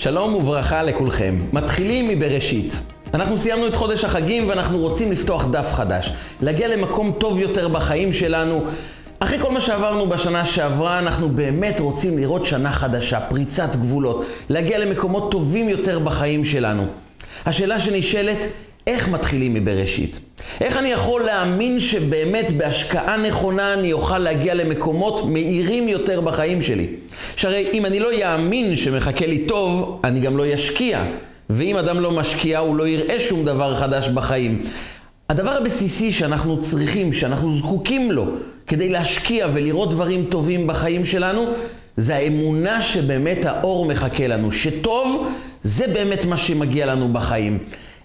שלום 0.00 0.34
וברכה 0.34 0.82
לכולכם. 0.82 1.34
מתחילים 1.52 2.08
מבראשית. 2.08 2.72
אנחנו 3.14 3.38
סיימנו 3.38 3.66
את 3.66 3.76
חודש 3.76 4.04
החגים 4.04 4.48
ואנחנו 4.48 4.78
רוצים 4.78 5.12
לפתוח 5.12 5.46
דף 5.50 5.72
חדש. 5.74 6.12
להגיע 6.40 6.68
למקום 6.68 7.12
טוב 7.18 7.38
יותר 7.38 7.68
בחיים 7.68 8.12
שלנו. 8.12 8.64
אחרי 9.18 9.38
כל 9.38 9.50
מה 9.50 9.60
שעברנו 9.60 10.08
בשנה 10.08 10.44
שעברה, 10.44 10.98
אנחנו 10.98 11.28
באמת 11.28 11.80
רוצים 11.80 12.18
לראות 12.18 12.44
שנה 12.44 12.72
חדשה, 12.72 13.20
פריצת 13.20 13.76
גבולות, 13.76 14.24
להגיע 14.50 14.78
למקומות 14.78 15.30
טובים 15.30 15.68
יותר 15.68 15.98
בחיים 15.98 16.44
שלנו. 16.44 16.82
השאלה 17.46 17.80
שנשאלת, 17.80 18.46
איך 18.86 19.08
מתחילים 19.08 19.54
מבראשית? 19.54 20.20
איך 20.60 20.76
אני 20.76 20.88
יכול 20.88 21.22
להאמין 21.22 21.80
שבאמת 21.80 22.50
בהשקעה 22.50 23.16
נכונה 23.16 23.72
אני 23.72 23.92
אוכל 23.92 24.18
להגיע 24.18 24.54
למקומות 24.54 25.26
מהירים 25.26 25.88
יותר 25.88 26.20
בחיים 26.20 26.62
שלי? 26.62 26.86
שהרי 27.36 27.68
אם 27.72 27.86
אני 27.86 28.00
לא 28.00 28.12
יאמין 28.12 28.76
שמחכה 28.76 29.26
לי 29.26 29.38
טוב, 29.38 30.00
אני 30.04 30.20
גם 30.20 30.36
לא 30.36 30.46
ישקיע. 30.46 31.04
ואם 31.50 31.76
אדם 31.76 32.00
לא 32.00 32.10
משקיע, 32.10 32.58
הוא 32.58 32.76
לא 32.76 32.88
יראה 32.88 33.20
שום 33.20 33.44
דבר 33.44 33.76
חדש 33.76 34.08
בחיים. 34.08 34.62
הדבר 35.28 35.50
הבסיסי 35.50 36.12
שאנחנו 36.12 36.60
צריכים, 36.60 37.12
שאנחנו 37.12 37.56
זקוקים 37.56 38.12
לו, 38.12 38.26
כדי 38.66 38.88
להשקיע 38.88 39.46
ולראות 39.52 39.90
דברים 39.90 40.24
טובים 40.28 40.66
בחיים 40.66 41.04
שלנו, 41.04 41.46
זה 41.96 42.16
האמונה 42.16 42.82
שבאמת 42.82 43.44
האור 43.44 43.86
מחכה 43.86 44.26
לנו, 44.26 44.52
שטוב 44.52 45.28
זה 45.62 45.86
באמת 45.86 46.24
מה 46.24 46.36
שמגיע 46.36 46.86
לנו 46.86 47.08
בחיים. 47.12 47.58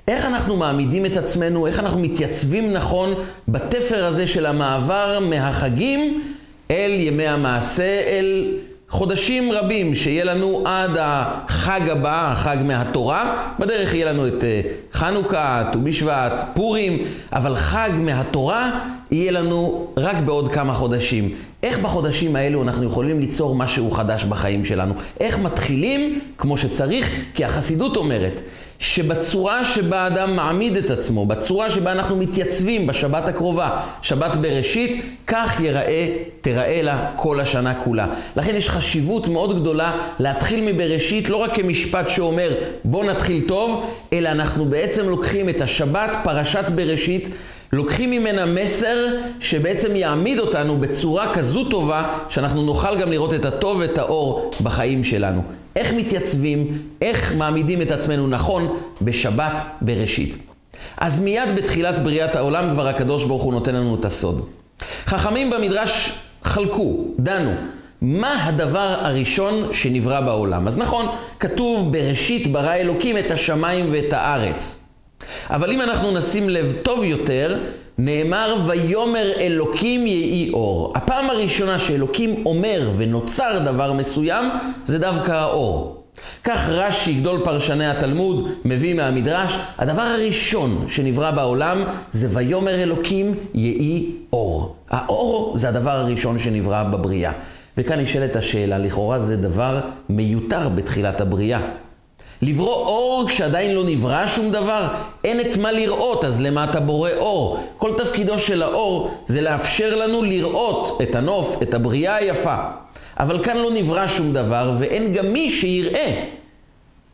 איך 0.08 0.26
אנחנו 0.26 0.58
מעמידים 0.58 1.06
את 1.06 1.18
עצמנו, 1.18 1.68
איך 1.68 1.80
אנחנו 1.80 2.00
מתייצבים 2.00 2.72
נכון 2.72 3.14
בתפר 3.48 4.06
הזה 4.06 4.28
של 4.28 4.46
המעבר 4.46 5.20
מהחגים 5.20 6.24
אל 6.72 6.92
ימי 6.92 7.28
המעשה, 7.28 8.02
אל 8.06 8.58
חודשים 8.90 9.52
רבים 9.52 9.96
שיהיה 9.96 10.24
לנו 10.24 10.64
עד 10.66 10.92
החג 11.00 11.90
הבא, 11.90 12.32
החג 12.32 12.58
מהתורה. 12.66 13.52
בדרך 13.60 13.94
יהיה 13.94 14.14
לנו 14.14 14.28
את 14.28 14.44
אה, 14.44 14.62
חנוכה, 14.94 15.70
ט"ו 15.74 15.80
בשבט, 15.84 16.42
פורים, 16.54 17.04
אבל 17.34 17.56
חג 17.56 17.90
מהתורה 18.00 18.80
יהיה 19.12 19.32
לנו 19.32 19.88
רק 19.98 20.18
בעוד 20.26 20.52
כמה 20.52 20.74
חודשים. 20.74 21.30
איך 21.64 21.80
בחודשים 21.80 22.36
האלו 22.36 22.64
אנחנו 22.64 22.84
יכולים 22.84 23.20
ליצור 23.20 23.56
משהו 23.56 23.92
חדש 23.92 24.24
בחיים 24.24 24.66
שלנו? 24.66 24.94
איך 25.20 25.40
מתחילים 25.40 26.20
כמו 26.38 26.58
שצריך? 26.58 27.22
כי 27.34 27.46
החסידות 27.46 27.98
אומרת 27.98 28.42
שבצורה 28.80 29.64
שבה 29.64 30.08
אדם 30.08 30.36
מעמיד 30.36 30.78
את 30.78 30.92
עצמו, 30.92 31.26
בצורה 31.26 31.70
שבה 31.70 31.92
אנחנו 31.92 32.16
מתייצבים 32.16 32.88
בשבת 32.88 33.28
הקרובה, 33.28 33.82
שבת 34.02 34.36
בראשית, 34.36 35.06
כך 35.28 35.60
יראה, 35.60 36.18
תראה 36.42 36.82
לה 36.82 37.12
כל 37.16 37.40
השנה 37.40 37.76
כולה. 37.76 38.08
לכן 38.36 38.56
יש 38.56 38.70
חשיבות 38.70 39.28
מאוד 39.28 39.62
גדולה 39.62 39.98
להתחיל 40.20 40.74
מבראשית, 40.74 41.30
לא 41.30 41.38
רק 41.38 41.56
כמשפט 41.56 42.10
שאומר 42.10 42.52
בוא 42.84 43.04
נתחיל 43.04 43.44
טוב, 43.48 43.90
אלא 44.14 44.30
אנחנו 44.30 44.66
בעצם 44.66 45.10
לוקחים 45.10 45.50
את 45.50 45.62
השבת, 45.62 46.10
פרשת 46.24 46.70
בראשית, 46.76 47.30
לוקחים 47.74 48.12
ממנה 48.12 48.46
מסר 48.46 49.08
שבעצם 49.40 49.96
יעמיד 49.96 50.40
אותנו 50.40 50.78
בצורה 50.78 51.34
כזו 51.34 51.64
טובה, 51.64 52.18
שאנחנו 52.30 52.64
נוכל 52.64 53.00
גם 53.00 53.12
לראות 53.12 53.34
את 53.34 53.46
הטוב 53.46 53.78
ואת 53.78 53.98
האור 53.98 54.52
בחיים 54.64 55.04
שלנו. 55.04 55.65
איך 55.76 55.94
מתייצבים, 55.94 56.82
איך 57.02 57.34
מעמידים 57.38 57.82
את 57.82 57.92
עצמנו 57.92 58.28
נכון 58.28 58.80
בשבת 59.02 59.62
בראשית. 59.82 60.36
אז 60.98 61.24
מיד 61.24 61.56
בתחילת 61.56 62.00
בריאת 62.00 62.36
העולם 62.36 62.74
כבר 62.74 62.88
הקדוש 62.88 63.24
ברוך 63.24 63.44
הוא 63.44 63.54
נותן 63.54 63.76
לנו 63.76 63.96
את 63.96 64.06
הסוד. 64.06 64.50
חכמים 65.06 65.50
במדרש 65.50 66.20
חלקו, 66.44 67.06
דנו, 67.20 67.52
מה 68.02 68.46
הדבר 68.46 68.96
הראשון 69.00 69.70
שנברא 69.74 70.22
בעולם. 70.22 70.68
אז 70.68 70.78
נכון, 70.78 71.06
כתוב 71.40 71.92
בראשית 71.92 72.52
ברא 72.52 72.74
אלוקים 72.74 73.18
את 73.18 73.32
השמיים 73.32 73.90
ואת 73.92 74.14
הארץ. 74.14 74.80
אבל 75.50 75.72
אם 75.72 75.82
אנחנו 75.82 76.12
נשים 76.12 76.50
לב 76.50 76.74
טוב 76.84 77.04
יותר, 77.04 77.60
נאמר 77.98 78.56
ויאמר 78.66 79.32
אלוקים 79.38 80.08
יהי 80.08 80.52
אור. 80.54 80.94
הפעם 80.96 81.30
הראשונה 81.30 81.80
שאלוקים 81.80 82.46
אומר 82.46 82.90
ונוצר 82.98 83.60
דבר 83.66 83.94
מסוים, 83.94 84.46
זה 84.86 85.00
דווקא 85.00 85.32
האור. 85.32 86.04
כך 86.44 86.70
רש"י, 86.70 87.14
גדול 87.14 87.42
פרשני 87.44 87.88
התלמוד, 87.88 88.50
מביא 88.66 88.94
מהמדרש, 88.94 89.58
הדבר 89.78 90.02
הראשון 90.02 90.86
שנברא 90.88 91.32
בעולם 91.32 91.84
זה 92.12 92.28
ויאמר 92.32 92.76
אלוקים 92.76 93.34
יהי 93.54 94.12
אור. 94.34 94.76
האור 94.90 95.58
זה 95.58 95.70
הדבר 95.70 95.92
הראשון 95.92 96.40
שנברא 96.40 96.84
בבריאה. 96.84 97.32
וכאן 97.78 98.00
נשאלת 98.00 98.36
השאלה, 98.36 98.78
לכאורה 98.78 99.20
זה 99.20 99.38
דבר 99.38 99.80
מיותר 100.10 100.70
בתחילת 100.70 101.22
הבריאה. 101.22 101.60
לברוא 102.42 102.76
אור 102.76 103.26
כשעדיין 103.30 103.76
לא 103.76 103.84
נברא 103.84 104.28
שום 104.28 104.52
דבר? 104.52 104.88
אין 105.24 105.40
את 105.40 105.58
מה 105.58 105.72
לראות, 105.72 106.26
אז 106.26 106.42
למה 106.42 106.64
אתה 106.64 106.80
בורא 106.80 107.10
אור? 107.18 107.60
כל 107.78 107.94
תפקידו 107.98 108.40
של 108.40 108.64
האור 108.64 109.12
זה 109.26 109.42
לאפשר 109.42 109.96
לנו 109.96 110.24
לראות 110.24 111.00
את 111.02 111.16
הנוף, 111.16 111.62
את 111.62 111.74
הבריאה 111.74 112.16
היפה. 112.16 112.56
אבל 113.20 113.44
כאן 113.44 113.58
לא 113.58 113.72
נברא 113.72 114.08
שום 114.08 114.34
דבר, 114.34 114.72
ואין 114.80 115.14
גם 115.14 115.26
מי 115.34 115.50
שיראה 115.50 116.26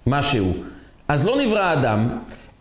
משהו. 0.07 0.53
אז 1.07 1.25
לא 1.25 1.37
נברא 1.37 1.73
אדם, 1.73 2.09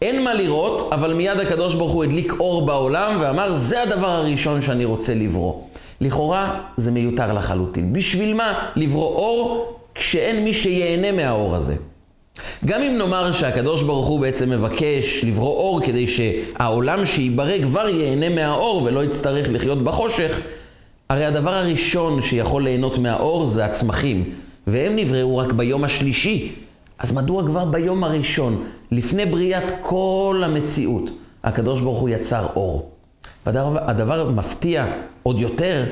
אין 0.02 0.24
מה 0.24 0.34
לראות, 0.34 0.92
אבל 0.92 1.14
מיד 1.14 1.40
הקדוש 1.40 1.74
ברוך 1.74 1.92
הוא 1.92 2.04
הדליק 2.04 2.32
אור 2.40 2.66
בעולם 2.66 3.16
ואמר, 3.20 3.54
זה 3.54 3.82
הדבר 3.82 4.10
הראשון 4.10 4.62
שאני 4.62 4.84
רוצה 4.84 5.14
לברוא. 5.14 5.60
לכאורה 6.00 6.60
זה 6.76 6.90
מיותר 6.90 7.32
לחלוטין. 7.32 7.92
בשביל 7.92 8.34
מה 8.34 8.68
לברוא 8.76 9.16
אור 9.16 9.72
כשאין 9.94 10.44
מי 10.44 10.54
שיהנה 10.54 11.12
מהאור 11.12 11.56
הזה? 11.56 11.76
גם 12.66 12.82
אם 12.82 12.98
נאמר 12.98 13.32
שהקדוש 13.32 13.82
ברוך 13.82 14.06
הוא 14.06 14.20
בעצם 14.20 14.50
מבקש 14.50 15.24
לברוא 15.24 15.56
אור 15.56 15.80
כדי 15.80 16.06
שהעולם 16.06 17.06
שייברא 17.06 17.62
כבר 17.62 17.88
ייהנה 17.88 18.28
מהאור 18.28 18.82
ולא 18.82 19.04
יצטרך 19.04 19.46
לחיות 19.50 19.84
בחושך, 19.84 20.40
הרי 21.08 21.24
הדבר 21.24 21.54
הראשון 21.54 22.22
שיכול 22.22 22.62
ליהנות 22.62 22.98
מהאור 22.98 23.46
זה 23.46 23.64
הצמחים, 23.64 24.30
והם 24.66 24.96
נבראו 24.96 25.36
רק 25.36 25.52
ביום 25.52 25.84
השלישי. 25.84 26.52
אז 26.98 27.12
מדוע 27.12 27.46
כבר 27.46 27.64
ביום 27.64 28.04
הראשון, 28.04 28.64
לפני 28.92 29.26
בריאת 29.26 29.72
כל 29.80 30.42
המציאות, 30.44 31.10
הקדוש 31.44 31.80
ברוך 31.80 31.98
הוא 31.98 32.08
יצר 32.08 32.46
אור? 32.56 32.90
והדבר 33.46 33.78
הדבר 33.90 34.30
מפתיע 34.30 34.86
עוד 35.22 35.40
יותר, 35.40 35.84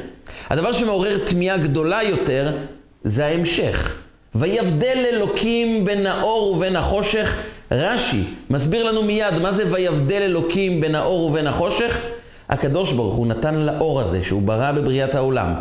הדבר 0.50 0.72
שמעורר 0.72 1.18
תמיהה 1.26 1.58
גדולה 1.58 2.02
יותר, 2.02 2.56
זה 3.04 3.26
ההמשך. 3.26 3.98
ויבדל 4.34 5.04
אלוקים 5.12 5.84
בין 5.84 6.06
האור 6.06 6.52
ובין 6.52 6.76
החושך. 6.76 7.36
רש"י 7.70 8.24
מסביר 8.50 8.84
לנו 8.84 9.02
מיד 9.02 9.34
מה 9.42 9.52
זה 9.52 9.64
ויבדל 9.70 10.22
אלוקים 10.22 10.80
בין 10.80 10.94
האור 10.94 11.24
ובין 11.24 11.46
החושך. 11.46 12.00
הקדוש 12.48 12.92
ברוך 12.92 13.14
הוא 13.14 13.26
נתן 13.26 13.54
לאור 13.54 14.00
הזה 14.00 14.22
שהוא 14.22 14.42
ברא 14.42 14.72
בבריאת 14.72 15.14
העולם 15.14 15.54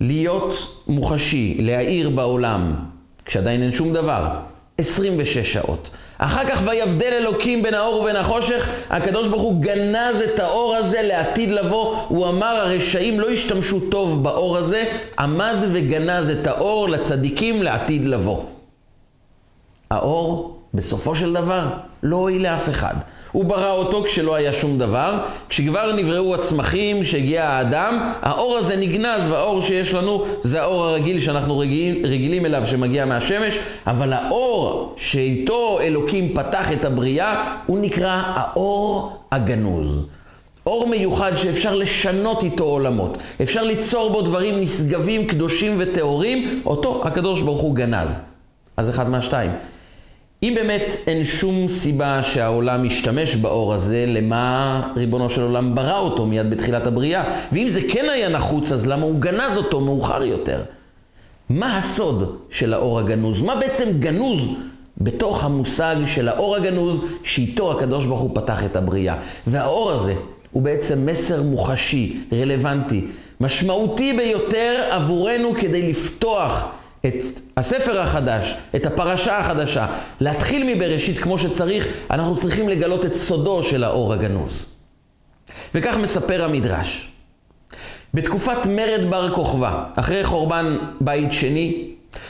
להיות 0.00 0.54
מוחשי, 0.86 1.56
להאיר 1.60 2.10
בעולם, 2.10 2.74
כשעדיין 3.24 3.62
אין 3.62 3.72
שום 3.72 3.92
דבר, 3.92 4.28
26 4.80 5.52
שעות. 5.52 5.90
אחר 6.18 6.44
כך 6.48 6.60
ויבדל 6.64 7.12
אלוקים 7.12 7.62
בין 7.62 7.74
האור 7.74 8.00
ובין 8.00 8.16
החושך, 8.16 8.68
הקדוש 8.90 9.28
ברוך 9.28 9.42
הוא 9.42 9.62
גנז 9.62 10.20
את 10.20 10.40
האור 10.40 10.76
הזה 10.76 11.02
לעתיד 11.02 11.50
לבוא. 11.50 11.96
הוא 12.08 12.28
אמר 12.28 12.46
הרשעים 12.46 13.20
לא 13.20 13.30
השתמשו 13.30 13.80
טוב 13.90 14.22
באור 14.24 14.56
הזה, 14.56 14.84
עמד 15.18 15.56
וגנז 15.72 16.30
את 16.30 16.46
האור 16.46 16.88
לצדיקים 16.88 17.62
לעתיד 17.62 18.04
לבוא. 18.04 18.42
האור, 19.90 20.58
בסופו 20.74 21.14
של 21.14 21.32
דבר, 21.32 21.66
לא 22.02 22.16
הועיל 22.16 22.42
לאף 22.42 22.68
אחד. 22.68 22.94
הוא 23.32 23.44
ברא 23.44 23.72
אותו 23.72 24.04
כשלא 24.04 24.34
היה 24.34 24.52
שום 24.52 24.78
דבר. 24.78 25.18
כשכבר 25.48 25.92
נבראו 25.92 26.34
הצמחים, 26.34 27.02
כשהגיע 27.02 27.44
האדם, 27.44 28.12
האור 28.22 28.56
הזה 28.56 28.76
נגנז, 28.76 29.26
והאור 29.30 29.60
שיש 29.60 29.94
לנו 29.94 30.24
זה 30.42 30.62
האור 30.62 30.84
הרגיל 30.84 31.20
שאנחנו 31.20 31.58
רגיל, 31.58 32.06
רגילים 32.06 32.46
אליו 32.46 32.62
שמגיע 32.66 33.04
מהשמש, 33.04 33.58
אבל 33.86 34.12
האור 34.12 34.94
שאיתו 34.96 35.78
אלוקים 35.80 36.34
פתח 36.34 36.72
את 36.72 36.84
הבריאה, 36.84 37.58
הוא 37.66 37.78
נקרא 37.78 38.22
האור 38.24 39.12
הגנוז. 39.32 40.06
אור 40.66 40.88
מיוחד 40.88 41.36
שאפשר 41.36 41.74
לשנות 41.74 42.42
איתו 42.42 42.64
עולמות. 42.64 43.18
אפשר 43.42 43.64
ליצור 43.64 44.10
בו 44.10 44.22
דברים 44.22 44.60
נשגבים, 44.60 45.26
קדושים 45.26 45.74
וטהורים, 45.78 46.62
אותו 46.66 47.02
הקדוש 47.04 47.40
ברוך 47.40 47.60
הוא 47.60 47.74
גנז. 47.74 48.18
אז 48.76 48.90
אחד 48.90 49.10
מהשתיים. 49.10 49.50
אם 50.42 50.52
באמת 50.54 50.96
אין 51.06 51.24
שום 51.24 51.68
סיבה 51.68 52.22
שהעולם 52.22 52.84
ישתמש 52.84 53.36
באור 53.36 53.74
הזה, 53.74 54.04
למה 54.08 54.82
ריבונו 54.96 55.30
של 55.30 55.42
עולם 55.42 55.74
ברא 55.74 55.98
אותו 55.98 56.26
מיד 56.26 56.50
בתחילת 56.50 56.86
הבריאה? 56.86 57.24
ואם 57.52 57.68
זה 57.68 57.80
כן 57.92 58.04
היה 58.12 58.28
נחוץ, 58.28 58.72
אז 58.72 58.86
למה 58.86 59.02
הוא 59.02 59.20
גנז 59.20 59.56
אותו 59.56 59.80
מאוחר 59.80 60.24
יותר? 60.24 60.62
מה 61.50 61.78
הסוד 61.78 62.36
של 62.50 62.74
האור 62.74 62.98
הגנוז? 62.98 63.42
מה 63.42 63.56
בעצם 63.56 63.88
גנוז 63.98 64.40
בתוך 64.98 65.44
המושג 65.44 65.96
של 66.06 66.28
האור 66.28 66.56
הגנוז, 66.56 67.04
שאיתו 67.24 67.72
הקדוש 67.72 68.04
ברוך 68.04 68.20
הוא 68.20 68.30
פתח 68.34 68.64
את 68.64 68.76
הבריאה? 68.76 69.16
והאור 69.46 69.90
הזה 69.90 70.14
הוא 70.52 70.62
בעצם 70.62 71.06
מסר 71.06 71.42
מוחשי, 71.42 72.16
רלוונטי, 72.32 73.04
משמעותי 73.40 74.12
ביותר 74.12 74.82
עבורנו 74.90 75.54
כדי 75.60 75.82
לפתוח 75.90 76.77
את 77.08 77.40
הספר 77.56 78.00
החדש, 78.00 78.54
את 78.76 78.86
הפרשה 78.86 79.38
החדשה, 79.38 79.86
להתחיל 80.20 80.74
מבראשית 80.74 81.18
כמו 81.18 81.38
שצריך, 81.38 81.86
אנחנו 82.10 82.36
צריכים 82.36 82.68
לגלות 82.68 83.06
את 83.06 83.14
סודו 83.14 83.62
של 83.62 83.84
האור 83.84 84.12
הגנוז. 84.12 84.66
וכך 85.74 85.96
מספר 86.02 86.44
המדרש. 86.44 87.08
בתקופת 88.14 88.66
מרד 88.66 89.10
בר 89.10 89.34
כוכבא, 89.34 89.84
אחרי 89.96 90.24
חורבן 90.24 90.76
בית 91.00 91.32
שני, 91.32 91.88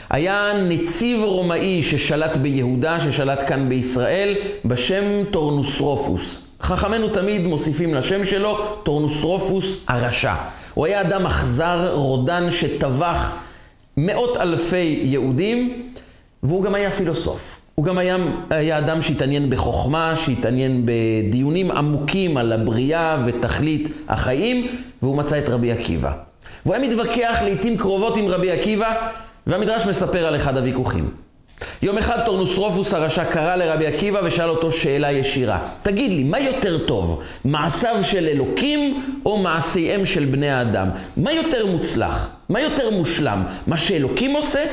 היה 0.09 0.51
נציב 0.69 1.23
רומאי 1.23 1.83
ששלט 1.83 2.37
ביהודה, 2.37 2.99
ששלט 2.99 3.47
כאן 3.47 3.69
בישראל, 3.69 4.35
בשם 4.65 5.03
טורנוסרופוס. 5.31 6.45
חכמינו 6.61 7.07
תמיד 7.09 7.41
מוסיפים 7.41 7.93
לשם 7.93 8.25
שלו 8.25 8.65
טורנוסרופוס 8.83 9.77
הרשע. 9.87 10.33
הוא 10.73 10.85
היה 10.85 11.01
אדם 11.01 11.25
אכזר, 11.25 11.91
רודן, 11.93 12.51
שטבח 12.51 13.35
מאות 14.05 14.37
אלפי 14.37 15.01
יהודים, 15.03 15.89
והוא 16.43 16.63
גם 16.63 16.75
היה 16.75 16.91
פילוסוף. 16.91 17.61
הוא 17.75 17.85
גם 17.85 17.97
היה, 17.97 18.17
היה 18.49 18.77
אדם 18.77 19.01
שהתעניין 19.01 19.49
בחוכמה, 19.49 20.15
שהתעניין 20.15 20.85
בדיונים 20.85 21.71
עמוקים 21.71 22.37
על 22.37 22.51
הבריאה 22.51 23.17
ותכלית 23.25 23.89
החיים, 24.09 24.67
והוא 25.01 25.15
מצא 25.17 25.39
את 25.39 25.49
רבי 25.49 25.71
עקיבא. 25.71 26.11
והוא 26.65 26.75
היה 26.75 26.89
מתווכח 26.89 27.39
לעיתים 27.43 27.77
קרובות 27.77 28.17
עם 28.17 28.27
רבי 28.27 28.51
עקיבא, 28.51 29.09
והמדרש 29.47 29.85
מספר 29.85 30.25
על 30.25 30.35
אחד 30.35 30.57
הוויכוחים. 30.57 31.09
יום 31.81 31.97
אחד 31.97 32.25
טורנוסרופוס 32.25 32.93
הרשע 32.93 33.25
קרא 33.25 33.55
לרבי 33.55 33.87
עקיבא 33.87 34.19
ושאל 34.23 34.49
אותו 34.49 34.71
שאלה 34.71 35.11
ישירה. 35.11 35.59
תגיד 35.83 36.11
לי, 36.11 36.23
מה 36.23 36.39
יותר 36.39 36.85
טוב, 36.85 37.21
מעשיו 37.45 37.95
של 38.01 38.27
אלוקים 38.27 39.03
או 39.25 39.37
מעשיהם 39.37 40.05
של 40.05 40.25
בני 40.25 40.49
האדם? 40.49 40.89
מה 41.17 41.31
יותר 41.31 41.65
מוצלח? 41.65 42.29
מה 42.49 42.61
יותר 42.61 42.89
מושלם? 42.89 43.43
מה 43.67 43.77
שאלוקים 43.77 44.31
עושה 44.31 44.65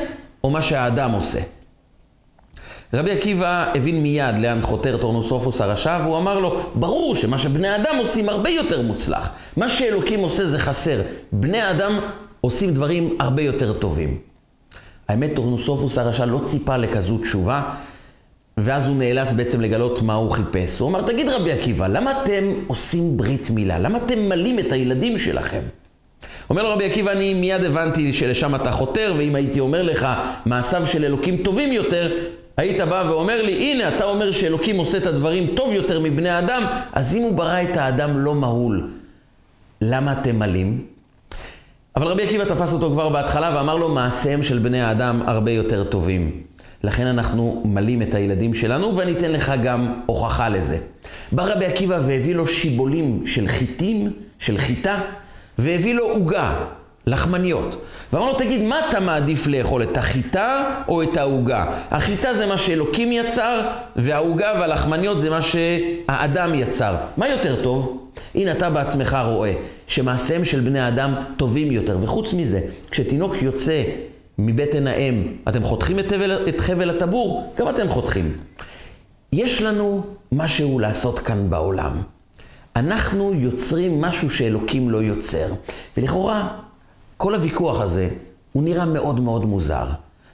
או 0.43 0.49
מה 0.49 0.61
שהאדם 0.61 1.11
עושה? 1.11 1.39
רבי 2.93 3.11
עקיבא 3.11 3.71
הבין 3.75 4.03
מיד 4.03 4.39
לאן 4.39 4.61
חותר 4.61 4.97
טורנוסרופוס 4.97 5.61
הרשע, 5.61 5.99
והוא 6.03 6.17
אמר 6.17 6.39
לו, 6.39 6.61
ברור 6.75 7.15
שמה 7.15 7.37
שבני 7.37 7.75
אדם 7.75 7.95
עושים 7.99 8.29
הרבה 8.29 8.49
יותר 8.49 8.81
מוצלח. 8.81 9.29
מה 9.57 9.69
שאלוקים 9.69 10.19
עושה 10.19 10.45
זה 10.45 10.59
חסר. 10.59 11.01
בני 11.31 11.71
אדם 11.71 11.99
עושים 12.41 12.73
דברים 12.73 13.17
הרבה 13.19 13.41
יותר 13.41 13.73
טובים. 13.73 14.17
האמת, 15.07 15.35
טורנוסרופוס 15.35 15.97
הרשע 15.97 16.25
לא 16.25 16.41
ציפה 16.45 16.77
לכזו 16.77 17.17
תשובה, 17.17 17.61
ואז 18.57 18.87
הוא 18.87 18.95
נאלץ 18.95 19.31
בעצם 19.31 19.61
לגלות 19.61 20.01
מה 20.01 20.13
הוא 20.13 20.31
חיפש. 20.31 20.79
הוא 20.79 20.89
אמר, 20.89 21.01
תגיד 21.01 21.29
רבי 21.29 21.51
עקיבא, 21.51 21.87
למה 21.87 22.21
אתם 22.23 22.43
עושים 22.67 23.17
ברית 23.17 23.49
מילה? 23.49 23.79
למה 23.79 23.97
אתם 24.05 24.29
מלים 24.29 24.59
את 24.59 24.71
הילדים 24.71 25.19
שלכם? 25.19 25.61
אומר 26.49 26.63
לו 26.63 26.69
רבי 26.73 26.85
עקיבא, 26.85 27.11
אני 27.11 27.33
מיד 27.33 27.63
הבנתי 27.63 28.13
שלשם 28.13 28.55
אתה 28.55 28.71
חותר, 28.71 29.13
ואם 29.17 29.35
הייתי 29.35 29.59
אומר 29.59 29.81
לך 29.81 30.07
מעשיו 30.45 30.87
של 30.87 31.05
אלוקים 31.05 31.37
טובים 31.37 31.71
יותר, 31.71 32.11
היית 32.57 32.81
בא 32.81 33.03
ואומר 33.09 33.41
לי, 33.41 33.53
הנה, 33.53 33.95
אתה 33.95 34.03
אומר 34.03 34.31
שאלוקים 34.31 34.77
עושה 34.77 34.97
את 34.97 35.05
הדברים 35.05 35.47
טוב 35.55 35.73
יותר 35.73 35.99
מבני 35.99 36.29
האדם, 36.29 36.63
אז 36.93 37.15
אם 37.15 37.21
הוא 37.21 37.33
ברא 37.33 37.61
את 37.61 37.77
האדם 37.77 38.19
לא 38.19 38.35
מהול, 38.35 38.89
למה 39.81 40.21
אתם 40.21 40.39
מלים? 40.39 40.96
אבל 41.97 42.07
רבי 42.07 42.23
עקיבא 42.23 42.43
תפס 42.43 42.73
אותו 42.73 42.91
כבר 42.91 43.09
בהתחלה 43.09 43.55
ואמר 43.55 43.75
לו, 43.75 43.89
מעשיהם 43.89 44.43
של 44.43 44.59
בני 44.59 44.81
האדם 44.81 45.21
הרבה 45.25 45.51
יותר 45.51 45.83
טובים. 45.83 46.31
לכן 46.83 47.07
אנחנו 47.07 47.61
מלים 47.65 48.01
את 48.01 48.15
הילדים 48.15 48.53
שלנו, 48.53 48.95
ואני 48.95 49.11
אתן 49.11 49.31
לך 49.31 49.51
גם 49.63 49.93
הוכחה 50.05 50.49
לזה. 50.49 50.77
בא 51.31 51.43
רבי 51.43 51.65
עקיבא 51.65 51.99
והביא 52.07 52.35
לו 52.35 52.47
שיבולים 52.47 53.27
של 53.27 53.47
חיטים, 53.47 54.13
של 54.39 54.57
חיטה, 54.57 54.99
והביא 55.59 55.95
לו 55.95 56.03
עוגה, 56.03 56.55
לחמניות. 57.07 57.81
ואמר 58.13 58.25
לו, 58.25 58.37
תגיד, 58.37 58.61
מה 58.61 58.79
אתה 58.89 58.99
מעדיף 58.99 59.47
לאכול, 59.47 59.83
את 59.83 59.97
החיטה 59.97 60.63
או 60.87 61.03
את 61.03 61.17
העוגה? 61.17 61.65
החיטה 61.91 62.33
זה 62.33 62.45
מה 62.45 62.57
שאלוקים 62.57 63.11
יצר, 63.11 63.61
והעוגה 63.95 64.53
והלחמניות 64.59 65.19
זה 65.19 65.29
מה 65.29 65.41
שהאדם 65.41 66.55
יצר. 66.55 66.95
מה 67.17 67.29
יותר 67.29 67.63
טוב? 67.63 68.06
הנה 68.35 68.51
אתה 68.51 68.69
בעצמך 68.69 69.17
רואה 69.25 69.53
שמעשיהם 69.87 70.45
של 70.45 70.59
בני 70.59 70.79
האדם 70.79 71.13
טובים 71.37 71.71
יותר. 71.71 71.97
וחוץ 72.01 72.33
מזה, 72.33 72.61
כשתינוק 72.91 73.41
יוצא 73.41 73.83
מבטן 74.37 74.87
האם, 74.87 75.33
אתם 75.47 75.63
חותכים 75.63 75.99
את 75.99 76.09
חבל, 76.09 76.49
את 76.49 76.61
חבל 76.61 76.89
הטבור? 76.89 77.53
גם 77.57 77.69
אתם 77.69 77.89
חותכים. 77.89 78.37
יש 79.33 79.61
לנו 79.61 80.03
משהו 80.31 80.79
לעשות 80.79 81.19
כאן 81.19 81.49
בעולם. 81.49 82.01
אנחנו 82.75 83.33
יוצרים 83.33 84.01
משהו 84.01 84.29
שאלוקים 84.29 84.89
לא 84.89 84.97
יוצר. 84.97 85.47
ולכאורה, 85.97 86.47
כל 87.17 87.35
הוויכוח 87.35 87.81
הזה, 87.81 88.09
הוא 88.51 88.63
נראה 88.63 88.85
מאוד 88.85 89.19
מאוד 89.19 89.45
מוזר. 89.45 89.85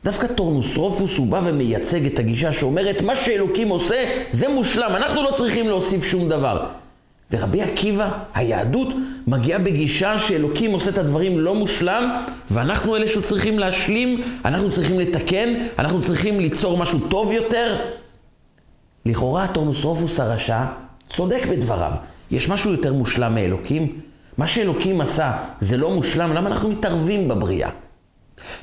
דווקא 0.03 0.27
טורנוסרופוס 0.27 1.17
הוא 1.17 1.27
בא 1.27 1.41
ומייצג 1.43 2.05
את 2.05 2.19
הגישה 2.19 2.51
שאומרת, 2.51 3.01
מה 3.01 3.15
שאלוקים 3.15 3.69
עושה 3.69 4.21
זה 4.31 4.47
מושלם, 4.49 4.91
אנחנו 4.95 5.23
לא 5.23 5.31
צריכים 5.31 5.67
להוסיף 5.67 6.03
שום 6.03 6.29
דבר. 6.29 6.65
ורבי 7.33 7.61
עקיבא, 7.61 8.09
היהדות, 8.33 8.87
מגיעה 9.27 9.59
בגישה 9.59 10.17
שאלוקים 10.17 10.71
עושה 10.71 10.89
את 10.89 10.97
הדברים 10.97 11.39
לא 11.39 11.55
מושלם, 11.55 12.15
ואנחנו 12.51 12.95
אלה 12.95 13.07
שצריכים 13.07 13.59
להשלים, 13.59 14.21
אנחנו 14.45 14.71
צריכים 14.71 14.99
לתקן, 14.99 15.53
אנחנו 15.79 16.01
צריכים 16.01 16.39
ליצור 16.39 16.77
משהו 16.77 16.99
טוב 16.99 17.31
יותר. 17.31 17.75
לכאורה 19.05 19.47
טורנוסרופוס 19.47 20.19
הרשע 20.19 20.63
צודק 21.09 21.43
בדבריו. 21.51 21.91
יש 22.31 22.49
משהו 22.49 22.71
יותר 22.71 22.93
מושלם 22.93 23.35
מאלוקים? 23.35 23.99
מה 24.37 24.47
שאלוקים 24.47 25.01
עשה 25.01 25.31
זה 25.59 25.77
לא 25.77 25.91
מושלם, 25.91 26.33
למה 26.33 26.49
אנחנו 26.49 26.69
מתערבים 26.69 27.27
בבריאה? 27.27 27.69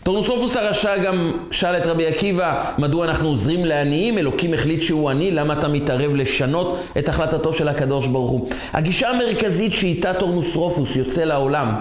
טורנוסרופוס 0.03 0.57
הרשע 0.57 0.97
גם 0.97 1.33
שאל 1.51 1.77
את 1.77 1.87
רבי 1.87 2.07
עקיבא, 2.07 2.73
מדוע 2.79 3.05
אנחנו 3.05 3.29
עוזרים 3.29 3.65
לעניים? 3.65 4.19
אלוקים 4.19 4.55
החליט 4.55 4.83
שהוא 4.83 5.11
עני, 5.11 5.31
למה 5.31 5.55
אתה 5.55 5.69
מתערב 5.69 6.15
לשנות 6.15 6.81
את 6.99 7.09
החלטתו 7.09 7.53
של 7.53 7.69
הקדוש 7.69 8.07
ברוך 8.07 8.31
הוא? 8.31 8.49
הגישה 8.73 9.11
המרכזית 9.11 9.75
שאיתה 9.75 10.15
טורנוסרופוס 10.15 10.97
יוצא 10.97 11.25
לעולם, 11.25 11.75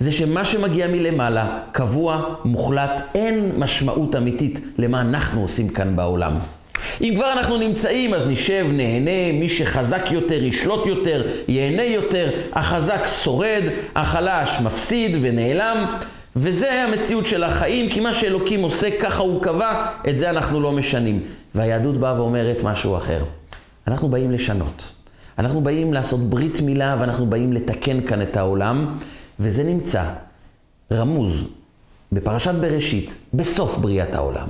זה 0.00 0.12
שמה 0.12 0.44
שמגיע 0.44 0.86
מלמעלה, 0.86 1.58
קבוע, 1.72 2.34
מוחלט, 2.44 3.02
אין 3.14 3.52
משמעות 3.58 4.16
אמיתית 4.16 4.60
למה 4.78 5.00
אנחנו 5.00 5.42
עושים 5.42 5.68
כאן 5.68 5.96
בעולם. 5.96 6.32
אם 7.00 7.12
כבר 7.16 7.32
אנחנו 7.32 7.56
נמצאים, 7.56 8.14
אז 8.14 8.28
נשב, 8.28 8.66
נהנה, 8.72 9.32
מי 9.32 9.48
שחזק 9.48 10.02
יותר 10.10 10.44
ישלוט 10.44 10.86
יותר, 10.86 11.26
ייהנה 11.48 11.82
יותר, 11.82 12.30
החזק 12.52 13.06
שורד, 13.06 13.62
החלש 13.94 14.60
מפסיד 14.60 15.16
ונעלם. 15.20 15.86
וזה 16.40 16.82
המציאות 16.82 17.26
של 17.26 17.44
החיים, 17.44 17.90
כי 17.90 18.00
מה 18.00 18.14
שאלוקים 18.14 18.62
עושה, 18.62 19.00
ככה 19.00 19.22
הוא 19.22 19.42
קבע, 19.42 19.86
את 20.08 20.18
זה 20.18 20.30
אנחנו 20.30 20.60
לא 20.60 20.72
משנים. 20.72 21.22
והיהדות 21.54 21.96
באה 21.96 22.20
ואומרת 22.20 22.62
משהו 22.62 22.96
אחר. 22.96 23.24
אנחנו 23.88 24.08
באים 24.08 24.30
לשנות. 24.30 24.92
אנחנו 25.38 25.60
באים 25.60 25.92
לעשות 25.92 26.20
ברית 26.20 26.60
מילה 26.60 26.96
ואנחנו 27.00 27.26
באים 27.26 27.52
לתקן 27.52 28.06
כאן 28.06 28.22
את 28.22 28.36
העולם, 28.36 28.96
וזה 29.40 29.64
נמצא 29.64 30.04
רמוז 30.92 31.44
בפרשת 32.12 32.54
בראשית, 32.54 33.12
בסוף 33.34 33.78
בריאת 33.78 34.14
העולם. 34.14 34.48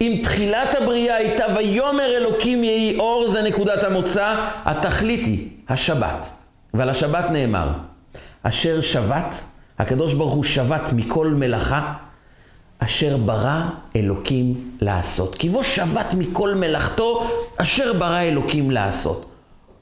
אם 0.00 0.20
תחילת 0.22 0.74
הבריאה 0.74 1.16
הייתה 1.16 1.44
ויאמר 1.56 2.16
אלוקים 2.16 2.64
יהי 2.64 2.98
אור, 2.98 3.28
זה 3.28 3.42
נקודת 3.42 3.84
המוצא, 3.84 4.34
התכלית 4.64 5.26
היא 5.26 5.48
השבת. 5.68 6.26
ועל 6.74 6.88
השבת 6.88 7.30
נאמר, 7.30 7.68
אשר 8.42 8.80
שבת, 8.80 9.34
הקדוש 9.82 10.14
ברוך 10.14 10.32
הוא 10.32 10.44
שבת 10.44 10.92
מכל 10.92 11.28
מלאכה, 11.28 11.92
אשר 12.78 13.16
ברא 13.16 13.62
אלוקים 13.96 14.54
לעשות. 14.80 15.38
כי 15.38 15.48
בו 15.48 15.64
שבת 15.64 16.14
מכל 16.14 16.54
מלאכתו, 16.54 17.30
אשר 17.56 17.92
ברא 17.92 18.20
אלוקים 18.20 18.70
לעשות. 18.70 19.26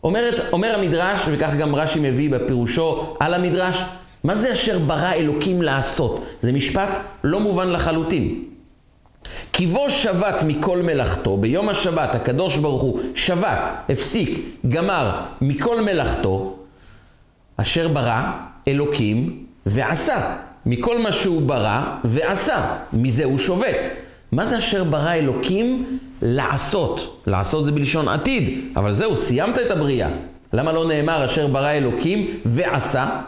אומרת, 0.05 0.53
אומר 0.53 0.75
המדרש, 0.79 1.21
וכך 1.31 1.51
גם 1.59 1.75
רש"י 1.75 2.01
מביא 2.03 2.31
בפירושו 2.31 3.17
על 3.21 3.35
המדרש, 3.35 3.83
מה 4.25 4.35
זה 4.35 4.53
אשר 4.53 4.79
ברא 4.79 5.13
אלוקים 5.13 5.63
לעשות? 5.63 6.25
זה 6.43 6.53
משפט 6.53 6.99
לא 7.25 7.41
מובן 7.41 7.69
לחלוטין. 7.69 8.45
כי 9.53 9.67
בו 9.67 9.91
שבת 9.91 10.43
מכל 10.47 10.83
מלאכתו, 10.83 11.37
ביום 11.37 11.69
השבת 11.69 12.15
הקדוש 12.15 12.57
ברוך 12.57 12.83
הוא 12.83 13.01
שבת, 13.15 13.71
הפסיק, 13.89 14.39
גמר 14.69 15.21
מכל 15.41 15.81
מלאכתו, 15.81 16.57
אשר 17.57 17.89
ברא 17.89 18.23
אלוקים 18.69 19.50
ועשה. 19.67 20.37
מכל 20.67 20.99
מה 20.99 21.13
שהוא 21.13 21.43
ברא 21.43 21.97
ועשה, 22.05 22.77
מזה 22.93 23.25
הוא 23.25 23.39
שובת. 23.39 23.87
מה 24.33 24.47
זה 24.47 24.59
אשר 24.59 24.85
ברא 24.85 25.15
אלוקים? 25.15 25.99
לעשות. 26.23 27.23
לעשות 27.27 27.65
זה 27.65 27.73
בלשון 27.73 28.09
עתיד, 28.09 28.61
אבל 28.77 28.93
זהו, 28.93 29.17
סיימת 29.17 29.59
את 29.59 29.71
הבריאה. 29.71 30.09
למה 30.53 30.73
לא 30.73 30.89
נאמר 30.89 31.25
אשר 31.25 31.47
ברא 31.47 31.71
אלוקים 31.71 32.27
ועשה? 32.45 33.21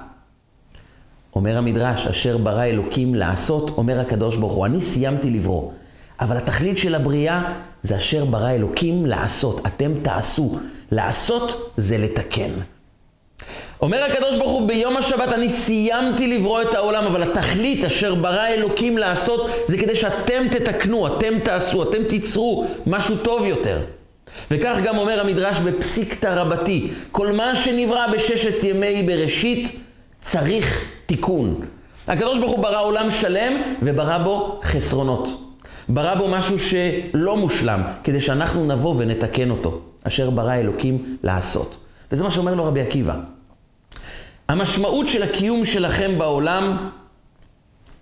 אומר 1.37 1.59
המדרש, 1.59 2.07
אשר 2.07 2.39
ברא 2.39 2.65
אלוקים 2.65 3.15
לעשות, 3.15 3.71
אומר 3.77 4.01
הקדוש 4.01 4.37
ברוך 4.37 4.53
הוא, 4.53 4.67
אני 4.67 4.81
סיימתי 4.81 5.31
לברוא. 5.31 5.71
אבל 6.21 6.37
התכלית 6.37 6.79
של 6.79 6.95
הבריאה 6.95 7.53
זה 7.83 7.97
אשר 7.97 8.25
ברא 8.25 8.51
אלוקים 8.51 9.07
לעשות. 9.07 9.67
אתם 9.67 9.93
תעשו. 10.03 10.59
לעשות 10.93 11.73
זה 11.77 11.99
לתקן. 11.99 12.51
אומר 13.83 14.05
הקדוש 14.05 14.37
ברוך 14.37 14.53
הוא, 14.53 14.69
ביום 14.69 14.97
השבת 14.97 15.33
אני 15.33 15.49
סיימתי 15.49 16.37
לברוא 16.39 16.62
את 16.62 16.75
העולם, 16.75 17.05
אבל 17.05 17.23
התכלית 17.23 17.85
אשר 17.85 18.15
ברא 18.15 18.47
אלוקים 18.47 18.99
לעשות, 18.99 19.51
זה 19.67 19.79
כדי 19.79 19.95
שאתם 19.95 20.49
תתקנו, 20.51 21.07
אתם 21.07 21.39
תעשו, 21.39 21.83
אתם 21.83 22.05
תיצרו 22.05 22.67
משהו 22.87 23.17
טוב 23.17 23.45
יותר. 23.47 23.79
וכך 24.51 24.77
גם 24.85 24.99
אומר 24.99 25.21
המדרש 25.21 25.59
בפסיקתא 25.59 26.27
רבתי, 26.27 26.91
כל 27.11 27.33
מה 27.33 27.55
שנברא 27.55 28.07
בששת 28.12 28.65
ימי 28.65 29.03
בראשית 29.03 29.79
צריך 30.21 30.85
תיקון. 31.07 31.61
הקדוש 32.09 32.39
ברוך 32.39 32.53
הוא 32.53 32.62
ברא 32.62 32.83
עולם 32.83 33.11
שלם 33.11 33.62
וברא 33.83 34.19
בו 34.19 34.61
חסרונות. 34.65 35.29
ברא 35.89 36.15
בו 36.15 36.29
משהו 36.29 36.59
שלא 36.59 37.37
מושלם, 37.37 37.83
כדי 38.05 38.21
שאנחנו 38.21 38.65
נבוא 38.65 38.95
ונתקן 38.99 39.51
אותו, 39.51 39.81
אשר 40.05 40.31
ברא 40.31 40.55
אלוקים 40.55 41.17
לעשות. 41.23 41.77
וזה 42.12 42.23
מה 42.23 42.31
שאומר 42.31 42.55
לו 42.55 42.65
רבי 42.65 42.81
עקיבא. 42.81 43.15
המשמעות 44.49 45.09
של 45.09 45.23
הקיום 45.23 45.65
שלכם 45.65 46.19
בעולם, 46.19 46.89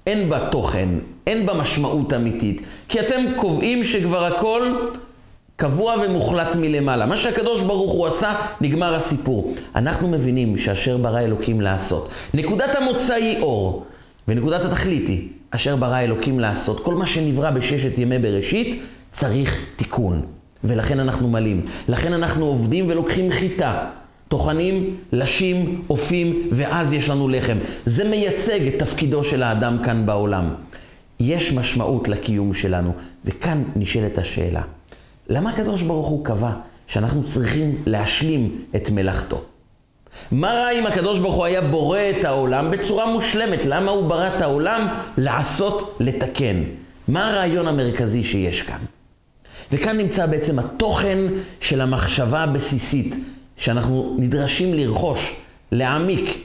אין 0.06 0.28
בה 0.28 0.48
תוכן, 0.50 0.88
אין 1.26 1.46
בה 1.46 1.54
משמעות 1.54 2.12
אמיתית, 2.12 2.62
כי 2.88 3.00
אתם 3.00 3.20
קובעים 3.36 3.84
שכבר 3.84 4.24
הכל 4.24 4.74
קבוע 5.56 5.94
ומוחלט 6.02 6.56
מלמעלה. 6.56 7.06
מה 7.06 7.16
שהקדוש 7.16 7.62
ברוך 7.62 7.92
הוא 7.92 8.06
עשה, 8.06 8.34
נגמר 8.60 8.94
הסיפור. 8.94 9.54
אנחנו 9.76 10.08
מבינים 10.08 10.58
שאשר 10.58 10.96
ברא 10.96 11.20
אלוקים 11.20 11.60
לעשות. 11.60 12.08
נקודת 12.34 12.76
המוצא 12.76 13.14
היא 13.14 13.40
אור, 13.40 13.86
ונקודת 14.28 14.64
התכלית 14.64 15.08
היא 15.08 15.28
אשר 15.50 15.76
ברא 15.76 16.00
אלוקים 16.00 16.40
לעשות. 16.40 16.84
כל 16.84 16.94
מה 16.94 17.06
שנברא 17.06 17.50
בששת 17.50 17.98
ימי 17.98 18.18
בראשית 18.18 18.82
צריך 19.12 19.66
תיקון. 19.76 20.22
ולכן 20.64 21.00
אנחנו 21.00 21.28
מלאים. 21.28 21.64
לכן 21.88 22.12
אנחנו 22.12 22.46
עובדים 22.46 22.84
ולוקחים 22.88 23.32
חיטה. 23.32 23.84
טוחנים, 24.30 24.96
לשים, 25.12 25.82
אופים, 25.90 26.48
ואז 26.52 26.92
יש 26.92 27.08
לנו 27.08 27.28
לחם. 27.28 27.56
זה 27.86 28.04
מייצג 28.04 28.66
את 28.66 28.78
תפקידו 28.78 29.24
של 29.24 29.42
האדם 29.42 29.78
כאן 29.84 30.06
בעולם. 30.06 30.54
יש 31.20 31.52
משמעות 31.52 32.08
לקיום 32.08 32.54
שלנו, 32.54 32.92
וכאן 33.24 33.62
נשאלת 33.76 34.18
השאלה. 34.18 34.62
למה 35.28 35.50
הקדוש 35.50 35.82
ברוך 35.82 36.06
הוא 36.06 36.24
קבע 36.24 36.50
שאנחנו 36.86 37.24
צריכים 37.24 37.76
להשלים 37.86 38.64
את 38.76 38.90
מלאכתו? 38.90 39.42
מה 40.32 40.52
רע 40.52 40.70
אם 40.70 40.86
הקדוש 40.86 41.18
ברוך 41.18 41.34
הוא 41.34 41.44
היה 41.44 41.60
בורא 41.60 41.98
את 42.18 42.24
העולם 42.24 42.70
בצורה 42.70 43.12
מושלמת? 43.12 43.66
למה 43.66 43.90
הוא 43.90 44.08
ברא 44.08 44.28
את 44.36 44.42
העולם 44.42 44.88
לעשות, 45.18 45.96
לתקן? 46.00 46.62
מה 47.08 47.30
הרעיון 47.30 47.68
המרכזי 47.68 48.24
שיש 48.24 48.62
כאן? 48.62 48.80
וכאן 49.72 49.96
נמצא 49.96 50.26
בעצם 50.26 50.58
התוכן 50.58 51.18
של 51.60 51.80
המחשבה 51.80 52.40
הבסיסית 52.40 53.16
שאנחנו 53.60 54.16
נדרשים 54.18 54.74
לרכוש, 54.74 55.36
להעמיק, 55.72 56.38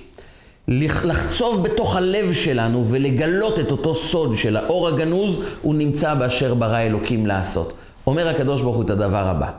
לחצוב 0.67 1.63
בתוך 1.63 1.95
הלב 1.95 2.33
שלנו 2.33 2.85
ולגלות 2.89 3.59
את 3.59 3.71
אותו 3.71 3.95
סוד 3.95 4.35
של 4.37 4.57
האור 4.57 4.87
הגנוז, 4.87 5.39
הוא 5.61 5.75
נמצא 5.75 6.13
באשר 6.13 6.53
ברא 6.53 6.79
אלוקים 6.79 7.27
לעשות. 7.27 7.73
אומר 8.07 8.27
הקדוש 8.27 8.61
ברוך 8.61 8.75
הוא 8.75 8.83
את 8.85 8.89
הדבר 8.89 9.27
הבא. 9.27 9.51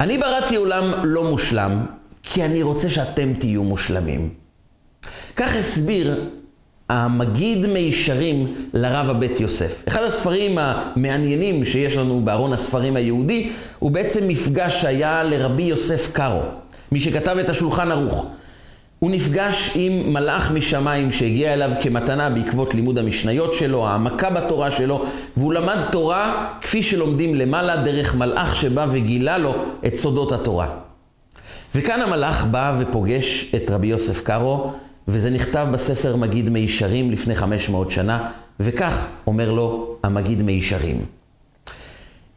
אני 0.00 0.18
בראתי 0.18 0.56
עולם 0.56 0.92
לא 1.04 1.24
מושלם, 1.24 1.86
כי 2.22 2.44
אני 2.44 2.62
רוצה 2.62 2.90
שאתם 2.90 3.32
תהיו 3.32 3.62
מושלמים. 3.64 4.30
כך 5.36 5.56
הסביר 5.56 6.20
המגיד 6.88 7.66
מישרים 7.66 8.54
לרב 8.74 9.10
הבית 9.10 9.40
יוסף. 9.40 9.82
אחד 9.88 10.02
הספרים 10.02 10.58
המעניינים 10.58 11.64
שיש 11.64 11.96
לנו 11.96 12.20
בארון 12.24 12.52
הספרים 12.52 12.96
היהודי, 12.96 13.52
הוא 13.82 13.90
בעצם 13.90 14.28
מפגש 14.28 14.80
שהיה 14.80 15.22
לרבי 15.22 15.62
יוסף 15.62 16.12
קארו, 16.12 16.40
מי 16.92 17.00
שכתב 17.00 17.36
את 17.38 17.48
השולחן 17.48 17.90
ערוך. 17.90 18.26
הוא 18.98 19.10
נפגש 19.10 19.72
עם 19.74 20.12
מלאך 20.12 20.50
משמיים 20.50 21.12
שהגיע 21.12 21.52
אליו 21.52 21.70
כמתנה 21.82 22.30
בעקבות 22.30 22.74
לימוד 22.74 22.98
המשניות 22.98 23.54
שלו, 23.54 23.86
העמקה 23.86 24.30
בתורה 24.30 24.70
שלו, 24.70 25.04
והוא 25.36 25.52
למד 25.52 25.78
תורה 25.92 26.48
כפי 26.62 26.82
שלומדים 26.82 27.34
למעלה 27.34 27.76
דרך 27.76 28.14
מלאך 28.14 28.56
שבא 28.56 28.86
וגילה 28.90 29.38
לו 29.38 29.54
את 29.86 29.94
סודות 29.96 30.32
התורה. 30.32 30.68
וכאן 31.74 32.00
המלאך 32.00 32.44
בא 32.44 32.76
ופוגש 32.78 33.54
את 33.54 33.70
רבי 33.70 33.86
יוסף 33.86 34.22
קארו, 34.22 34.72
וזה 35.08 35.30
נכתב 35.30 35.66
בספר 35.72 36.16
מגיד 36.16 36.48
מישרים 36.48 37.10
לפני 37.10 37.34
500 37.34 37.90
שנה, 37.90 38.30
וכך 38.60 39.06
אומר 39.26 39.52
לו 39.52 39.96
המגיד 40.02 40.42
מישרים. 40.42 41.04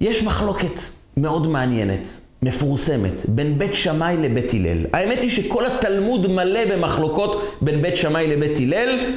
יש 0.01 0.23
מחלוקת 0.23 0.95
מאוד 1.17 1.47
מעניינת 1.47 2.07
מפורסמת 2.43 3.29
בין 3.29 3.57
בית 3.57 3.75
שמאי 3.75 4.17
לבית 4.17 4.53
הלל. 4.53 4.85
האמת 4.93 5.19
היא 5.19 5.29
שכל 5.29 5.65
התלמוד 5.65 6.27
מלא 6.31 6.75
במחלוקות 6.75 7.57
בין 7.61 7.81
בית 7.81 7.95
שמאי 7.95 8.27
לבית 8.27 8.57
הלל. 8.57 9.13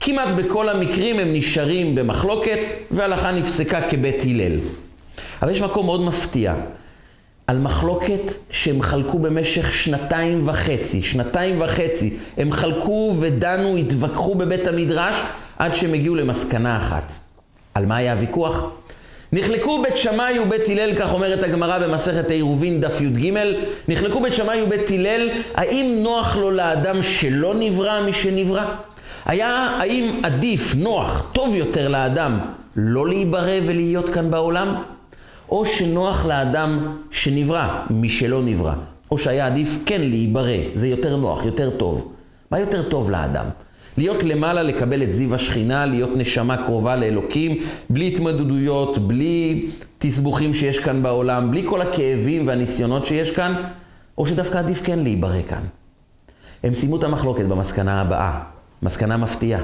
כמעט 0.00 0.28
בכל 0.36 0.68
המקרים 0.68 1.18
הם 1.18 1.32
נשארים 1.32 1.94
במחלוקת, 1.94 2.58
וההלכה 2.90 3.32
נפסקה 3.32 3.80
כבית 3.90 4.22
הלל. 4.22 4.58
אבל 5.42 5.50
יש 5.50 5.60
מקום 5.60 5.86
מאוד 5.86 6.00
מפתיע, 6.02 6.54
על 7.46 7.58
מחלוקת 7.58 8.32
שהם 8.50 8.82
חלקו 8.82 9.18
במשך 9.18 9.72
שנתיים 9.72 10.48
וחצי. 10.48 11.02
שנתיים 11.02 11.60
וחצי. 11.60 12.16
הם 12.36 12.52
חלקו 12.52 13.14
ודנו, 13.20 13.76
התווכחו 13.76 14.34
בבית 14.34 14.66
המדרש, 14.66 15.16
עד 15.58 15.74
שהם 15.74 15.94
הגיעו 15.94 16.14
למסקנה 16.14 16.76
אחת. 16.76 17.12
על 17.74 17.86
מה 17.86 17.96
היה 17.96 18.12
הוויכוח? 18.12 18.70
נחלקו 19.32 19.82
בית 19.82 19.96
שמאי 19.96 20.38
ובית 20.38 20.68
הלל, 20.68 20.94
כך 20.94 21.12
אומרת 21.12 21.42
הגמרא 21.42 21.78
במסכת 21.78 22.30
העירובין 22.30 22.80
דף 22.80 23.00
י"ג, 23.00 23.32
נחלקו 23.88 24.20
בית 24.20 24.34
שמאי 24.34 24.62
ובית 24.62 24.90
הלל, 24.90 25.30
האם 25.54 25.98
נוח 26.02 26.36
לו 26.36 26.50
לאדם 26.50 27.02
שלא 27.02 27.54
נברא 27.54 28.02
משנברא? 28.06 28.64
היה, 29.24 29.48
האם 29.80 30.20
עדיף, 30.22 30.74
נוח, 30.74 31.30
טוב 31.32 31.54
יותר 31.54 31.88
לאדם 31.88 32.40
לא 32.76 33.08
להיברא 33.08 33.52
ולהיות 33.66 34.08
כאן 34.08 34.30
בעולם? 34.30 34.82
או 35.48 35.66
שנוח 35.66 36.26
לאדם 36.26 36.96
שנברא 37.10 37.68
משלא 37.90 38.42
נברא? 38.42 38.74
או 39.10 39.18
שהיה 39.18 39.46
עדיף 39.46 39.78
כן 39.86 40.00
להיברא, 40.00 40.56
זה 40.74 40.88
יותר 40.88 41.16
נוח, 41.16 41.44
יותר 41.44 41.70
טוב. 41.70 42.12
מה 42.50 42.60
יותר 42.60 42.82
טוב 42.82 43.10
לאדם? 43.10 43.46
להיות 43.98 44.24
למעלה, 44.24 44.62
לקבל 44.62 45.02
את 45.02 45.12
זיו 45.12 45.34
השכינה, 45.34 45.86
להיות 45.86 46.10
נשמה 46.16 46.56
קרובה 46.56 46.96
לאלוקים, 46.96 47.58
בלי 47.90 48.08
התמודדויות, 48.08 48.98
בלי 48.98 49.66
תסבוכים 49.98 50.54
שיש 50.54 50.78
כאן 50.78 51.02
בעולם, 51.02 51.50
בלי 51.50 51.62
כל 51.66 51.80
הכאבים 51.80 52.46
והניסיונות 52.46 53.06
שיש 53.06 53.30
כאן, 53.30 53.62
או 54.18 54.26
שדווקא 54.26 54.58
עדיף 54.58 54.82
כן 54.84 54.98
להיברא 54.98 55.42
כאן. 55.48 55.62
הם 56.62 56.74
סיימו 56.74 56.96
את 56.96 57.04
המחלוקת 57.04 57.44
במסקנה 57.44 58.00
הבאה, 58.00 58.40
מסקנה 58.82 59.16
מפתיעה. 59.16 59.60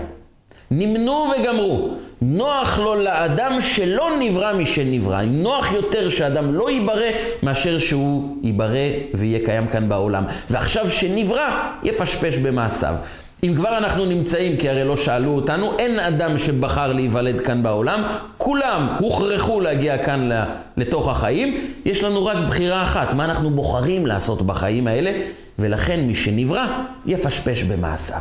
נמנו 0.70 1.26
וגמרו. 1.40 1.94
נוח 2.22 2.78
לו 2.78 2.94
לאדם 2.94 3.60
שלא 3.60 4.10
נברא 4.20 4.52
משנברא. 4.54 5.22
נוח 5.22 5.72
יותר 5.72 6.08
שאדם 6.08 6.54
לא 6.54 6.70
ייברא 6.70 7.06
מאשר 7.42 7.78
שהוא 7.78 8.36
ייברא 8.42 8.78
ויהיה 9.14 9.38
קיים 9.44 9.66
כאן 9.66 9.88
בעולם. 9.88 10.24
ועכשיו 10.50 10.90
שנברא, 10.90 11.70
יפשפש 11.82 12.38
במעשיו. 12.38 12.94
אם 13.42 13.54
כבר 13.56 13.78
אנחנו 13.78 14.04
נמצאים, 14.04 14.56
כי 14.56 14.68
הרי 14.68 14.84
לא 14.84 14.96
שאלו 14.96 15.30
אותנו, 15.30 15.78
אין 15.78 15.98
אדם 15.98 16.38
שבחר 16.38 16.92
להיוולד 16.92 17.40
כאן 17.40 17.62
בעולם, 17.62 18.02
כולם 18.38 18.96
הוכרחו 19.00 19.60
להגיע 19.60 19.98
כאן 19.98 20.30
לתוך 20.76 21.08
החיים, 21.08 21.72
יש 21.84 22.04
לנו 22.04 22.26
רק 22.26 22.36
בחירה 22.48 22.82
אחת, 22.82 23.12
מה 23.12 23.24
אנחנו 23.24 23.50
בוחרים 23.50 24.06
לעשות 24.06 24.42
בחיים 24.42 24.86
האלה, 24.86 25.20
ולכן 25.58 26.00
מי 26.00 26.14
שנברא 26.14 26.66
יפשפש 27.06 27.62
במעשיו. 27.62 28.20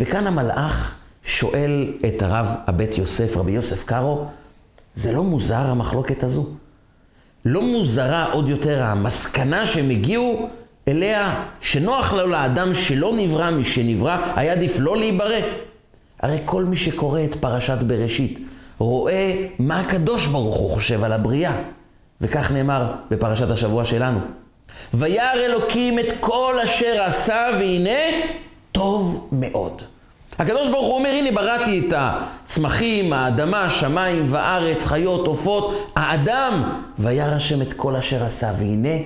וכאן 0.00 0.26
המלאך 0.26 0.94
שואל 1.24 1.92
את 2.06 2.22
הרב 2.22 2.46
הבית 2.66 2.98
יוסף, 2.98 3.36
רבי 3.36 3.52
יוסף 3.52 3.84
קארו, 3.84 4.24
זה 4.94 5.12
לא 5.12 5.22
מוזר 5.22 5.62
המחלוקת 5.66 6.22
הזו? 6.22 6.46
לא 7.44 7.62
מוזרה 7.62 8.32
עוד 8.32 8.48
יותר 8.48 8.82
המסקנה 8.82 9.66
שהם 9.66 9.90
הגיעו 9.90 10.48
אליה 10.88 11.44
שנוח 11.60 12.12
לו 12.12 12.26
לאדם 12.26 12.74
שלא 12.74 13.12
נברא 13.16 13.50
משנברא, 13.50 14.16
היה 14.36 14.52
עדיף 14.52 14.76
לא 14.78 14.96
להיברא. 14.96 15.40
הרי 16.20 16.38
כל 16.44 16.64
מי 16.64 16.76
שקורא 16.76 17.20
את 17.24 17.34
פרשת 17.34 17.78
בראשית 17.78 18.38
רואה 18.78 19.46
מה 19.58 19.80
הקדוש 19.80 20.26
ברוך 20.26 20.56
הוא 20.56 20.70
חושב 20.70 21.04
על 21.04 21.12
הבריאה. 21.12 21.52
וכך 22.20 22.50
נאמר 22.50 22.92
בפרשת 23.10 23.50
השבוע 23.50 23.84
שלנו. 23.84 24.18
וירא 24.94 25.32
אלוקים 25.34 25.98
את 25.98 26.06
כל 26.20 26.54
אשר 26.64 27.02
עשה 27.02 27.46
והנה 27.58 28.00
טוב 28.72 29.28
מאוד. 29.32 29.82
הקדוש 30.38 30.68
ברוך 30.68 30.86
הוא 30.86 30.94
אומר, 30.94 31.08
הנה 31.08 31.32
בראתי 31.32 31.82
את 31.88 31.94
הצמחים, 31.96 33.12
האדמה, 33.12 33.70
שמיים 33.70 34.26
וארץ, 34.28 34.86
חיות, 34.86 35.26
עופות, 35.26 35.92
האדם, 35.96 36.78
וירא 36.98 37.34
השם 37.34 37.62
את 37.62 37.72
כל 37.72 37.96
אשר 37.96 38.24
עשה, 38.24 38.52
והנה 38.58 38.98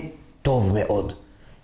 טוב 0.42 0.74
מאוד. 0.74 1.12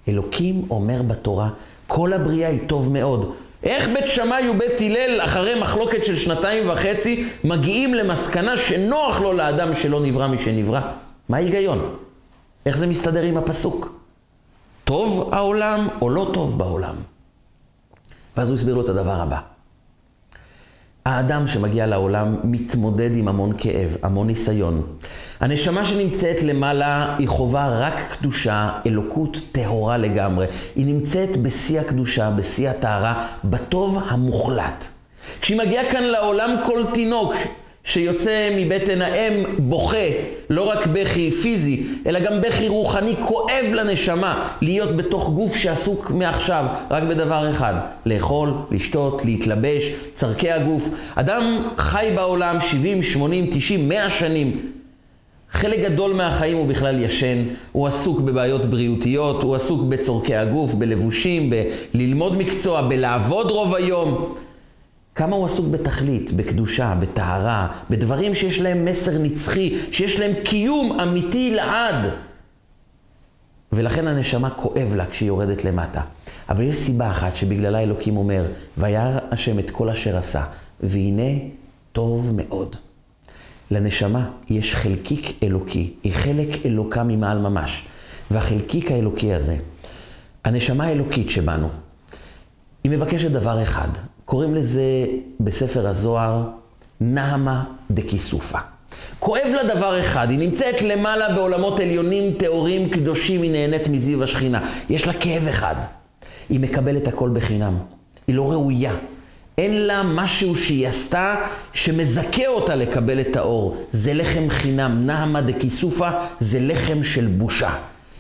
אלוקים 0.09 0.63
אומר 0.71 1.03
בתורה, 1.03 1.51
כל 1.87 2.13
הבריאה 2.13 2.49
היא 2.49 2.61
טוב 2.67 2.93
מאוד. 2.93 3.33
איך 3.63 3.89
בית 3.89 4.07
שמאי 4.07 4.49
ובית 4.49 4.81
הלל, 4.81 5.21
אחרי 5.25 5.61
מחלוקת 5.61 6.05
של 6.05 6.17
שנתיים 6.17 6.71
וחצי, 6.71 7.29
מגיעים 7.45 7.95
למסקנה 7.95 8.57
שנוח 8.57 9.21
לו 9.21 9.33
לאדם 9.33 9.75
שלא 9.75 10.01
נברא 10.01 10.29
משנברא? 10.29 10.81
מה 11.29 11.37
ההיגיון? 11.37 11.97
איך 12.67 12.77
זה 12.77 12.87
מסתדר 12.87 13.23
עם 13.23 13.37
הפסוק? 13.37 14.01
טוב 14.85 15.31
העולם 15.33 15.89
או 16.01 16.11
לא 16.11 16.31
טוב 16.35 16.59
בעולם. 16.59 16.95
ואז 18.37 18.49
הוא 18.49 18.57
הסביר 18.57 18.75
לו 18.75 18.81
את 18.81 18.89
הדבר 18.89 19.21
הבא. 19.21 19.39
האדם 21.05 21.49
שמגיע 21.49 21.87
לעולם 21.87 22.37
מתמודד 22.45 23.17
עם 23.17 23.29
המון 23.29 23.53
כאב, 23.59 23.97
המון 24.03 24.27
ניסיון. 24.27 24.83
הנשמה 25.43 25.85
שנמצאת 25.85 26.43
למעלה 26.43 27.17
היא 27.19 27.29
חובה 27.29 27.69
רק 27.69 27.95
קדושה, 28.11 28.69
אלוקות 28.87 29.41
טהורה 29.53 29.97
לגמרי. 29.97 30.47
היא 30.77 30.87
נמצאת 30.87 31.37
בשיא 31.37 31.81
הקדושה, 31.81 32.31
בשיא 32.31 32.71
הטהרה, 32.71 33.27
בטוב 33.45 33.99
המוחלט. 34.09 34.85
כשהיא 35.41 35.59
מגיעה 35.59 35.91
כאן 35.91 36.03
לעולם 36.03 36.57
כל 36.65 36.83
תינוק 36.95 37.35
שיוצא 37.85 38.57
מבטן 38.57 39.03
האם 39.03 39.33
בוכה, 39.59 40.07
לא 40.51 40.63
רק 40.63 40.87
בכי 40.87 41.31
פיזי, 41.31 41.87
אלא 42.07 42.21
גם 42.21 42.41
בכי 42.41 42.69
רוחני, 42.69 43.15
כואב 43.21 43.67
לנשמה 43.73 44.49
להיות 44.61 44.97
בתוך 44.97 45.31
גוף 45.31 45.57
שעסוק 45.57 46.11
מעכשיו 46.11 46.65
רק 46.91 47.03
בדבר 47.03 47.51
אחד, 47.51 47.75
לאכול, 48.07 48.53
לשתות, 48.71 49.25
להתלבש, 49.25 49.93
צורכי 50.15 50.51
הגוף. 50.51 50.89
אדם 51.15 51.69
חי 51.77 52.13
בעולם 52.15 52.61
70, 52.61 53.03
80, 53.03 53.47
90, 53.51 53.89
100 53.89 54.11
שנים. 54.11 54.73
חלק 55.53 55.81
גדול 55.81 56.13
מהחיים 56.13 56.57
הוא 56.57 56.67
בכלל 56.67 56.99
ישן, 56.99 57.45
הוא 57.73 57.87
עסוק 57.87 58.21
בבעיות 58.21 58.65
בריאותיות, 58.65 59.43
הוא 59.43 59.57
עסוק 59.57 59.83
בצורכי 59.89 60.35
הגוף, 60.35 60.75
בלבושים, 60.75 61.53
בללמוד 61.95 62.37
מקצוע, 62.37 62.89
בלעבוד 62.89 63.51
רוב 63.51 63.75
היום. 63.75 64.35
כמה 65.15 65.37
הוא 65.37 65.47
עסוק 65.47 65.67
בתכלית, 65.67 66.33
בקדושה, 66.33 66.95
בטהרה, 67.01 67.69
בדברים 67.91 68.35
שיש 68.35 68.61
להם 68.61 68.85
מסר 68.85 69.19
נצחי, 69.19 69.79
שיש 69.91 70.21
להם 70.21 70.33
קיום 70.45 71.01
אמיתי 71.01 71.51
לעד. 71.51 72.11
ולכן 73.73 74.07
הנשמה 74.09 74.51
כואב 74.51 74.95
לה 74.95 75.07
כשהיא 75.07 75.27
יורדת 75.27 75.65
למטה. 75.65 76.01
אבל 76.49 76.65
יש 76.65 76.77
סיבה 76.77 77.11
אחת 77.11 77.37
שבגללה 77.37 77.83
אלוקים 77.83 78.17
אומר, 78.17 78.45
וירא 78.79 79.19
השם 79.31 79.59
את 79.59 79.71
כל 79.71 79.91
אשר 79.91 80.17
עשה, 80.17 80.45
והנה 80.81 81.33
טוב 81.93 82.33
מאוד. 82.37 82.77
לנשמה 83.73 84.31
יש 84.51 84.75
חלקיק 84.75 85.39
אלוקי, 85.43 85.91
היא 86.03 86.13
חלק 86.15 86.67
אלוקה 86.67 87.03
ממעל 87.03 87.39
ממש. 87.39 87.85
והחלקיק 88.31 88.91
האלוקי 88.91 89.35
הזה, 89.35 89.57
הנשמה 90.45 90.85
האלוקית 90.85 91.31
שבנו, 91.31 91.69
היא 92.85 92.93
מבקשת 92.93 93.31
דבר 93.31 93.63
אחד, 93.63 93.89
קוראים 94.25 94.55
לזה 94.55 94.83
בספר 95.41 95.89
הזוהר 95.89 96.45
נעמה 97.01 97.65
דקיסופה. 97.91 98.59
כואב 99.19 99.53
לה 99.55 99.75
דבר 99.75 100.01
אחד, 100.01 100.31
היא 100.31 100.39
נמצאת 100.39 100.83
למעלה 100.83 101.35
בעולמות 101.35 101.81
עליונים, 101.81 102.35
טהורים, 102.35 102.91
קדושים, 102.91 103.43
היא 103.43 103.53
נהנית 103.53 103.89
מזיו 103.89 104.23
השכינה. 104.23 104.69
יש 104.91 105.07
לה 105.07 105.13
כאב 105.13 105.47
אחד, 105.49 105.75
היא 106.49 106.61
מקבלת 106.61 107.09
הכל 107.09 107.31
בחינם. 107.33 107.79
היא 108.27 108.37
לא 108.37 108.53
ראויה. 108.53 108.93
אין 109.59 109.87
לה 109.87 110.03
משהו 110.03 110.57
שהיא 110.57 110.89
עשתה 110.89 111.37
שמזכה 111.73 112.47
אותה 112.47 112.75
לקבל 112.75 113.21
את 113.21 113.37
האור. 113.37 113.77
זה 113.93 114.15
לחם 114.15 114.51
חינם, 114.51 115.07
נעמה 115.07 115.41
דקיסופה, 115.41 116.11
זה 116.41 116.59
לחם 116.61 117.03
של 117.03 117.27
בושה. 117.27 117.71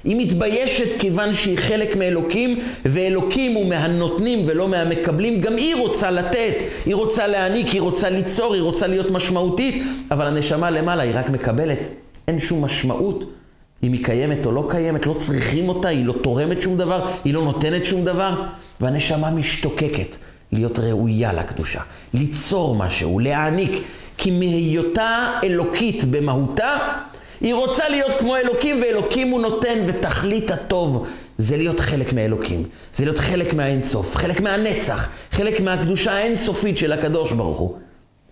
היא 0.05 0.27
מתביישת 0.27 0.99
כיוון 0.99 1.35
שהיא 1.35 1.59
חלק 1.59 1.97
מאלוקים, 1.97 2.61
ואלוקים 2.85 3.53
הוא 3.53 3.67
מהנותנים 3.67 4.45
ולא 4.47 4.69
מהמקבלים. 4.69 5.41
גם 5.41 5.57
היא 5.57 5.75
רוצה 5.77 6.11
לתת, 6.11 6.55
היא 6.87 6.95
רוצה 6.95 7.27
להעניק, 7.27 7.67
היא 7.67 7.81
רוצה 7.81 8.11
ליצור, 8.11 8.55
היא 8.55 8.62
רוצה 8.62 8.87
להיות 8.87 9.11
משמעותית, 9.11 9.83
אבל 10.11 10.27
הנשמה 10.27 10.71
למעלה 10.71 11.03
היא 11.03 11.12
רק 11.15 11.31
מקבלת. 11.31 11.79
אין 12.29 12.41
שום 12.41 12.65
משמעות 12.65 13.25
אם 13.83 13.93
היא 13.93 14.05
קיימת 14.05 14.47
או 14.47 14.53
לא 14.53 14.67
קיימת, 14.71 15.07
לא 15.07 15.15
צריכים 15.19 15.69
אותה, 15.69 15.89
היא 15.89 16.07
לא 16.07 16.15
תורמת 16.23 16.62
שום 16.62 16.77
דבר, 16.77 17.09
היא 17.25 17.35
לא 17.35 17.43
נותנת 17.45 17.87
שום 17.87 18.05
דבר, 18.05 18.43
והנשמה 18.81 19.31
משתוקקת 19.31 20.17
להיות 20.52 20.78
ראויה 20.78 21.32
לקדושה, 21.32 21.81
ליצור 22.14 22.74
משהו, 22.74 23.18
להעניק, 23.18 23.83
כי 24.18 24.31
מהיותה 24.31 25.38
אלוקית 25.44 26.05
במהותה, 26.05 26.77
היא 27.40 27.55
רוצה 27.55 27.88
להיות 27.88 28.12
כמו 28.18 28.37
אלוקים, 28.37 28.83
ואלוקים 28.83 29.29
הוא 29.29 29.40
נותן, 29.40 29.79
ותכלית 29.87 30.50
הטוב 30.50 31.07
זה 31.38 31.57
להיות 31.57 31.81
חלק 31.81 32.12
מהאלוקים. 32.12 32.62
זה 32.94 33.05
להיות 33.05 33.18
חלק 33.18 33.55
מהאינסוף, 33.55 34.16
חלק 34.16 34.40
מהנצח, 34.40 35.09
חלק 35.33 35.61
מהקדושה 35.61 36.12
האינסופית 36.12 36.79
של 36.79 36.92
הקדוש 36.92 37.33
ברוך 37.33 37.59
הוא. 37.59 37.77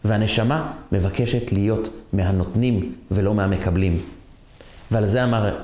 והנשמה 0.04 0.72
מבקשת 0.92 1.52
להיות 1.52 1.88
מהנותנים 2.12 2.92
ולא 3.10 3.34
מהמקבלים. 3.34 4.00
ועל 4.90 5.06
זה 5.06 5.24
אמר 5.24 5.56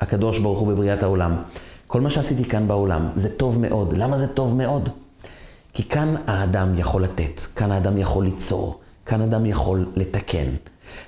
הקדוש 0.00 0.38
ברוך 0.38 0.58
הוא 0.58 0.68
בבריאת 0.68 1.02
העולם. 1.02 1.36
כל 1.86 2.00
מה 2.00 2.10
שעשיתי 2.10 2.44
כאן 2.44 2.68
בעולם 2.68 3.08
זה 3.14 3.36
טוב 3.36 3.58
מאוד. 3.58 3.94
למה 3.96 4.18
זה 4.18 4.26
טוב 4.26 4.54
מאוד? 4.54 4.88
כי 5.76 5.82
כאן 5.82 6.14
האדם 6.26 6.78
יכול 6.78 7.02
לתת, 7.02 7.40
כאן 7.56 7.72
האדם 7.72 7.98
יכול 7.98 8.24
ליצור, 8.24 8.80
כאן 9.06 9.20
האדם 9.20 9.46
יכול 9.46 9.86
לתקן. 9.96 10.46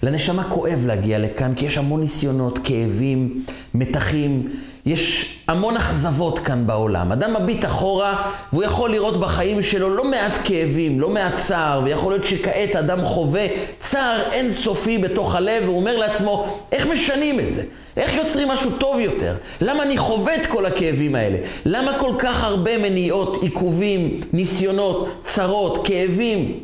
לנשמה 0.03 0.45
כואב 0.45 0.85
להגיע 0.87 1.19
לכאן, 1.19 1.55
כי 1.55 1.67
יש 1.67 1.79
המון 1.79 2.01
ניסיונות, 2.01 2.59
כאבים, 2.65 3.45
מתחים, 3.75 4.51
יש 4.87 5.39
המון 5.49 5.77
אכזבות 5.77 6.39
כאן 6.39 6.67
בעולם. 6.67 7.13
אדם 7.13 7.43
מביט 7.43 7.65
אחורה, 7.65 8.31
והוא 8.53 8.65
יכול 8.65 8.91
לראות 8.91 9.21
בחיים 9.21 9.63
שלו 9.63 9.95
לא 9.95 10.11
מעט 10.11 10.33
כאבים, 10.45 11.01
לא 11.01 11.09
מעט 11.11 11.35
צער, 11.35 11.81
ויכול 11.85 12.13
להיות 12.13 12.25
שכעת 12.25 12.77
אדם 12.77 13.05
חווה 13.05 13.47
צער 13.81 14.33
אינסופי 14.33 14.99
בתוך 14.99 15.35
הלב, 15.35 15.63
והוא 15.65 15.77
אומר 15.77 15.97
לעצמו, 15.97 16.59
איך 16.73 16.87
משנים 16.87 17.41
את 17.41 17.51
זה? 17.51 17.63
איך 17.99 18.15
יוצרים 18.15 18.49
משהו 18.49 18.71
טוב 18.79 18.99
יותר? 18.99 19.37
למה 19.61 19.83
אני 19.83 19.97
חווה 19.97 20.37
את 20.37 20.47
כל 20.47 20.67
הכאבים 20.67 21.15
האלה? 21.15 21.39
למה 21.65 21.99
כל 22.01 22.13
כך 22.19 22.45
הרבה 22.45 22.79
מניעות, 22.79 23.43
עיכובים, 23.43 24.21
ניסיונות, 24.33 25.09
צרות, 25.23 25.87
כאבים? 25.87 26.61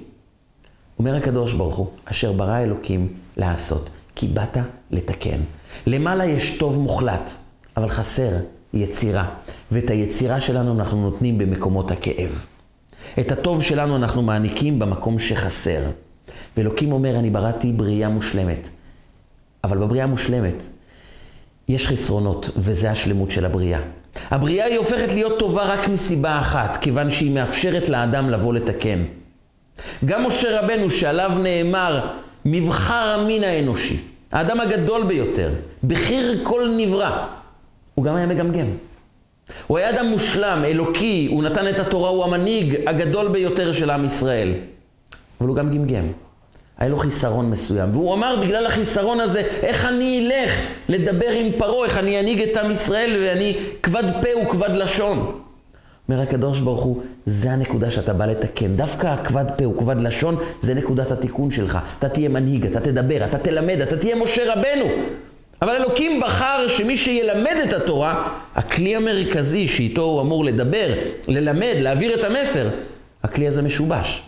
אומר 0.99 1.15
הקדוש 1.15 1.53
ברוך 1.53 1.75
הוא, 1.75 1.87
אשר 2.05 2.33
ברא 2.33 2.59
אלוקים 2.59 3.09
לעשות, 3.37 3.91
כי 4.17 4.27
באת 4.27 4.57
לתקן. 4.91 5.39
למעלה 5.87 6.25
יש 6.25 6.59
טוב 6.59 6.79
מוחלט, 6.79 7.31
אבל 7.77 7.89
חסר 7.89 8.31
יצירה, 8.75 9.29
ואת 9.73 9.91
היצירה 9.91 10.41
שלנו 10.41 10.75
אנחנו 10.75 11.03
נותנים 11.03 11.39
במקומות 11.39 11.91
הכאב. 11.91 12.45
את 13.21 13.33
הטוב 13.33 13.63
שלנו 13.63 13.97
אנחנו 13.97 14.23
מעניקים 14.23 14.79
במקום 14.79 15.19
שחסר. 15.19 15.81
ואלוקים 16.57 16.93
אומר, 16.93 17.19
אני 17.19 17.31
בראתי 17.31 17.73
בריאה 17.73 18.09
מושלמת. 18.09 18.69
אבל 19.65 19.79
בבריאה 19.79 20.07
מושלמת 20.07 20.63
יש 21.69 21.87
חסרונות, 21.87 22.51
וזה 22.57 22.91
השלמות 22.91 23.31
של 23.31 23.45
הבריאה. 23.45 23.81
הבריאה 24.31 24.67
היא 24.67 24.79
הופכת 24.79 25.13
להיות 25.13 25.39
טובה 25.39 25.63
רק 25.65 25.89
מסיבה 25.89 26.39
אחת, 26.39 26.77
כיוון 26.77 27.11
שהיא 27.11 27.35
מאפשרת 27.35 27.89
לאדם 27.89 28.31
לבוא 28.31 28.55
לתקן. 28.55 28.99
גם 30.05 30.27
משה 30.27 30.61
רבנו 30.61 30.91
שעליו 30.91 31.31
נאמר 31.43 32.07
מבחר 32.45 33.19
המין 33.21 33.45
האנושי, 33.45 34.01
האדם 34.33 34.61
הגדול 34.61 35.03
ביותר, 35.07 35.51
בחיר 35.85 36.41
כל 36.43 36.71
נברא, 36.77 37.27
הוא 37.95 38.05
גם 38.05 38.17
היה 38.17 38.27
מגמגם. 38.27 38.67
הוא 39.67 39.79
היה 39.79 39.91
אדם 39.91 40.07
מושלם, 40.07 40.63
אלוקי, 40.65 41.29
הוא 41.31 41.43
נתן 41.43 41.69
את 41.69 41.79
התורה, 41.79 42.11
הוא 42.11 42.25
המנהיג 42.25 42.77
הגדול 42.87 43.29
ביותר 43.29 43.73
של 43.73 43.91
עם 43.91 44.05
ישראל. 44.05 44.53
אבל 45.41 45.49
הוא 45.49 45.57
גם 45.57 45.71
גמגם. 45.71 46.05
היה 46.79 46.89
לו 46.89 46.99
חיסרון 46.99 47.51
מסוים. 47.51 47.89
והוא 47.93 48.15
אמר, 48.15 48.37
בגלל 48.43 48.67
החיסרון 48.67 49.21
הזה, 49.21 49.41
איך 49.63 49.85
אני 49.85 50.27
אלך 50.27 50.53
לדבר 50.89 51.31
עם 51.31 51.53
פרעה, 51.59 51.85
איך 51.85 51.99
אני 51.99 52.21
אנהיג 52.21 52.43
את 52.43 52.57
עם 52.57 52.71
ישראל, 52.71 53.23
ואני 53.23 53.57
כבד 53.83 54.05
פה 54.23 54.39
וכבד 54.43 54.77
לשון. 54.77 55.41
אומר 56.09 56.21
הקדוש 56.21 56.61
ברוך 56.61 56.83
הוא, 56.83 57.03
זה 57.27 57.51
הנקודה 57.51 57.91
שאתה 57.91 58.13
בא 58.13 58.27
לתקן. 58.27 58.77
דווקא 58.77 59.07
הכבד 59.07 59.45
פה 59.57 59.69
וכבד 59.69 60.01
לשון, 60.01 60.37
זה 60.63 60.75
נקודת 60.75 61.11
התיקון 61.11 61.51
שלך. 61.51 61.79
אתה 61.99 62.09
תהיה 62.09 62.29
מנהיג, 62.29 62.67
אתה 62.67 62.81
תדבר, 62.81 63.25
אתה 63.25 63.39
תלמד, 63.39 63.81
אתה 63.81 63.97
תהיה 63.97 64.17
משה 64.17 64.53
רבנו. 64.53 64.85
אבל 65.63 65.77
אלוקים 65.77 66.21
בחר 66.21 66.69
שמי 66.69 66.97
שילמד 66.97 67.57
את 67.69 67.73
התורה, 67.73 68.29
הכלי 68.55 68.97
המרכזי 68.97 69.69
שאיתו 69.69 70.03
הוא 70.03 70.21
אמור 70.21 70.45
לדבר, 70.45 70.95
ללמד, 71.29 71.75
להעביר 71.79 72.15
את 72.21 72.25
המסר, 72.25 72.69
הכלי 73.23 73.49
הזה 73.49 73.63
משובש. 73.63 74.23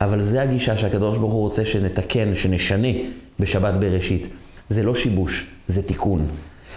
אבל 0.00 0.22
זה 0.22 0.42
הגישה 0.42 0.76
שהקדוש 0.76 1.18
ברוך 1.18 1.32
הוא 1.32 1.40
רוצה 1.40 1.64
שנתקן, 1.64 2.34
שנשנה 2.34 2.88
בשבת 3.40 3.74
בראשית. 3.74 4.26
זה 4.68 4.82
לא 4.82 4.94
שיבוש, 4.94 5.46
זה 5.66 5.82
תיקון. 5.82 6.26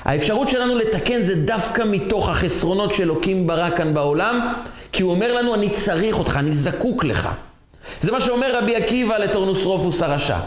האפשרות 0.06 0.50
שלנו 0.50 0.78
לתקן 0.78 1.22
זה 1.22 1.36
דווקא 1.36 1.84
מתוך 1.92 2.30
החסרונות 2.30 2.94
שאלוקים 2.94 3.48
ברא 3.48 3.70
כאן 3.78 3.94
בעולם, 3.94 4.54
כי 4.92 5.04
הוא 5.04 5.12
אומר 5.12 5.34
לנו, 5.34 5.56
אני 5.56 5.70
צריך 5.70 6.20
אותך, 6.20 6.36
אני 6.40 6.54
זקוק 6.54 7.04
לך. 7.04 7.30
זה 8.02 8.12
מה 8.12 8.22
שאומר 8.22 8.58
רבי 8.58 8.76
עקיבא 8.76 9.18
לטורנוסרופוס 9.18 10.02
הרשע. 10.02 10.38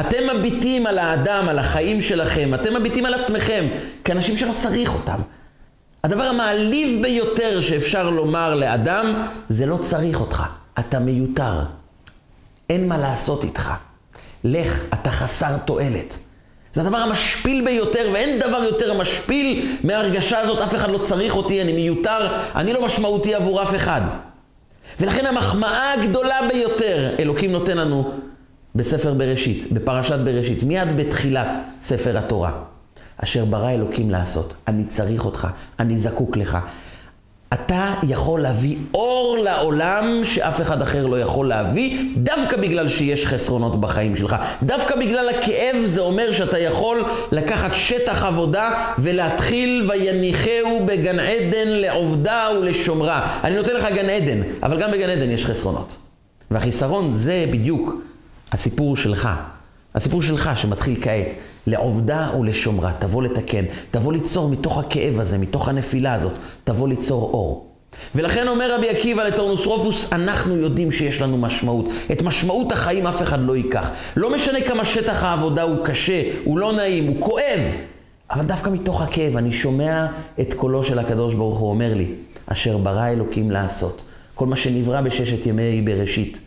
אתם 0.00 0.36
מביטים 0.36 0.86
על 0.86 0.98
האדם, 0.98 1.48
על 1.48 1.58
החיים 1.58 2.02
שלכם, 2.02 2.54
אתם 2.54 2.76
מביטים 2.76 3.06
על 3.06 3.14
עצמכם, 3.14 3.66
כאנשים 4.04 4.36
שלא 4.36 4.52
צריך 4.62 4.94
אותם. 4.94 5.18
הדבר 6.04 6.22
המעליב 6.22 7.02
ביותר 7.02 7.60
שאפשר 7.60 8.10
לומר 8.10 8.54
לאדם, 8.54 9.26
זה 9.48 9.66
לא 9.66 9.76
צריך 9.76 10.20
אותך, 10.20 10.42
אתה 10.78 10.98
מיותר. 10.98 11.60
אין 12.70 12.88
מה 12.88 12.98
לעשות 12.98 13.44
איתך. 13.44 13.72
לך, 14.44 14.80
אתה 14.94 15.10
חסר 15.10 15.58
תועלת. 15.58 16.16
זה 16.72 16.80
הדבר 16.80 16.96
המשפיל 16.96 17.64
ביותר, 17.64 18.10
ואין 18.12 18.38
דבר 18.38 18.64
יותר 18.64 18.98
משפיל 18.98 19.76
מההרגשה 19.84 20.40
הזאת, 20.40 20.58
אף 20.58 20.74
אחד 20.74 20.90
לא 20.90 20.98
צריך 20.98 21.36
אותי, 21.36 21.62
אני 21.62 21.72
מיותר, 21.72 22.36
אני 22.54 22.72
לא 22.72 22.84
משמעותי 22.84 23.34
עבור 23.34 23.62
אף 23.62 23.74
אחד. 23.74 24.00
ולכן 25.00 25.26
המחמאה 25.26 25.92
הגדולה 25.92 26.38
ביותר 26.52 27.14
אלוקים 27.18 27.52
נותן 27.52 27.76
לנו 27.76 28.12
בספר 28.74 29.14
בראשית, 29.14 29.72
בפרשת 29.72 30.18
בראשית, 30.18 30.62
מיד 30.62 30.96
בתחילת 30.96 31.48
ספר 31.82 32.18
התורה. 32.18 32.52
אשר 33.16 33.44
ברא 33.44 33.70
אלוקים 33.70 34.10
לעשות, 34.10 34.54
אני 34.68 34.84
צריך 34.84 35.24
אותך, 35.24 35.48
אני 35.78 35.98
זקוק 35.98 36.36
לך. 36.36 36.58
אתה 37.52 37.94
יכול 38.08 38.40
להביא 38.40 38.76
אור 38.94 39.36
לעולם 39.38 40.20
שאף 40.24 40.60
אחד 40.60 40.82
אחר 40.82 41.06
לא 41.06 41.20
יכול 41.20 41.48
להביא, 41.48 41.98
דווקא 42.16 42.56
בגלל 42.56 42.88
שיש 42.88 43.26
חסרונות 43.26 43.80
בחיים 43.80 44.16
שלך. 44.16 44.36
דווקא 44.62 44.96
בגלל 44.96 45.28
הכאב 45.28 45.76
זה 45.84 46.00
אומר 46.00 46.32
שאתה 46.32 46.58
יכול 46.58 47.04
לקחת 47.32 47.70
שטח 47.74 48.24
עבודה 48.24 48.92
ולהתחיל 48.98 49.86
ויניחהו 49.88 50.86
בגן 50.86 51.18
עדן 51.18 51.68
לעובדה 51.68 52.48
ולשומרה. 52.60 53.38
אני 53.44 53.56
נותן 53.56 53.74
לך 53.76 53.86
גן 53.94 54.10
עדן, 54.10 54.40
אבל 54.62 54.80
גם 54.80 54.90
בגן 54.90 55.10
עדן 55.10 55.30
יש 55.30 55.46
חסרונות. 55.46 55.96
והחיסרון 56.50 57.10
זה 57.14 57.44
בדיוק 57.50 57.94
הסיפור 58.52 58.96
שלך. 58.96 59.28
הסיפור 59.94 60.22
שלך 60.22 60.50
שמתחיל 60.54 60.96
כעת, 61.02 61.34
לעובדה 61.66 62.30
ולשומרה, 62.40 62.92
תבוא 62.98 63.22
לתקן, 63.22 63.64
תבוא 63.90 64.12
ליצור 64.12 64.48
מתוך 64.48 64.78
הכאב 64.78 65.20
הזה, 65.20 65.38
מתוך 65.38 65.68
הנפילה 65.68 66.14
הזאת, 66.14 66.32
תבוא 66.64 66.88
ליצור 66.88 67.22
אור. 67.22 67.72
ולכן 68.14 68.48
אומר 68.48 68.74
רבי 68.74 68.88
עקיבא 68.88 69.22
לטורנוסרופוס, 69.22 70.12
אנחנו 70.12 70.56
יודעים 70.56 70.92
שיש 70.92 71.20
לנו 71.20 71.38
משמעות. 71.38 71.88
את 72.12 72.22
משמעות 72.22 72.72
החיים 72.72 73.06
אף 73.06 73.22
אחד 73.22 73.40
לא 73.40 73.56
ייקח. 73.56 73.90
לא 74.16 74.34
משנה 74.34 74.60
כמה 74.60 74.84
שטח 74.84 75.22
העבודה 75.22 75.62
הוא 75.62 75.86
קשה, 75.86 76.22
הוא 76.44 76.58
לא 76.58 76.72
נעים, 76.72 77.06
הוא 77.06 77.16
כואב. 77.20 77.60
אבל 78.30 78.44
דווקא 78.44 78.70
מתוך 78.70 79.02
הכאב 79.02 79.36
אני 79.36 79.52
שומע 79.52 80.06
את 80.40 80.54
קולו 80.54 80.84
של 80.84 80.98
הקדוש 80.98 81.34
ברוך 81.34 81.58
הוא 81.58 81.70
אומר 81.70 81.94
לי, 81.94 82.14
אשר 82.46 82.76
ברא 82.76 83.08
אלוקים 83.08 83.50
לעשות. 83.50 84.02
כל 84.34 84.46
מה 84.46 84.56
שנברא 84.56 85.00
בששת 85.00 85.46
ימי 85.46 85.82
בראשית 85.82 86.38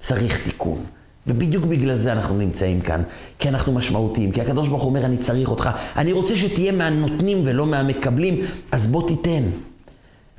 צריך 0.00 0.44
תיקון. 0.44 0.95
ובדיוק 1.26 1.64
בגלל 1.64 1.96
זה 1.96 2.12
אנחנו 2.12 2.38
נמצאים 2.38 2.80
כאן, 2.80 3.02
כי 3.38 3.48
אנחנו 3.48 3.72
משמעותיים, 3.72 4.32
כי 4.32 4.40
הקדוש 4.40 4.68
ברוך 4.68 4.82
הוא 4.82 4.88
אומר, 4.90 5.04
אני 5.04 5.16
צריך 5.16 5.48
אותך, 5.48 5.70
אני 5.96 6.12
רוצה 6.12 6.36
שתהיה 6.36 6.72
מהנותנים 6.72 7.38
ולא 7.44 7.66
מהמקבלים, 7.66 8.40
אז 8.72 8.86
בוא 8.86 9.08
תיתן. 9.08 9.42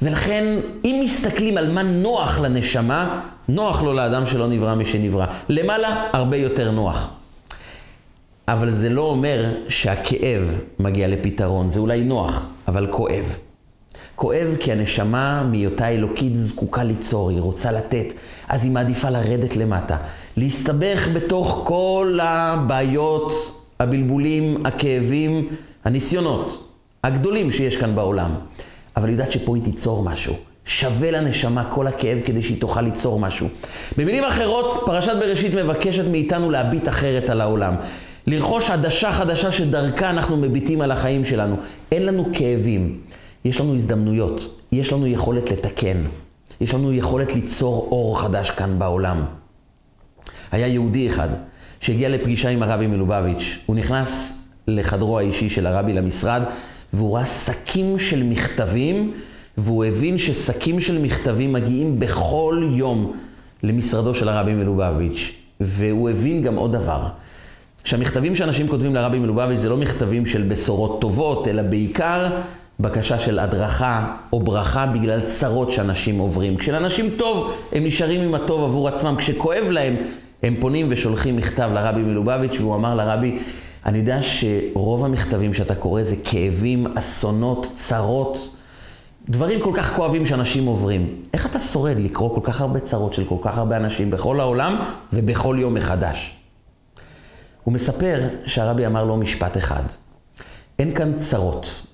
ולכן, 0.01 0.59
אם 0.85 1.01
מסתכלים 1.03 1.57
על 1.57 1.71
מה 1.71 1.83
נוח 1.83 2.39
לנשמה, 2.39 3.21
נוח 3.49 3.81
לו 3.81 3.93
לאדם 3.93 4.25
שלא 4.25 4.47
נברא 4.47 4.75
משנברא. 4.75 5.25
למעלה, 5.49 6.09
הרבה 6.13 6.37
יותר 6.37 6.71
נוח. 6.71 7.09
אבל 8.47 8.71
זה 8.71 8.89
לא 8.89 9.01
אומר 9.01 9.53
שהכאב 9.69 10.55
מגיע 10.79 11.07
לפתרון, 11.07 11.69
זה 11.69 11.79
אולי 11.79 12.03
נוח, 12.03 12.45
אבל 12.67 12.87
כואב. 12.91 13.37
כואב 14.15 14.55
כי 14.59 14.71
הנשמה 14.71 15.43
מהיותה 15.43 15.89
אלוקית 15.89 16.37
זקוקה 16.37 16.83
ליצור, 16.83 17.29
היא 17.29 17.41
רוצה 17.41 17.71
לתת, 17.71 18.13
אז 18.47 18.63
היא 18.63 18.71
מעדיפה 18.71 19.09
לרדת 19.09 19.55
למטה. 19.55 19.97
להסתבך 20.37 21.07
בתוך 21.13 21.61
כל 21.65 22.19
הבעיות, 22.21 23.33
הבלבולים, 23.79 24.65
הכאבים, 24.65 25.47
הניסיונות 25.85 26.67
הגדולים 27.03 27.51
שיש 27.51 27.77
כאן 27.77 27.95
בעולם. 27.95 28.31
אבל 28.97 29.07
היא 29.07 29.13
יודעת 29.13 29.31
שפה 29.31 29.55
היא 29.55 29.63
תיצור 29.63 30.03
משהו. 30.03 30.35
שווה 30.65 31.11
לנשמה 31.11 31.63
כל 31.63 31.87
הכאב 31.87 32.19
כדי 32.25 32.43
שהיא 32.43 32.61
תוכל 32.61 32.81
ליצור 32.81 33.19
משהו. 33.19 33.47
במילים 33.97 34.23
אחרות, 34.23 34.83
פרשת 34.85 35.15
בראשית 35.19 35.53
מבקשת 35.53 36.03
מאיתנו 36.11 36.51
להביט 36.51 36.87
אחרת 36.87 37.29
על 37.29 37.41
העולם. 37.41 37.75
לרכוש 38.27 38.69
עדשה 38.69 39.11
חדשה 39.11 39.51
שדרכה 39.51 40.09
אנחנו 40.09 40.37
מביטים 40.37 40.81
על 40.81 40.91
החיים 40.91 41.25
שלנו. 41.25 41.55
אין 41.91 42.05
לנו 42.05 42.25
כאבים, 42.33 42.97
יש 43.45 43.61
לנו 43.61 43.75
הזדמנויות, 43.75 44.61
יש 44.71 44.93
לנו 44.93 45.07
יכולת 45.07 45.51
לתקן, 45.51 45.97
יש 46.61 46.73
לנו 46.73 46.93
יכולת 46.93 47.35
ליצור 47.35 47.87
אור 47.91 48.21
חדש 48.21 48.49
כאן 48.49 48.79
בעולם. 48.79 49.25
היה 50.51 50.67
יהודי 50.67 51.09
אחד 51.09 51.27
שהגיע 51.79 52.09
לפגישה 52.09 52.49
עם 52.49 52.63
הרבי 52.63 52.87
מלובביץ'. 52.87 53.57
הוא 53.65 53.75
נכנס 53.75 54.41
לחדרו 54.67 55.19
האישי 55.19 55.49
של 55.49 55.67
הרבי 55.67 55.93
למשרד, 55.93 56.41
והוא 56.93 57.15
ראה 57.15 57.25
שקים 57.25 57.99
של 57.99 58.23
מכתבים, 58.23 59.13
והוא 59.57 59.85
הבין 59.85 60.17
ששקים 60.17 60.79
של 60.79 61.01
מכתבים 61.01 61.53
מגיעים 61.53 61.99
בכל 61.99 62.63
יום 62.71 63.13
למשרדו 63.63 64.15
של 64.15 64.29
הרבי 64.29 64.53
מלובביץ'. 64.53 65.31
והוא 65.59 66.09
הבין 66.09 66.41
גם 66.41 66.55
עוד 66.55 66.71
דבר, 66.71 67.07
שהמכתבים 67.83 68.35
שאנשים 68.35 68.67
כותבים 68.67 68.95
לרבי 68.95 69.19
מלובביץ' 69.19 69.59
זה 69.59 69.69
לא 69.69 69.77
מכתבים 69.77 70.25
של 70.25 70.43
בשורות 70.43 71.01
טובות, 71.01 71.47
אלא 71.47 71.61
בעיקר 71.61 72.29
בקשה 72.79 73.19
של 73.19 73.39
הדרכה 73.39 74.15
או 74.33 74.39
ברכה 74.39 74.85
בגלל 74.85 75.21
צרות 75.21 75.71
שאנשים 75.71 76.19
עוברים. 76.19 76.57
כשלאנשים 76.57 77.09
טוב, 77.17 77.53
הם 77.71 77.85
נשארים 77.85 78.21
עם 78.21 78.33
הטוב 78.33 78.63
עבור 78.63 78.87
עצמם. 78.87 79.15
כשכואב 79.17 79.63
להם, 79.69 79.95
הם 80.43 80.55
פונים 80.59 80.87
ושולחים 80.89 81.37
מכתב 81.37 81.69
לרבי 81.73 82.01
מלובביץ', 82.01 82.59
והוא 82.59 82.75
אמר 82.75 82.95
לרבי, 82.95 83.39
אני 83.85 83.97
יודע 83.97 84.19
שרוב 84.21 85.05
המכתבים 85.05 85.53
שאתה 85.53 85.75
קורא 85.75 86.03
זה 86.03 86.15
כאבים, 86.23 86.97
אסונות, 86.97 87.71
צרות, 87.75 88.55
דברים 89.29 89.61
כל 89.61 89.71
כך 89.75 89.95
כואבים 89.95 90.25
שאנשים 90.25 90.65
עוברים. 90.65 91.21
איך 91.33 91.45
אתה 91.45 91.59
שורד 91.59 91.99
לקרוא 91.99 92.35
כל 92.35 92.41
כך 92.43 92.61
הרבה 92.61 92.79
צרות 92.79 93.13
של 93.13 93.25
כל 93.25 93.37
כך 93.41 93.57
הרבה 93.57 93.77
אנשים 93.77 94.09
בכל 94.09 94.39
העולם 94.39 94.75
ובכל 95.13 95.57
יום 95.59 95.73
מחדש? 95.73 96.33
הוא 97.63 97.73
מספר 97.73 98.21
שהרבי 98.45 98.85
אמר 98.85 99.05
לו 99.05 99.17
משפט 99.17 99.57
אחד, 99.57 99.83
אין 100.79 100.95
כאן 100.95 101.19
צרות, 101.19 101.86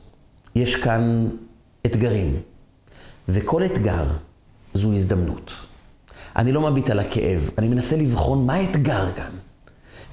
יש 0.56 0.76
כאן 0.76 1.28
אתגרים, 1.86 2.36
וכל 3.30 3.66
אתגר 3.66 4.06
זו 4.74 4.94
הזדמנות. 4.94 5.52
אני 6.36 6.52
לא 6.52 6.62
מביט 6.62 6.90
על 6.90 7.00
הכאב, 7.00 7.50
אני 7.58 7.68
מנסה 7.68 7.98
לבחון 7.98 8.46
מה 8.46 8.54
האתגר 8.54 9.06
כאן. 9.16 9.32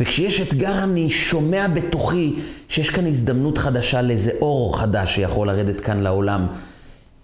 וכשיש 0.00 0.40
אתגר 0.40 0.84
אני 0.84 1.10
שומע 1.10 1.68
בתוכי 1.68 2.34
שיש 2.68 2.90
כאן 2.90 3.06
הזדמנות 3.06 3.58
חדשה 3.58 4.02
לאיזה 4.02 4.32
אור 4.40 4.78
חדש 4.78 5.14
שיכול 5.14 5.46
לרדת 5.46 5.80
כאן 5.80 6.00
לעולם. 6.00 6.46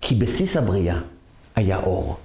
כי 0.01 0.15
בסיס 0.15 0.57
הבריאה 0.57 0.99
היה 1.57 1.77
אור. 1.77 2.17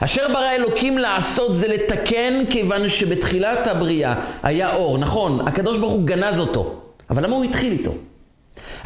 אשר 0.00 0.28
ברא 0.28 0.50
אלוקים 0.50 0.98
לעשות 0.98 1.56
זה 1.56 1.68
לתקן 1.68 2.44
כיוון 2.50 2.88
שבתחילת 2.88 3.66
הבריאה 3.66 4.14
היה 4.42 4.74
אור. 4.74 4.98
נכון, 4.98 5.48
הקדוש 5.48 5.78
ברוך 5.78 5.92
הוא 5.92 6.04
גנז 6.06 6.38
אותו, 6.38 6.80
אבל 7.10 7.24
למה 7.24 7.36
הוא 7.36 7.44
התחיל 7.44 7.72
איתו? 7.72 7.92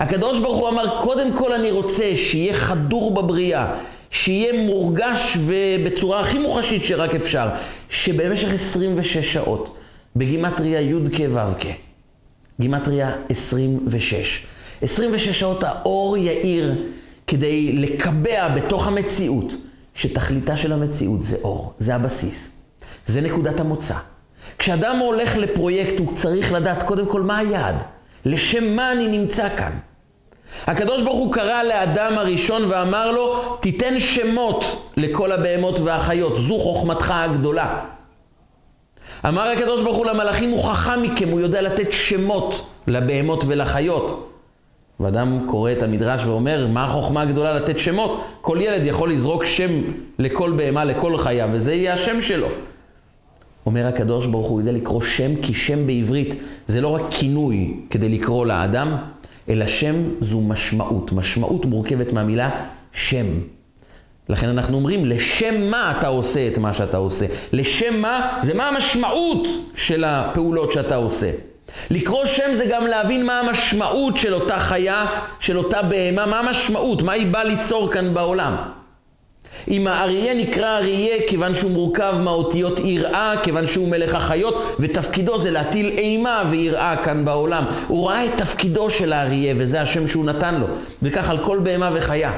הקדוש 0.00 0.38
ברוך 0.38 0.58
הוא 0.58 0.68
אמר, 0.68 1.00
קודם 1.00 1.32
כל 1.38 1.52
אני 1.52 1.70
רוצה 1.70 2.12
שיהיה 2.16 2.52
חדור 2.52 3.14
בבריאה, 3.14 3.74
שיהיה 4.10 4.62
מורגש 4.66 5.36
ובצורה 5.40 6.20
הכי 6.20 6.38
מוחשית 6.38 6.84
שרק 6.84 7.14
אפשר, 7.14 7.48
שבמשך 7.90 8.52
26 8.54 9.18
שעות, 9.18 9.76
בגימטריה 10.16 10.80
י' 10.80 10.94
כ' 11.16 11.20
ו' 11.30 11.60
כ', 11.60 11.66
גימטריה 12.60 13.12
26. 13.28 14.46
26 14.82 15.28
שעות 15.28 15.64
האור 15.64 16.16
יאיר 16.16 16.74
כדי 17.26 17.72
לקבע 17.72 18.48
בתוך 18.48 18.86
המציאות, 18.86 19.52
שתכליתה 19.94 20.56
של 20.56 20.72
המציאות 20.72 21.22
זה 21.22 21.36
אור, 21.44 21.72
זה 21.78 21.94
הבסיס, 21.94 22.50
זה 23.06 23.20
נקודת 23.20 23.60
המוצא. 23.60 23.94
כשאדם 24.58 24.96
הולך 24.96 25.36
לפרויקט 25.36 25.98
הוא 25.98 26.14
צריך 26.14 26.52
לדעת 26.52 26.82
קודם 26.82 27.06
כל 27.06 27.22
מה 27.22 27.38
היעד, 27.38 27.82
לשם 28.24 28.76
מה 28.76 28.92
אני 28.92 29.18
נמצא 29.18 29.48
כאן. 29.56 29.72
הקדוש 30.66 31.02
ברוך 31.02 31.18
הוא 31.18 31.32
קרא 31.32 31.62
לאדם 31.62 32.12
הראשון 32.18 32.62
ואמר 32.68 33.10
לו, 33.10 33.56
תיתן 33.60 33.98
שמות 34.00 34.90
לכל 34.96 35.32
הבהמות 35.32 35.80
והחיות, 35.80 36.38
זו 36.38 36.58
חוכמתך 36.58 37.10
הגדולה. 37.10 37.80
אמר 39.28 39.48
הקדוש 39.48 39.82
ברוך 39.82 39.96
הוא 39.96 40.06
למלאכים, 40.06 40.50
הוא 40.50 40.64
חכם 40.64 41.02
מכם, 41.02 41.28
הוא 41.28 41.40
יודע 41.40 41.62
לתת 41.62 41.92
שמות 41.92 42.66
לבהמות 42.86 43.44
ולחיות. 43.46 44.26
ואדם 45.00 45.38
קורא 45.46 45.72
את 45.72 45.82
המדרש 45.82 46.24
ואומר, 46.24 46.66
מה 46.66 46.84
החוכמה 46.84 47.22
הגדולה 47.22 47.54
לתת 47.54 47.78
שמות? 47.78 48.20
כל 48.40 48.58
ילד 48.60 48.86
יכול 48.86 49.12
לזרוק 49.12 49.44
שם 49.44 49.70
לכל 50.18 50.52
בהמה, 50.56 50.84
לכל 50.84 51.16
חיה, 51.16 51.46
וזה 51.52 51.74
יהיה 51.74 51.92
השם 51.92 52.22
שלו. 52.22 52.46
אומר 53.66 53.86
הקדוש 53.86 54.26
ברוך 54.26 54.46
הוא, 54.46 54.60
יודע 54.60 54.72
לקרוא 54.72 55.02
שם, 55.02 55.36
כי 55.42 55.54
שם 55.54 55.86
בעברית 55.86 56.34
זה 56.66 56.80
לא 56.80 56.88
רק 56.88 57.02
כינוי 57.10 57.74
כדי 57.90 58.08
לקרוא 58.08 58.46
לאדם, 58.46 58.96
אלא 59.48 59.66
שם 59.66 59.94
זו 60.20 60.40
משמעות. 60.40 61.12
משמעות 61.12 61.64
מורכבת 61.64 62.12
מהמילה 62.12 62.50
שם. 62.92 63.26
לכן 64.28 64.48
אנחנו 64.48 64.76
אומרים, 64.76 65.04
לשם 65.04 65.70
מה 65.70 65.94
אתה 65.98 66.06
עושה 66.06 66.48
את 66.48 66.58
מה 66.58 66.74
שאתה 66.74 66.96
עושה? 66.96 67.26
לשם 67.52 68.00
מה? 68.00 68.38
זה 68.42 68.54
מה 68.54 68.68
המשמעות 68.68 69.48
של 69.74 70.04
הפעולות 70.04 70.72
שאתה 70.72 70.96
עושה. 70.96 71.30
לקרוא 71.90 72.24
שם 72.24 72.54
זה 72.54 72.66
גם 72.70 72.86
להבין 72.86 73.26
מה 73.26 73.40
המשמעות 73.40 74.16
של 74.16 74.34
אותה 74.34 74.58
חיה, 74.58 75.06
של 75.40 75.58
אותה 75.58 75.82
בהמה, 75.82 76.26
מה 76.26 76.40
המשמעות, 76.40 77.02
מה 77.02 77.12
היא 77.12 77.26
באה 77.26 77.44
ליצור 77.44 77.92
כאן 77.92 78.14
בעולם. 78.14 78.56
אם 79.68 79.86
האריה 79.86 80.34
נקרא 80.34 80.78
אריה 80.78 81.16
כיוון 81.28 81.54
שהוא 81.54 81.70
מורכב 81.70 82.14
מהאותיות 82.20 82.80
יראה, 82.80 83.34
כיוון 83.42 83.66
שהוא 83.66 83.88
מלך 83.88 84.14
החיות, 84.14 84.76
ותפקידו 84.80 85.38
זה 85.38 85.50
להטיל 85.50 85.86
אימה 85.86 86.42
ויראה 86.50 86.96
כאן 87.04 87.24
בעולם. 87.24 87.64
הוא 87.88 88.08
ראה 88.08 88.24
את 88.24 88.30
תפקידו 88.36 88.90
של 88.90 89.12
האריה, 89.12 89.54
וזה 89.58 89.82
השם 89.82 90.08
שהוא 90.08 90.24
נתן 90.24 90.54
לו. 90.54 90.66
וכך 91.02 91.30
על 91.30 91.38
כל 91.38 91.58
בהמה 91.58 91.90
וחיה. 91.94 92.32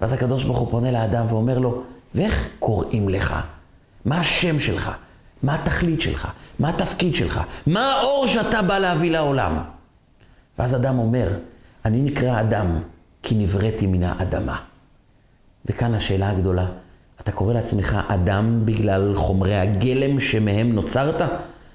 ואז 0.00 0.12
הקדוש 0.12 0.44
ברוך 0.44 0.58
הוא 0.58 0.70
פונה 0.70 0.90
לאדם 0.90 1.26
ואומר 1.28 1.58
לו, 1.58 1.82
ואיך 2.14 2.48
קוראים 2.58 3.08
לך? 3.08 3.34
מה 4.04 4.20
השם 4.20 4.60
שלך? 4.60 4.90
מה 5.42 5.54
התכלית 5.54 6.00
שלך? 6.00 6.28
מה 6.58 6.68
התפקיד 6.68 7.14
שלך? 7.14 7.40
מה 7.66 7.92
האור 7.92 8.26
שאתה 8.26 8.62
בא 8.62 8.78
להביא 8.78 9.10
לעולם? 9.10 9.58
ואז 10.58 10.74
אדם 10.74 10.98
אומר, 10.98 11.28
אני 11.84 12.00
נקרא 12.00 12.40
אדם 12.40 12.66
כי 13.22 13.34
נבראתי 13.34 13.86
מן 13.86 14.02
האדמה. 14.02 14.69
וכאן 15.66 15.94
השאלה 15.94 16.30
הגדולה, 16.30 16.66
אתה 17.20 17.32
קורא 17.32 17.54
לעצמך 17.54 17.98
אדם 18.08 18.60
בגלל 18.64 19.14
חומרי 19.14 19.56
הגלם 19.56 20.20
שמהם 20.20 20.72
נוצרת? 20.72 21.22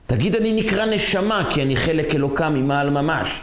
תגיד, 0.08 0.36
אני 0.36 0.62
נקרא 0.62 0.86
נשמה 0.86 1.50
כי 1.54 1.64
אני 1.64 1.76
חלק 1.76 2.16
אלוקה 2.16 2.50
ממעל 2.50 2.90
ממש. 2.90 3.42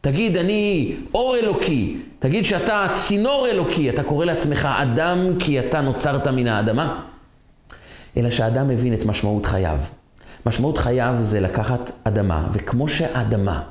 תגיד, 0.00 0.36
אני 0.36 0.92
אור 1.14 1.36
אלוקי. 1.36 1.96
תגיד 2.18 2.44
שאתה 2.44 2.86
צינור 2.92 3.46
אלוקי. 3.50 3.90
אתה 3.90 4.02
קורא 4.02 4.24
לעצמך 4.24 4.68
אדם 4.82 5.18
כי 5.38 5.60
אתה 5.60 5.80
נוצרת 5.80 6.28
מן 6.28 6.46
האדמה? 6.46 7.00
אלא 8.16 8.30
שהאדם 8.30 8.68
מבין 8.68 8.94
את 8.94 9.06
משמעות 9.06 9.46
חייו. 9.46 9.78
משמעות 10.46 10.78
חייו 10.78 11.14
זה 11.20 11.40
לקחת 11.40 11.90
אדמה, 12.04 12.48
וכמו 12.52 12.88
שהאדמה, 12.88 13.62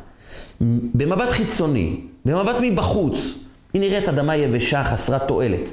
במבט 0.94 1.30
חיצוני, 1.30 2.00
במבט 2.26 2.56
מבחוץ, 2.62 3.18
היא 3.74 3.82
נראית 3.82 4.10
אדמה 4.10 4.36
יבשה, 4.36 4.84
חסרת 4.84 5.28
תועלת. 5.28 5.72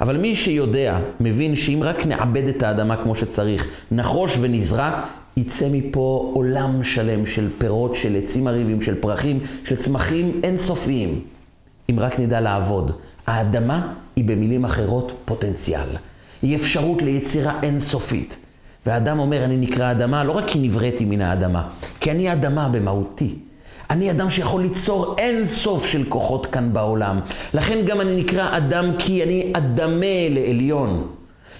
אבל 0.00 0.16
מי 0.16 0.34
שיודע, 0.34 0.98
מבין 1.20 1.56
שאם 1.56 1.80
רק 1.82 2.06
נעבד 2.06 2.48
את 2.48 2.62
האדמה 2.62 2.96
כמו 2.96 3.14
שצריך, 3.14 3.66
נחרוש 3.90 4.38
ונזרע, 4.40 5.02
יצא 5.36 5.68
מפה 5.72 6.30
עולם 6.34 6.84
שלם 6.84 7.26
של 7.26 7.50
פירות, 7.58 7.94
של 7.94 8.16
עצים 8.16 8.46
עריבים, 8.46 8.82
של 8.82 8.94
פרחים, 8.94 9.40
של 9.64 9.76
צמחים 9.76 10.40
אינסופיים. 10.44 11.20
אם 11.90 12.00
רק 12.00 12.20
נדע 12.20 12.40
לעבוד. 12.40 12.92
האדמה 13.26 13.92
היא 14.16 14.24
במילים 14.24 14.64
אחרות 14.64 15.12
פוטנציאל. 15.24 15.88
היא 16.42 16.56
אפשרות 16.56 17.02
ליצירה 17.02 17.60
אינסופית. 17.62 18.36
והאדם 18.86 19.18
אומר, 19.18 19.44
אני 19.44 19.56
נקרא 19.56 19.90
אדמה, 19.90 20.24
לא 20.24 20.32
רק 20.32 20.44
כי 20.46 20.58
נבראתי 20.58 21.04
מן 21.04 21.22
האדמה, 21.22 21.68
כי 22.00 22.10
אני 22.10 22.32
אדמה 22.32 22.68
במהותי. 22.68 23.34
אני 23.90 24.10
אדם 24.10 24.30
שיכול 24.30 24.62
ליצור 24.62 25.14
אין 25.18 25.46
סוף 25.46 25.86
של 25.86 26.04
כוחות 26.08 26.46
כאן 26.46 26.72
בעולם. 26.72 27.20
לכן 27.54 27.78
גם 27.84 28.00
אני 28.00 28.20
נקרא 28.20 28.56
אדם 28.56 28.84
כי 28.98 29.22
אני 29.22 29.52
אדמה 29.52 30.28
לעליון. 30.30 31.08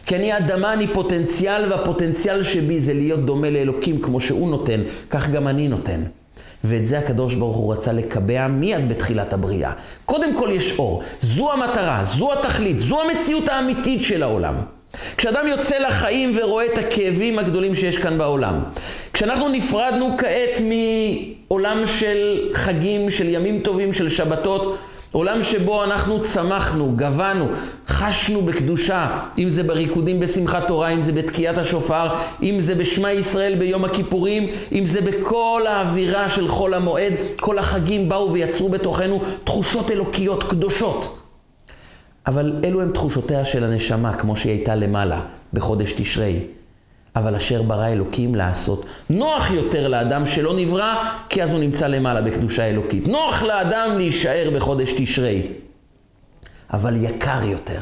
כי 0.06 0.16
אני 0.16 0.36
אדמה, 0.36 0.72
אני 0.72 0.86
פוטנציאל, 0.94 1.72
והפוטנציאל 1.72 2.42
שבי 2.42 2.80
זה 2.80 2.94
להיות 2.94 3.26
דומה 3.26 3.50
לאלוקים 3.50 4.02
כמו 4.02 4.20
שהוא 4.20 4.50
נותן, 4.50 4.80
כך 5.10 5.30
גם 5.30 5.48
אני 5.48 5.68
נותן. 5.68 6.02
ואת 6.64 6.86
זה 6.86 6.98
הקדוש 6.98 7.34
ברוך 7.34 7.56
הוא 7.56 7.72
רצה 7.72 7.92
לקבע 7.92 8.48
מיד 8.48 8.88
בתחילת 8.88 9.32
הבריאה. 9.32 9.72
קודם 10.04 10.36
כל 10.36 10.48
יש 10.52 10.78
אור. 10.78 11.02
זו 11.20 11.52
המטרה, 11.52 12.04
זו 12.04 12.32
התכלית, 12.32 12.78
זו 12.78 13.02
המציאות 13.02 13.48
האמיתית 13.48 14.04
של 14.04 14.22
העולם. 14.22 14.54
כשאדם 15.16 15.46
יוצא 15.46 15.78
לחיים 15.78 16.38
ורואה 16.38 16.66
את 16.66 16.78
הכאבים 16.78 17.38
הגדולים 17.38 17.74
שיש 17.74 17.96
כאן 17.96 18.18
בעולם, 18.18 18.54
כשאנחנו 19.18 19.48
נפרדנו 19.48 20.16
כעת 20.18 20.62
מעולם 21.48 21.86
של 21.86 22.50
חגים, 22.54 23.10
של 23.10 23.28
ימים 23.28 23.60
טובים, 23.62 23.94
של 23.94 24.08
שבתות, 24.08 24.78
עולם 25.12 25.42
שבו 25.42 25.84
אנחנו 25.84 26.22
צמחנו, 26.22 26.92
גבנו, 26.96 27.46
חשנו 27.88 28.42
בקדושה, 28.42 29.20
אם 29.38 29.50
זה 29.50 29.62
בריקודים 29.62 30.20
בשמחת 30.20 30.68
תורה, 30.68 30.88
אם 30.88 31.02
זה 31.02 31.12
בתקיעת 31.12 31.58
השופר, 31.58 32.14
אם 32.42 32.56
זה 32.60 32.74
בשמע 32.74 33.12
ישראל 33.12 33.54
ביום 33.58 33.84
הכיפורים, 33.84 34.46
אם 34.72 34.86
זה 34.86 35.00
בכל 35.00 35.62
האווירה 35.68 36.30
של 36.30 36.48
חול 36.48 36.74
המועד, 36.74 37.12
כל 37.40 37.58
החגים 37.58 38.08
באו 38.08 38.32
ויצרו 38.32 38.68
בתוכנו 38.68 39.20
תחושות 39.44 39.90
אלוקיות 39.90 40.44
קדושות. 40.44 41.18
אבל 42.26 42.52
אלו 42.64 42.82
הם 42.82 42.92
תחושותיה 42.92 43.44
של 43.44 43.64
הנשמה, 43.64 44.12
כמו 44.12 44.36
שהיא 44.36 44.52
הייתה 44.52 44.74
למעלה, 44.74 45.20
בחודש 45.52 45.92
תשרי. 45.92 46.57
אבל 47.18 47.34
אשר 47.34 47.62
ברא 47.62 47.86
אלוקים 47.86 48.34
לעשות. 48.34 48.86
נוח 49.10 49.50
יותר 49.50 49.88
לאדם 49.88 50.26
שלא 50.26 50.56
נברא, 50.56 50.94
כי 51.28 51.42
אז 51.42 51.52
הוא 51.52 51.60
נמצא 51.60 51.86
למעלה 51.86 52.22
בקדושה 52.22 52.64
אלוקית. 52.64 53.08
נוח 53.08 53.42
לאדם 53.42 53.94
להישאר 53.96 54.50
בחודש 54.56 54.92
תשרי. 54.96 55.42
אבל 56.72 57.04
יקר 57.04 57.44
יותר 57.44 57.80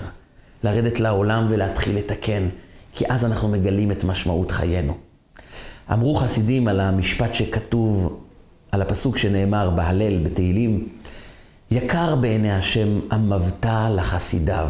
לרדת 0.65 1.01
לעולם 1.01 1.47
ולהתחיל 1.49 1.99
לתקן, 1.99 2.49
כי 2.95 3.05
אז 3.09 3.25
אנחנו 3.25 3.49
מגלים 3.49 3.91
את 3.91 4.05
משמעות 4.05 4.51
חיינו. 4.51 4.95
אמרו 5.93 6.15
חסידים 6.15 6.69
על 6.69 6.81
המשפט 6.81 7.35
שכתוב, 7.35 8.21
על 8.73 8.83
הפסוק 8.83 9.19
שנאמר 9.19 9.71
בהלל, 9.71 10.19
בתהילים, 10.25 10.89
יקר 11.71 12.15
בעיני 12.17 12.53
השם 12.53 13.01
המבטא 13.11 13.89
לחסידיו. 13.97 14.69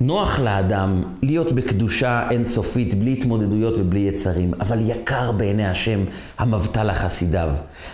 נוח 0.00 0.40
לאדם 0.40 1.02
להיות 1.22 1.52
בקדושה 1.52 2.30
אינסופית, 2.30 2.94
בלי 2.94 3.12
התמודדויות 3.12 3.74
ובלי 3.78 4.00
יצרים, 4.00 4.54
אבל 4.60 4.90
יקר 4.90 5.32
בעיני 5.32 5.66
השם 5.66 6.04
המבטא 6.38 6.80
לחסידיו. 6.80 7.48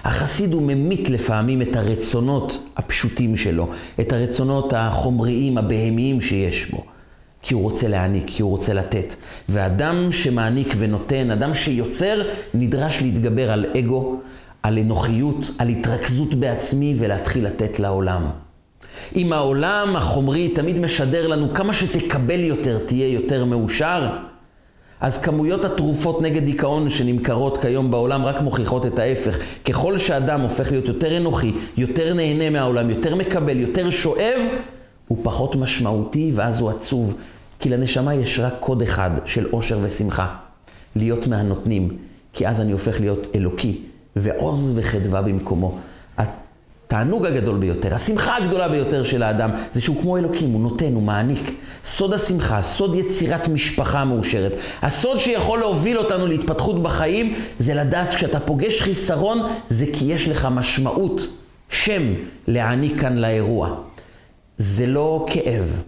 החסיד 0.05 0.53
הוא 0.53 0.63
ממית 0.63 1.11
לפעמים 1.11 1.63
את 1.63 1.77
הרצונות 1.77 2.67
הפשוטים 2.77 3.37
שלו, 3.37 3.69
את 4.01 4.13
הרצונות 4.13 4.73
החומריים, 4.77 5.59
הבהמיים 5.59 6.21
שיש 6.21 6.71
בו. 6.71 6.85
כי 7.43 7.55
הוא 7.55 7.63
רוצה 7.63 7.89
להעניק, 7.89 8.25
כי 8.27 8.43
הוא 8.43 8.51
רוצה 8.51 8.75
לתת. 8.75 9.15
ואדם 9.49 10.13
שמעניק 10.13 10.75
ונותן, 10.79 11.31
אדם 11.31 11.55
שיוצר, 11.55 12.23
נדרש 12.55 13.03
להתגבר 13.03 13.53
על 13.53 13.67
אגו, 13.79 14.21
על 14.63 14.79
אנוכיות, 14.79 15.51
על 15.59 15.69
התרכזות 15.69 16.35
בעצמי 16.35 16.95
ולהתחיל 16.99 17.47
לתת 17.47 17.81
לעולם. 17.81 18.23
אם 19.17 19.33
העולם 19.33 19.97
החומרי 19.97 20.49
תמיד 20.49 20.79
משדר 20.79 21.27
לנו 21.27 21.55
כמה 21.55 21.73
שתקבל 21.73 22.41
יותר, 22.41 22.79
תהיה 22.87 23.09
יותר 23.09 23.45
מאושר, 23.45 24.09
אז 25.01 25.23
כמויות 25.23 25.65
התרופות 25.65 26.23
נגד 26.23 26.45
דיכאון 26.45 26.89
שנמכרות 26.89 27.59
כיום 27.59 27.91
בעולם 27.91 28.25
רק 28.25 28.41
מוכיחות 28.41 28.87
את 28.87 28.99
ההפך. 28.99 29.39
ככל 29.65 29.99
שאדם 29.99 30.41
הופך 30.41 30.71
להיות 30.71 30.89
יותר 30.89 31.17
אנוכי, 31.17 31.53
יותר 31.77 32.15
נהנה 32.15 32.51
מהעולם, 32.51 32.91
יותר 32.91 33.15
מקבל, 33.15 33.61
יותר 33.61 33.91
שואב, 33.91 34.41
הוא 35.09 35.19
פחות 35.23 35.57
משמעותי 35.57 36.31
ואז 36.35 36.61
הוא 36.61 36.71
עצוב. 36.71 37.17
כי 37.61 37.69
לנשמה 37.69 38.15
יש 38.15 38.39
רק 38.39 38.55
קוד 38.61 38.83
אחד 38.83 39.11
של 39.25 39.47
אושר 39.53 39.79
ושמחה. 39.83 40.35
להיות 40.97 41.27
מהנותנים, 41.27 41.97
כי 42.33 42.49
אז 42.49 42.61
אני 42.61 42.73
הופך 42.73 43.01
להיות 43.01 43.27
אלוקי, 43.35 43.81
ועוז 44.17 44.73
וחדווה 44.75 45.23
במקומו. 45.23 45.79
התענוג 46.89 47.27
הגדול 47.27 47.59
ביותר, 47.59 47.95
השמחה 47.95 48.37
הגדולה 48.37 48.69
ביותר 48.69 49.05
של 49.05 49.23
האדם, 49.23 49.51
זה 49.73 49.81
שהוא 49.81 50.03
כמו 50.03 50.17
אלוקים, 50.17 50.51
הוא 50.51 50.61
נותן, 50.61 50.93
הוא 50.93 51.03
מעניק. 51.03 51.55
סוד 51.85 52.13
השמחה, 52.13 52.63
סוד 52.63 52.95
יצירת 52.95 53.49
משפחה 53.49 54.05
מאושרת. 54.05 54.53
הסוד 54.83 55.21
שיכול 55.21 55.59
להוביל 55.59 55.99
אותנו 55.99 56.27
להתפתחות 56.27 56.83
בחיים, 56.83 57.35
זה 57.59 57.75
לדעת 57.75 58.15
כשאתה 58.15 58.41
פוגש 58.41 58.83
חיסרון, 58.83 59.39
זה 59.69 59.87
כי 59.93 60.05
יש 60.05 60.29
לך 60.29 60.49
משמעות, 60.51 61.27
שם, 61.71 62.03
להעניק 62.47 63.01
כאן 63.01 63.17
לאירוע. 63.19 63.75
זה 64.59 64.87
לא 64.87 65.27
כאב, 65.31 65.83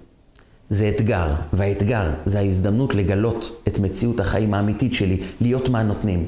זה 0.70 0.88
אתגר, 0.88 1.26
והאתגר 1.52 2.10
זה 2.26 2.38
ההזדמנות 2.38 2.94
לגלות 2.94 3.62
את 3.68 3.78
מציאות 3.78 4.20
החיים 4.20 4.54
האמיתית 4.54 4.94
שלי, 4.94 5.22
להיות 5.40 5.68
מהנותנים. 5.68 6.26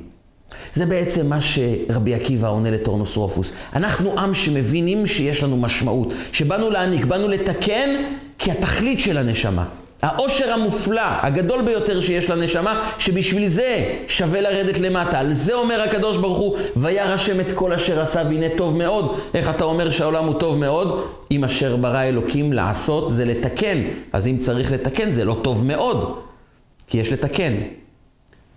זה 0.74 0.86
בעצם 0.86 1.26
מה 1.26 1.38
שרבי 1.40 2.14
עקיבא 2.14 2.48
עונה 2.48 2.70
לטורנוס 2.70 3.16
רופוס. 3.16 3.52
אנחנו 3.76 4.18
עם 4.18 4.34
שמבינים 4.34 5.06
שיש 5.06 5.42
לנו 5.42 5.56
משמעות, 5.56 6.12
שבאנו 6.32 6.70
להעניק, 6.70 7.04
באנו 7.04 7.28
לתקן, 7.28 7.90
כי 8.38 8.50
התכלית 8.50 9.00
של 9.00 9.18
הנשמה, 9.18 9.64
העושר 10.02 10.52
המופלא, 10.52 11.02
הגדול 11.22 11.62
ביותר 11.62 12.00
שיש 12.00 12.30
לנשמה, 12.30 12.90
שבשביל 12.98 13.48
זה 13.48 13.98
שווה 14.08 14.40
לרדת 14.40 14.78
למטה. 14.78 15.18
על 15.18 15.32
זה 15.32 15.54
אומר 15.54 15.82
הקדוש 15.82 16.16
ברוך 16.16 16.38
הוא, 16.38 16.56
וירא 16.76 17.14
השם 17.14 17.40
את 17.40 17.46
כל 17.54 17.72
אשר 17.72 18.00
עשה 18.00 18.22
והנה 18.28 18.46
טוב 18.56 18.76
מאוד. 18.76 19.16
איך 19.34 19.50
אתה 19.50 19.64
אומר 19.64 19.90
שהעולם 19.90 20.24
הוא 20.24 20.34
טוב 20.34 20.58
מאוד? 20.58 21.06
אם 21.30 21.44
אשר 21.44 21.76
ברא 21.76 22.02
אלוקים 22.02 22.52
לעשות 22.52 23.12
זה 23.12 23.24
לתקן. 23.24 23.78
אז 24.12 24.26
אם 24.26 24.36
צריך 24.38 24.72
לתקן 24.72 25.10
זה 25.10 25.24
לא 25.24 25.36
טוב 25.42 25.66
מאוד, 25.66 26.18
כי 26.86 26.98
יש 26.98 27.12
לתקן. 27.12 27.52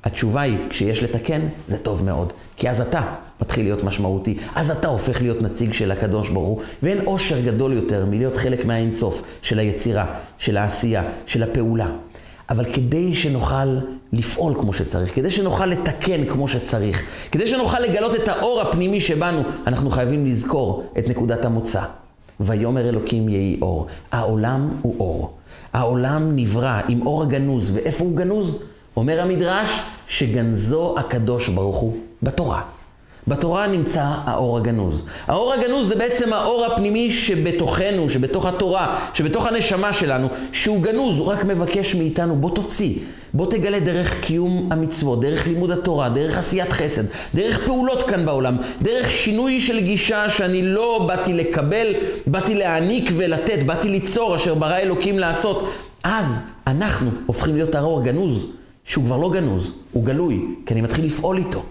התשובה 0.05 0.41
היא, 0.41 0.57
כשיש 0.69 1.03
לתקן, 1.03 1.41
זה 1.67 1.77
טוב 1.77 2.03
מאוד. 2.03 2.33
כי 2.57 2.69
אז 2.69 2.81
אתה 2.81 3.01
מתחיל 3.41 3.65
להיות 3.65 3.83
משמעותי. 3.83 4.37
אז 4.55 4.71
אתה 4.71 4.87
הופך 4.87 5.21
להיות 5.21 5.41
נציג 5.41 5.73
של 5.73 5.91
הקדוש 5.91 6.29
ברוך 6.29 6.47
הוא. 6.47 6.61
ואין 6.83 6.97
אושר 7.05 7.41
גדול 7.41 7.73
יותר 7.73 8.05
מלהיות 8.05 8.37
חלק 8.37 8.65
מהאינסוף 8.65 9.21
של 9.41 9.59
היצירה, 9.59 10.05
של 10.37 10.57
העשייה, 10.57 11.03
של 11.25 11.43
הפעולה. 11.43 11.87
אבל 12.49 12.65
כדי 12.73 13.13
שנוכל 13.13 13.77
לפעול 14.13 14.53
כמו 14.55 14.73
שצריך, 14.73 15.15
כדי 15.15 15.29
שנוכל 15.29 15.65
לתקן 15.65 16.25
כמו 16.25 16.47
שצריך, 16.47 17.01
כדי 17.31 17.47
שנוכל 17.47 17.79
לגלות 17.79 18.15
את 18.15 18.27
האור 18.27 18.61
הפנימי 18.61 18.99
שבנו, 18.99 19.41
אנחנו 19.67 19.89
חייבים 19.89 20.25
לזכור 20.25 20.83
את 20.97 21.09
נקודת 21.09 21.45
המוצא. 21.45 21.81
ויאמר 22.39 22.89
אלוקים 22.89 23.29
יהי 23.29 23.57
אור. 23.61 23.87
העולם 24.11 24.69
הוא 24.81 24.95
אור. 24.99 25.33
העולם 25.73 26.35
נברא 26.35 26.81
עם 26.87 27.07
אור 27.07 27.23
הגנוז, 27.23 27.71
ואיפה 27.75 28.03
הוא 28.03 28.17
גנוז? 28.17 28.59
אומר 28.97 29.21
המדרש 29.21 29.69
שגנזו 30.07 30.95
הקדוש 30.97 31.47
ברוך 31.47 31.75
הוא 31.75 31.97
בתורה. 32.23 32.61
בתורה 33.27 33.67
נמצא 33.67 34.03
האור 34.25 34.57
הגנוז. 34.57 35.05
האור 35.27 35.53
הגנוז 35.53 35.87
זה 35.87 35.95
בעצם 35.95 36.33
האור 36.33 36.65
הפנימי 36.65 37.11
שבתוכנו, 37.11 38.09
שבתוך 38.09 38.45
התורה, 38.45 39.07
שבתוך 39.13 39.45
הנשמה 39.45 39.93
שלנו, 39.93 40.27
שהוא 40.51 40.81
גנוז, 40.81 41.17
הוא 41.17 41.27
רק 41.27 41.43
מבקש 41.43 41.95
מאיתנו, 41.95 42.35
בוא 42.35 42.49
תוציא, 42.55 42.95
בוא 43.33 43.51
תגלה 43.51 43.79
דרך 43.79 44.21
קיום 44.21 44.69
המצוות, 44.71 45.21
דרך 45.21 45.47
לימוד 45.47 45.71
התורה, 45.71 46.09
דרך 46.09 46.37
עשיית 46.37 46.73
חסד, 46.73 47.03
דרך 47.35 47.65
פעולות 47.65 48.03
כאן 48.03 48.25
בעולם, 48.25 48.57
דרך 48.81 49.11
שינוי 49.11 49.59
של 49.59 49.79
גישה 49.79 50.29
שאני 50.29 50.61
לא 50.61 51.05
באתי 51.07 51.33
לקבל, 51.33 51.87
באתי 52.27 52.55
להעניק 52.55 53.11
ולתת, 53.17 53.59
באתי 53.65 53.89
ליצור 53.89 54.35
אשר 54.35 54.55
ברא 54.55 54.77
אלוקים 54.77 55.19
לעשות. 55.19 55.69
אז 56.03 56.37
אנחנו 56.67 57.09
הופכים 57.25 57.55
להיות 57.55 57.75
האור 57.75 57.99
הגנוז, 57.99 58.45
שהוא 58.85 59.05
כבר 59.05 59.17
לא 59.17 59.29
גנוז, 59.29 59.71
הוא 59.91 60.03
גלוי, 60.05 60.41
כי 60.65 60.73
אני 60.73 60.81
מתחיל 60.81 61.05
לפעול 61.05 61.37
איתו. 61.37 61.63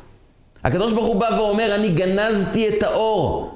הקדוש 0.64 0.92
ברוך 0.92 1.06
הוא 1.06 1.16
בא 1.16 1.28
ואומר, 1.38 1.74
אני 1.74 1.88
גנזתי 1.88 2.68
את 2.68 2.82
האור 2.82 3.54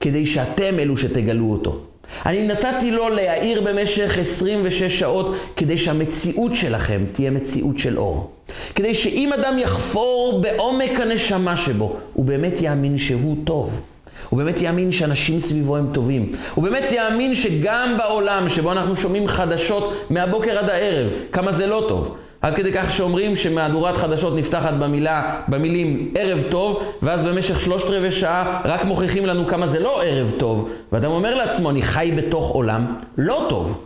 כדי 0.00 0.26
שאתם 0.26 0.78
אלו 0.78 0.96
שתגלו 0.96 1.50
אותו. 1.52 1.80
אני 2.26 2.46
נתתי 2.46 2.90
לו 2.90 3.08
להאיר 3.08 3.60
במשך 3.60 4.18
26 4.20 4.82
שעות 4.82 5.34
כדי 5.56 5.78
שהמציאות 5.78 6.56
שלכם 6.56 7.04
תהיה 7.12 7.30
מציאות 7.30 7.78
של 7.78 7.98
אור. 7.98 8.30
כדי 8.74 8.94
שאם 8.94 9.32
אדם 9.32 9.58
יחפור 9.58 10.40
בעומק 10.42 11.00
הנשמה 11.00 11.56
שבו, 11.56 11.96
הוא 12.12 12.24
באמת 12.24 12.62
יאמין 12.62 12.98
שהוא 12.98 13.36
טוב. 13.44 13.80
הוא 14.28 14.38
באמת 14.38 14.62
יאמין 14.62 14.92
שאנשים 14.92 15.40
סביבו 15.40 15.76
הם 15.76 15.86
טובים. 15.92 16.32
הוא 16.54 16.64
באמת 16.64 16.92
יאמין 16.92 17.34
שגם 17.34 17.94
בעולם 17.98 18.48
שבו 18.48 18.72
אנחנו 18.72 18.96
שומעים 18.96 19.28
חדשות 19.28 19.92
מהבוקר 20.10 20.58
עד 20.58 20.68
הערב, 20.68 21.10
כמה 21.32 21.52
זה 21.52 21.66
לא 21.66 21.84
טוב. 21.88 22.16
עד 22.42 22.54
כדי 22.54 22.72
כך 22.72 22.92
שאומרים 22.92 23.36
שמהדורת 23.36 23.96
חדשות 23.96 24.36
נפתחת 24.36 24.74
במילה, 24.74 25.40
במילים 25.48 26.12
ערב 26.16 26.42
טוב, 26.50 26.82
ואז 27.02 27.22
במשך 27.22 27.60
שלושת 27.60 27.86
רבעי 27.86 28.12
שעה 28.12 28.60
רק 28.64 28.84
מוכיחים 28.84 29.26
לנו 29.26 29.46
כמה 29.46 29.66
זה 29.66 29.80
לא 29.80 30.02
ערב 30.02 30.32
טוב, 30.38 30.70
ואדם 30.92 31.10
אומר 31.10 31.34
לעצמו, 31.34 31.70
אני 31.70 31.82
חי 31.82 32.12
בתוך 32.16 32.50
עולם 32.50 32.96
לא 33.18 33.46
טוב. 33.48 33.84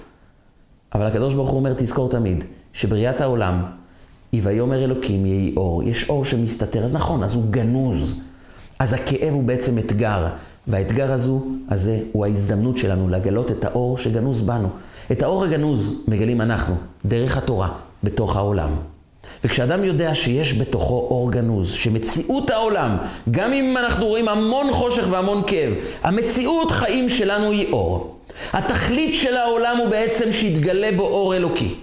אבל 0.94 1.06
הקדוש 1.06 1.34
ברוך 1.34 1.50
הוא 1.50 1.58
אומר, 1.58 1.72
תזכור 1.76 2.08
תמיד, 2.08 2.44
שבריאת 2.72 3.20
העולם 3.20 3.62
היא 4.32 4.40
ויאמר 4.44 4.84
אלוקים 4.84 5.26
יהי 5.26 5.54
אור. 5.56 5.82
יש 5.82 6.08
אור 6.08 6.24
שמסתתר, 6.24 6.84
אז 6.84 6.94
נכון, 6.94 7.22
אז 7.22 7.34
הוא 7.34 7.44
גנוז. 7.50 8.20
אז 8.78 8.92
הכאב 8.92 9.32
הוא 9.32 9.44
בעצם 9.44 9.78
אתגר, 9.78 10.26
והאתגר 10.66 11.12
הזו, 11.12 11.44
הזה, 11.70 11.98
הוא 12.12 12.24
ההזדמנות 12.24 12.78
שלנו 12.78 13.08
לגלות 13.08 13.50
את 13.50 13.64
האור 13.64 13.98
שגנוז 13.98 14.42
בנו. 14.42 14.68
את 15.12 15.22
האור 15.22 15.44
הגנוז 15.44 15.94
מגלים 16.08 16.40
אנחנו, 16.40 16.74
דרך 17.04 17.36
התורה, 17.36 17.68
בתוך 18.04 18.36
העולם. 18.36 18.70
וכשאדם 19.44 19.84
יודע 19.84 20.14
שיש 20.14 20.58
בתוכו 20.58 20.94
אור 21.10 21.32
גנוז, 21.32 21.72
שמציאות 21.72 22.50
העולם, 22.50 22.96
גם 23.30 23.52
אם 23.52 23.76
אנחנו 23.76 24.06
רואים 24.06 24.28
המון 24.28 24.72
חושך 24.72 25.04
והמון 25.10 25.42
כאב, 25.46 25.72
המציאות 26.02 26.70
חיים 26.70 27.08
שלנו 27.08 27.50
היא 27.50 27.72
אור. 27.72 28.18
התכלית 28.52 29.16
של 29.16 29.36
העולם 29.36 29.76
הוא 29.76 29.88
בעצם 29.88 30.32
שיתגלה 30.32 30.90
בו 30.96 31.02
אור 31.02 31.36
אלוקי. 31.36 31.74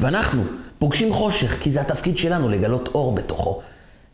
ואנחנו 0.00 0.42
פוגשים 0.78 1.12
חושך, 1.14 1.56
כי 1.62 1.70
זה 1.70 1.80
התפקיד 1.80 2.18
שלנו 2.18 2.48
לגלות 2.48 2.88
אור 2.94 3.12
בתוכו. 3.12 3.60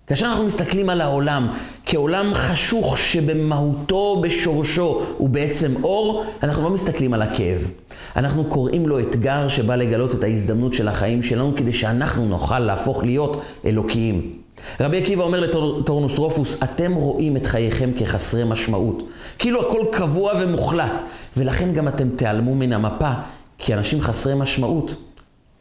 כאשר 0.07 0.27
אנחנו 0.27 0.45
מסתכלים 0.45 0.91
על 0.91 1.01
העולם 1.01 1.49
כעולם 1.87 2.35
חשוך 2.35 2.99
שבמהותו, 2.99 4.21
בשורשו, 4.23 5.03
הוא 5.19 5.29
בעצם 5.29 5.85
אור, 5.85 6.25
אנחנו 6.43 6.63
לא 6.63 6.71
מסתכלים 6.71 7.15
על 7.15 7.23
הכאב. 7.23 7.71
אנחנו 8.17 8.45
קוראים 8.45 8.89
לו 8.89 9.01
אתגר 9.01 9.49
שבא 9.49 9.77
לגלות 9.77 10.15
את 10.15 10.25
ההזדמנות 10.25 10.75
של 10.75 10.89
החיים 10.89 11.23
שלנו 11.23 11.53
כדי 11.57 11.73
שאנחנו 11.73 12.29
נוכל 12.29 12.59
להפוך 12.59 13.05
להיות 13.05 13.43
אלוקיים. 13.65 14.33
רבי 14.81 15.03
עקיבא 15.03 15.23
אומר 15.23 15.41
לטורנוס 15.41 16.19
רופוס, 16.19 16.63
אתם 16.63 16.95
רואים 16.95 17.37
את 17.37 17.47
חייכם 17.47 17.91
כחסרי 17.99 18.45
משמעות. 18.45 19.03
כאילו 19.39 19.61
הכל 19.61 19.85
קבוע 19.93 20.33
ומוחלט, 20.41 21.03
ולכן 21.37 21.73
גם 21.73 21.89
אתם 21.89 22.09
תיעלמו 22.17 22.55
מן 22.55 22.73
המפה, 22.73 23.13
כי 23.59 23.75
אנשים 23.75 24.01
חסרי 24.01 24.35
משמעות, 24.35 24.95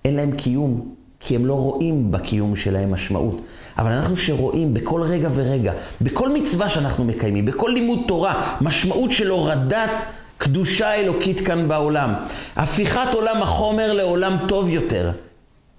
אין 0.06 0.16
להם 0.16 0.32
קיום, 0.32 0.95
כי 1.26 1.36
הם 1.36 1.46
לא 1.46 1.54
רואים 1.54 2.12
בקיום 2.12 2.56
שלהם 2.56 2.92
משמעות. 2.92 3.42
אבל 3.78 3.92
אנחנו 3.92 4.18
שרואים 4.18 4.74
בכל 4.74 5.02
רגע 5.02 5.30
ורגע, 5.36 5.74
בכל 6.02 6.30
מצווה 6.34 6.70
שאנחנו 6.70 7.04
מקיימים, 7.04 7.46
בכל 7.46 7.72
לימוד 7.74 8.00
תורה, 8.08 8.56
משמעות 8.62 9.12
של 9.12 9.30
הורדת 9.30 9.92
קדושה 10.38 10.94
אלוקית 10.94 11.42
כאן 11.42 11.68
בעולם. 11.68 12.14
הפיכת 12.56 13.08
עולם 13.14 13.44
החומר 13.44 13.94
לעולם 13.94 14.38
טוב 14.48 14.70
יותר, 14.70 15.12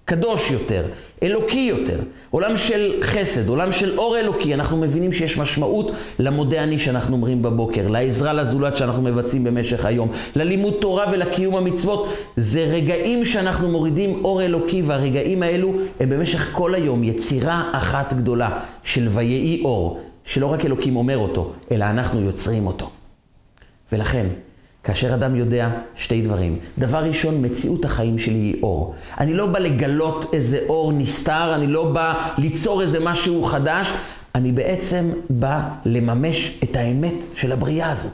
קדוש 0.06 0.50
יותר, 0.50 0.84
אלוקי 1.22 1.58
יותר, 1.58 1.98
עולם 2.30 2.56
של 2.56 2.92
חסד, 3.02 3.48
עולם 3.48 3.72
של 3.72 3.98
אור 3.98 4.18
אלוקי. 4.18 4.54
אנחנו 4.54 4.76
מבינים 4.76 5.12
שיש 5.12 5.38
משמעות 5.38 5.90
למודה 6.18 6.62
אני 6.62 6.78
שאנחנו 6.78 7.16
אומרים 7.16 7.42
בבוקר, 7.42 7.88
לעזרה 7.88 8.32
לזולת 8.32 8.76
שאנחנו 8.76 9.02
מבצעים 9.02 9.44
במשך 9.44 9.84
היום, 9.84 10.12
ללימוד 10.36 10.74
תורה 10.80 11.04
ולקיום 11.12 11.56
המצוות. 11.56 12.08
זה 12.36 12.64
רגעים 12.64 13.24
שאנחנו 13.24 13.68
מורידים 13.68 14.24
אור 14.24 14.42
אלוקי, 14.42 14.82
והרגעים 14.82 15.42
האלו 15.42 15.72
הם 16.00 16.10
במשך 16.10 16.50
כל 16.52 16.74
היום 16.74 17.04
יצירה 17.04 17.70
אחת 17.72 18.12
גדולה 18.12 18.60
של 18.84 19.08
ויהי 19.08 19.62
אור, 19.64 20.00
שלא 20.24 20.46
רק 20.46 20.64
אלוקים 20.64 20.96
אומר 20.96 21.18
אותו, 21.18 21.52
אלא 21.70 21.84
אנחנו 21.84 22.20
יוצרים 22.20 22.66
אותו. 22.66 22.90
ולכן, 23.92 24.26
כאשר 24.86 25.14
אדם 25.14 25.36
יודע 25.36 25.70
שתי 25.96 26.22
דברים. 26.22 26.58
דבר 26.78 26.98
ראשון, 27.04 27.44
מציאות 27.44 27.84
החיים 27.84 28.18
שלי 28.18 28.38
היא 28.38 28.62
אור. 28.62 28.94
אני 29.20 29.34
לא 29.34 29.46
בא 29.46 29.58
לגלות 29.58 30.30
איזה 30.32 30.60
אור 30.68 30.92
נסתר, 30.92 31.54
אני 31.54 31.66
לא 31.66 31.92
בא 31.92 32.14
ליצור 32.38 32.82
איזה 32.82 33.00
משהו 33.00 33.44
חדש, 33.44 33.92
אני 34.34 34.52
בעצם 34.52 35.10
בא 35.30 35.68
לממש 35.84 36.58
את 36.64 36.76
האמת 36.76 37.14
של 37.34 37.52
הבריאה 37.52 37.90
הזו. 37.90 38.08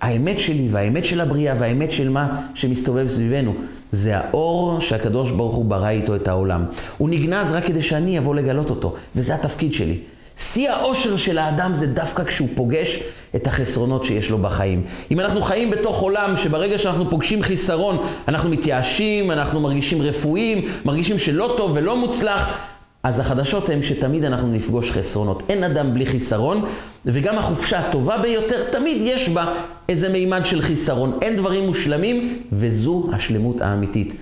האמת 0.00 0.40
שלי 0.40 0.68
והאמת 0.70 1.04
של 1.04 1.20
הבריאה 1.20 1.54
והאמת 1.58 1.92
של 1.92 2.08
מה 2.08 2.42
שמסתובב 2.54 3.08
סביבנו. 3.08 3.54
זה 3.92 4.18
האור 4.18 4.80
שהקדוש 4.80 5.30
ברוך 5.30 5.54
הוא 5.54 5.64
ברא 5.64 5.88
איתו 5.88 6.16
את 6.16 6.28
העולם. 6.28 6.64
הוא 6.98 7.08
נגנז 7.08 7.52
רק 7.52 7.64
כדי 7.66 7.82
שאני 7.82 8.18
אבוא 8.18 8.34
לגלות 8.34 8.70
אותו, 8.70 8.94
וזה 9.16 9.34
התפקיד 9.34 9.74
שלי. 9.74 9.98
שיא 10.38 10.70
האושר 10.70 11.16
של 11.16 11.38
האדם 11.38 11.74
זה 11.74 11.86
דווקא 11.86 12.24
כשהוא 12.24 12.48
פוגש 12.54 13.02
את 13.36 13.46
החסרונות 13.46 14.04
שיש 14.04 14.30
לו 14.30 14.38
בחיים. 14.38 14.82
אם 15.10 15.20
אנחנו 15.20 15.42
חיים 15.42 15.70
בתוך 15.70 16.00
עולם 16.00 16.36
שברגע 16.36 16.78
שאנחנו 16.78 17.10
פוגשים 17.10 17.42
חיסרון, 17.42 18.06
אנחנו 18.28 18.50
מתייאשים, 18.50 19.30
אנחנו 19.30 19.60
מרגישים 19.60 20.02
רפואיים, 20.02 20.68
מרגישים 20.84 21.18
שלא 21.18 21.54
טוב 21.56 21.72
ולא 21.74 21.96
מוצלח, 21.96 22.58
אז 23.02 23.20
החדשות 23.20 23.68
הן 23.68 23.82
שתמיד 23.82 24.24
אנחנו 24.24 24.48
נפגוש 24.48 24.90
חסרונות. 24.90 25.42
אין 25.48 25.64
אדם 25.64 25.94
בלי 25.94 26.06
חיסרון, 26.06 26.64
וגם 27.04 27.38
החופשה 27.38 27.78
הטובה 27.78 28.18
ביותר, 28.18 28.70
תמיד 28.70 29.02
יש 29.04 29.28
בה 29.28 29.54
איזה 29.88 30.08
מימד 30.08 30.46
של 30.46 30.62
חיסרון. 30.62 31.18
אין 31.22 31.36
דברים 31.36 31.66
מושלמים, 31.66 32.42
וזו 32.52 33.08
השלמות 33.12 33.60
האמיתית. 33.60 34.14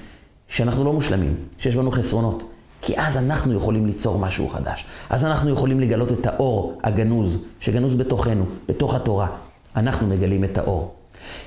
שאנחנו 0.48 0.84
לא 0.84 0.92
מושלמים, 0.92 1.34
שיש 1.58 1.74
בנו 1.74 1.90
חסרונות. 1.90 2.53
כי 2.84 2.94
אז 2.96 3.16
אנחנו 3.16 3.54
יכולים 3.54 3.86
ליצור 3.86 4.18
משהו 4.18 4.48
חדש. 4.48 4.84
אז 5.10 5.24
אנחנו 5.24 5.50
יכולים 5.50 5.80
לגלות 5.80 6.12
את 6.12 6.26
האור 6.26 6.78
הגנוז, 6.84 7.44
שגנוז 7.60 7.94
בתוכנו, 7.94 8.44
בתוך 8.68 8.94
התורה. 8.94 9.26
אנחנו 9.76 10.06
מגלים 10.06 10.44
את 10.44 10.58
האור. 10.58 10.94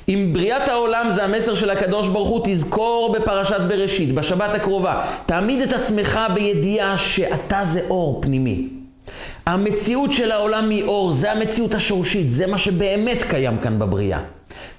אם 0.09 0.29
בריאת 0.33 0.69
העולם 0.69 1.07
זה 1.11 1.23
המסר 1.23 1.55
של 1.55 1.69
הקדוש 1.69 2.07
ברוך 2.07 2.29
הוא, 2.29 2.41
תזכור 2.43 3.15
בפרשת 3.19 3.59
בראשית, 3.67 4.15
בשבת 4.15 4.55
הקרובה. 4.55 5.05
תעמיד 5.25 5.61
את 5.61 5.73
עצמך 5.73 6.19
בידיעה 6.33 6.97
שאתה 6.97 7.61
זה 7.63 7.81
אור 7.89 8.21
פנימי. 8.21 8.67
המציאות 9.45 10.13
של 10.13 10.31
העולם 10.31 10.69
היא 10.69 10.83
אור, 10.83 11.13
זה 11.13 11.31
המציאות 11.31 11.73
השורשית, 11.73 12.29
זה 12.29 12.47
מה 12.47 12.57
שבאמת 12.57 13.17
קיים 13.29 13.57
כאן 13.57 13.79
בבריאה. 13.79 14.19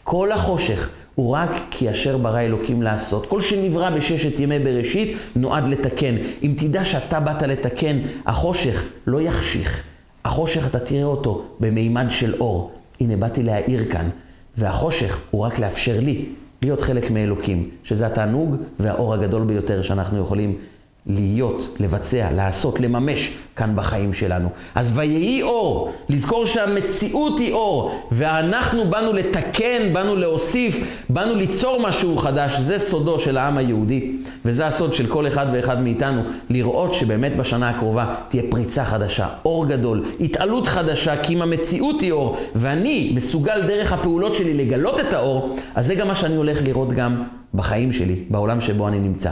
כל 0.05 0.33
החושך, 0.33 0.91
הוא 1.19 1.35
רק 1.35 1.51
כי 1.71 1.91
אשר 1.91 2.19
ברא 2.19 2.41
אלוקים 2.41 2.83
לעשות. 2.83 3.27
כל 3.27 3.41
שנברא 3.41 3.91
בששת 3.91 4.41
ימי 4.41 4.59
בראשית 4.59 5.17
נועד 5.37 5.69
לתקן. 5.69 6.15
אם 6.43 6.55
תדע 6.57 6.85
שאתה 6.85 7.21
באת 7.21 7.43
לתקן, 7.43 7.99
החושך 8.27 8.85
לא 9.07 9.21
יחשיך. 9.21 9.83
החושך 10.25 10.67
אתה 10.67 10.79
תראה 10.79 11.05
אותו 11.05 11.45
במימד 11.61 12.07
של 12.11 12.35
אור. 12.41 12.73
הנה 13.01 13.17
באתי 13.17 13.43
להאיר 13.43 13.85
כאן. 13.93 14.09
והחושך 14.57 15.19
הוא 15.31 15.43
רק 15.43 15.59
לאפשר 15.59 16.01
לי 16.01 16.25
להיות 16.63 16.81
חלק 16.81 17.11
מאלוקים, 17.11 17.71
שזה 17.85 18.07
התענוג 18.07 18.57
והאור 18.81 19.15
הגדול 19.15 19.43
ביותר 19.45 19.83
שאנחנו 19.83 20.21
יכולים 20.21 20.59
להיות, 21.07 21.77
לבצע, 21.81 22.31
לעשות, 22.33 22.81
לממש 22.81 23.33
כאן 23.57 23.73
בחיים 23.77 24.13
שלנו. 24.13 24.49
אז 24.75 24.93
ויהי 24.95 25.43
אור, 25.43 25.93
לזכור 26.09 26.47
שהמציאות 26.47 27.39
היא 27.39 27.53
אור, 27.53 28.03
ואנחנו 28.13 28.85
באנו 28.85 29.13
לתקן, 29.13 29.93
באנו 29.93 30.17
להוסיף, 30.17 31.05
באנו 31.09 31.35
ליצור 31.35 31.81
משהו 31.89 32.17
חדש, 32.17 32.59
זה 32.59 32.79
סודו 32.79 33.19
של 33.19 33.37
העם 33.37 33.59
היהודי, 33.59 34.17
וזה 34.45 34.67
הסוד 34.67 34.95
של 34.95 35.07
כל 35.07 35.27
אחד 35.27 35.47
ואחד 35.53 35.81
מאיתנו, 35.81 36.23
לראות 36.51 36.95
שבאמת 36.95 37.37
בשנה 37.37 37.71
הקרובה 37.71 38.15
תהיה 38.29 38.43
פריצה 38.51 38.85
חדשה, 38.85 39.27
אור 39.45 39.67
גדול, 39.67 40.05
התעלות 40.21 40.67
חדשה, 40.67 41.23
כי 41.23 41.35
אם 41.35 41.43
המציאות 41.43 42.01
היא 42.01 42.13
אור, 42.13 42.37
ואני 42.55 43.13
מסוגל 43.15 43.63
דרך 43.67 43.93
הפעולות 43.93 44.35
שלי 44.35 44.55
לגלות 44.55 45.01
את 45.01 45.13
האור, 45.13 45.59
אז 45.75 45.87
זה 45.87 45.95
גם 45.95 46.09
מה 46.09 46.15
שאני 46.15 46.37
הולך 46.37 46.59
לראות 46.65 46.93
גם 46.93 47.23
בחיים 47.55 47.93
שלי, 47.93 48.17
בעולם 48.31 48.61
שבו 48.61 48.89
אני 48.89 48.99
נמצא. 48.99 49.31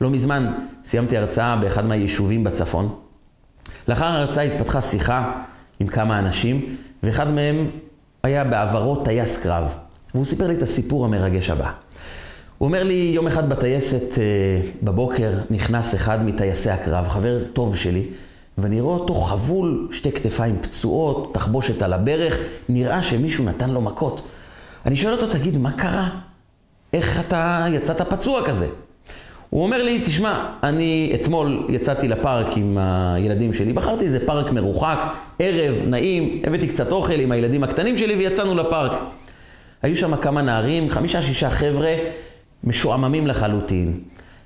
לא 0.00 0.10
מזמן 0.10 0.52
סיימתי 0.84 1.16
הרצאה 1.16 1.56
באחד 1.56 1.86
מהיישובים 1.86 2.44
בצפון. 2.44 2.94
לאחר 3.88 4.04
ההרצאה 4.04 4.44
התפתחה 4.44 4.82
שיחה 4.82 5.32
עם 5.80 5.86
כמה 5.86 6.18
אנשים, 6.18 6.76
ואחד 7.02 7.30
מהם 7.30 7.70
היה 8.22 8.44
בעברו 8.44 8.96
טייס 8.96 9.42
קרב. 9.42 9.74
והוא 10.14 10.24
סיפר 10.24 10.46
לי 10.46 10.54
את 10.54 10.62
הסיפור 10.62 11.04
המרגש 11.04 11.50
הבא. 11.50 11.70
הוא 12.58 12.66
אומר 12.66 12.82
לי, 12.82 13.12
יום 13.14 13.26
אחד 13.26 13.48
בטייסת 13.48 14.18
אה, 14.18 14.70
בבוקר 14.82 15.32
נכנס 15.50 15.94
אחד 15.94 16.24
מטייסי 16.24 16.70
הקרב, 16.70 17.08
חבר 17.08 17.44
טוב 17.52 17.76
שלי, 17.76 18.06
ואני 18.58 18.80
רואה 18.80 18.94
אותו 18.94 19.14
חבול, 19.14 19.88
שתי 19.92 20.12
כתפיים 20.12 20.56
פצועות, 20.62 21.34
תחבושת 21.34 21.82
על 21.82 21.92
הברך, 21.92 22.36
נראה 22.68 23.02
שמישהו 23.02 23.44
נתן 23.44 23.70
לו 23.70 23.80
מכות. 23.80 24.22
אני 24.86 24.96
שואל 24.96 25.12
אותו, 25.12 25.26
תגיד, 25.26 25.58
מה 25.58 25.72
קרה? 25.72 26.08
איך 26.92 27.20
אתה 27.20 27.66
יצאת 27.72 28.00
פצוע 28.00 28.48
כזה? 28.48 28.66
הוא 29.50 29.62
אומר 29.62 29.82
לי, 29.82 30.00
תשמע, 30.04 30.46
אני 30.62 31.12
אתמול 31.14 31.66
יצאתי 31.68 32.08
לפארק 32.08 32.56
עם 32.56 32.78
הילדים 32.80 33.54
שלי, 33.54 33.72
בחרתי 33.72 34.04
איזה 34.04 34.26
פארק 34.26 34.52
מרוחק, 34.52 34.98
ערב, 35.38 35.74
נעים, 35.86 36.42
הבאתי 36.46 36.66
קצת 36.66 36.92
אוכל 36.92 37.20
עם 37.20 37.32
הילדים 37.32 37.64
הקטנים 37.64 37.98
שלי 37.98 38.14
ויצאנו 38.14 38.54
לפארק. 38.54 38.92
היו 39.82 39.96
שם 39.96 40.16
כמה 40.16 40.42
נערים, 40.42 40.90
חמישה-שישה 40.90 41.50
חבר'ה, 41.50 41.96
משועממים 42.64 43.26
לחלוטין. 43.26 44.00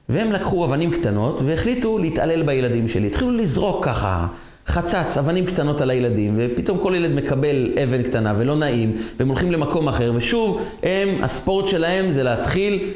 והם 0.08 0.32
לקחו 0.32 0.64
אבנים 0.64 0.90
קטנות 0.90 1.42
והחליטו 1.44 1.98
להתעלל 1.98 2.42
בילדים 2.42 2.88
שלי. 2.88 3.06
התחילו 3.06 3.30
לזרוק 3.30 3.84
ככה 3.84 4.26
חצץ, 4.66 5.18
אבנים 5.18 5.46
קטנות 5.46 5.80
על 5.80 5.90
הילדים, 5.90 6.34
ופתאום 6.36 6.78
כל 6.78 6.94
ילד 6.96 7.10
מקבל 7.10 7.68
אבן 7.82 8.02
קטנה 8.02 8.34
ולא 8.38 8.56
נעים, 8.56 8.96
והם 9.18 9.28
הולכים 9.28 9.52
למקום 9.52 9.88
אחר, 9.88 10.12
ושוב, 10.14 10.62
הם, 10.82 11.24
הספורט 11.24 11.68
שלהם 11.68 12.10
זה 12.10 12.22
להתחיל 12.22 12.90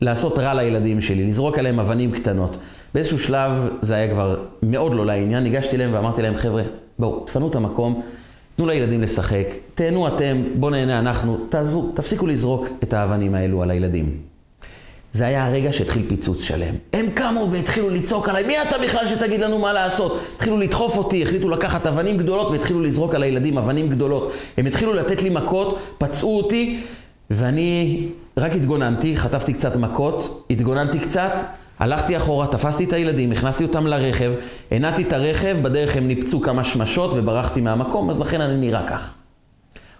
לעשות 0.00 0.38
רע 0.38 0.54
לילדים 0.54 1.00
שלי, 1.00 1.28
לזרוק 1.28 1.58
עליהם 1.58 1.80
אבנים 1.80 2.12
קטנות. 2.12 2.56
באיזשהו 2.94 3.18
שלב 3.18 3.68
זה 3.82 3.94
היה 3.94 4.10
כבר 4.10 4.44
מאוד 4.62 4.94
לא 4.94 5.06
לעניין, 5.06 5.44
ניגשתי 5.44 5.76
אליהם 5.76 5.94
ואמרתי 5.94 6.22
להם, 6.22 6.36
חבר'ה, 6.36 6.62
בואו, 6.98 7.20
תפנו 7.26 7.48
את 7.48 7.54
המקום, 7.54 8.02
תנו 8.56 8.66
לילדים 8.66 9.02
לשחק, 9.02 9.46
תהנו 9.74 10.08
אתם, 10.08 10.42
בואו 10.54 10.70
נהנה 10.70 10.98
אנחנו, 10.98 11.38
תעזבו, 11.48 11.92
תפסיקו 11.94 12.26
לזרוק 12.26 12.68
את 12.82 12.92
האבנים 12.92 13.34
האלו 13.34 13.62
על 13.62 13.70
הילדים. 13.70 14.16
זה 15.12 15.26
היה 15.26 15.46
הרגע 15.46 15.72
שהתחיל 15.72 16.02
פיצוץ 16.08 16.42
שלם. 16.42 16.74
הם 16.92 17.06
קמו 17.14 17.48
והתחילו 17.50 17.90
לצעוק 17.90 18.28
עליי, 18.28 18.44
מי 18.44 18.62
אתה 18.62 18.78
בכלל 18.78 19.08
שתגיד 19.08 19.40
לנו 19.40 19.58
מה 19.58 19.72
לעשות? 19.72 20.20
התחילו 20.36 20.58
לדחוף 20.58 20.96
אותי, 20.96 21.22
החליטו 21.22 21.48
לקחת 21.48 21.86
אבנים 21.86 22.18
גדולות 22.18 22.50
והתחילו 22.50 22.82
לזרוק 22.82 23.14
על 23.14 23.22
הילדים 23.22 23.58
אבנים 23.58 23.88
גדולות. 23.88 24.32
הם 24.58 24.66
התחילו 24.66 24.92
לתת 24.94 25.22
לי 25.22 25.28
מכות, 25.28 25.78
פצעו 25.98 26.36
אותי, 26.36 26.80
ואני 27.30 28.08
רק 28.36 28.52
התגוננתי, 28.52 29.16
חטפתי 29.16 29.52
קצת 29.52 29.76
מכות, 29.76 30.46
התגוננתי 30.50 30.98
קצת, 30.98 31.32
הלכתי 31.78 32.16
אחורה, 32.16 32.46
תפסתי 32.46 32.84
את 32.84 32.92
הילדים, 32.92 33.32
הכנסתי 33.32 33.64
אותם 33.64 33.86
לרכב, 33.86 34.32
הנעתי 34.70 35.02
את 35.02 35.12
הרכב, 35.12 35.56
בדרך 35.62 35.96
הם 35.96 36.08
ניפצו 36.08 36.40
כמה 36.40 36.64
שמשות 36.64 37.10
וברחתי 37.14 37.60
מהמקום, 37.60 38.10
אז 38.10 38.20
לכן 38.20 38.40
אני 38.40 38.56
נראה 38.56 38.88
כך. 38.88 39.14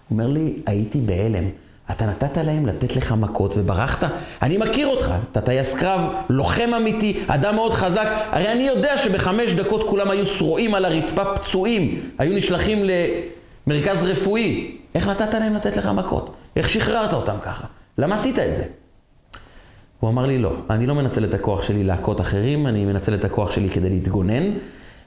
הוא 0.09 0.19
אומר 0.19 0.27
לי, 0.27 0.53
הייתי 0.67 1.01
בהלם. 1.01 1.45
אתה 1.91 2.07
נתת 2.07 2.37
להם 2.37 2.67
לתת 2.67 2.97
לך 2.97 3.13
מכות 3.13 3.55
וברחת? 3.57 4.11
אני 4.43 4.59
מכיר 4.59 4.87
אותך, 4.87 5.11
אתה 5.33 5.41
טייס 5.41 5.79
קרב, 5.79 6.01
לוחם 6.31 6.71
אמיתי, 6.77 7.21
אדם 7.27 7.55
מאוד 7.55 7.75
חזק. 7.75 8.09
הרי 8.31 8.53
אני 8.53 8.63
יודע 8.63 8.99
שבחמש 8.99 9.53
דקות 9.53 9.89
כולם 9.89 10.11
היו 10.11 10.27
שרועים 10.27 10.75
על 10.75 10.85
הרצפה 10.85 11.25
פצועים, 11.25 12.01
היו 12.19 12.37
נשלחים 12.37 12.85
למרכז 13.67 14.05
רפואי. 14.05 14.77
איך 14.95 15.09
נתת 15.09 15.35
להם 15.35 15.55
לתת 15.55 15.77
לך 15.77 15.87
מכות? 15.87 16.35
איך 16.59 16.69
שחררת 16.69 17.13
אותם 17.13 17.37
ככה? 17.43 17.67
למה 17.99 18.15
עשית 18.15 18.39
את 18.39 18.57
זה? 18.57 18.65
הוא 20.01 20.11
אמר 20.11 20.27
לי, 20.27 20.39
לא, 20.39 20.53
אני 20.71 20.87
לא 20.87 20.95
מנצל 20.95 21.25
את 21.25 21.35
הכוח 21.35 21.63
שלי 21.63 21.85
להכות 21.85 22.21
אחרים, 22.21 22.67
אני 22.67 22.85
מנצל 22.85 23.15
את 23.15 23.25
הכוח 23.25 23.51
שלי 23.51 23.71
כדי 23.71 23.91
להתגונן. 23.91 24.43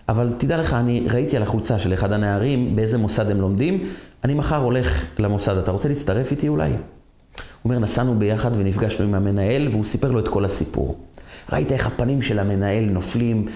אבל 0.10 0.34
תדע 0.38 0.58
לך, 0.58 0.74
אני 0.74 1.08
ראיתי 1.10 1.38
על 1.38 1.44
החולצה 1.44 1.80
של 1.80 1.94
אחד 1.94 2.12
הנערים 2.12 2.76
באיזה 2.76 2.98
מוסד 2.98 3.32
הם 3.32 3.42
לומדים, 3.42 3.84
אני 4.24 4.34
מחר 4.34 4.58
הולך 4.58 5.06
למוסד, 5.20 5.58
אתה 5.58 5.72
רוצה 5.72 5.90
להצטרף 5.90 6.32
איתי 6.32 6.48
אולי? 6.48 6.70
הוא 6.70 6.80
אומר, 7.66 7.80
נסענו 7.80 8.20
ביחד 8.20 8.52
ונפגשנו 8.54 9.06
עם 9.06 9.16
המנהל, 9.16 9.68
והוא 9.68 9.86
סיפר 9.86 10.12
לו 10.12 10.20
את 10.20 10.28
כל 10.28 10.46
הסיפור. 10.46 10.98
ראית 11.52 11.72
איך 11.72 11.88
הפנים 11.88 12.22
של 12.22 12.40
המנהל 12.40 12.84
נופלים, 12.84 13.48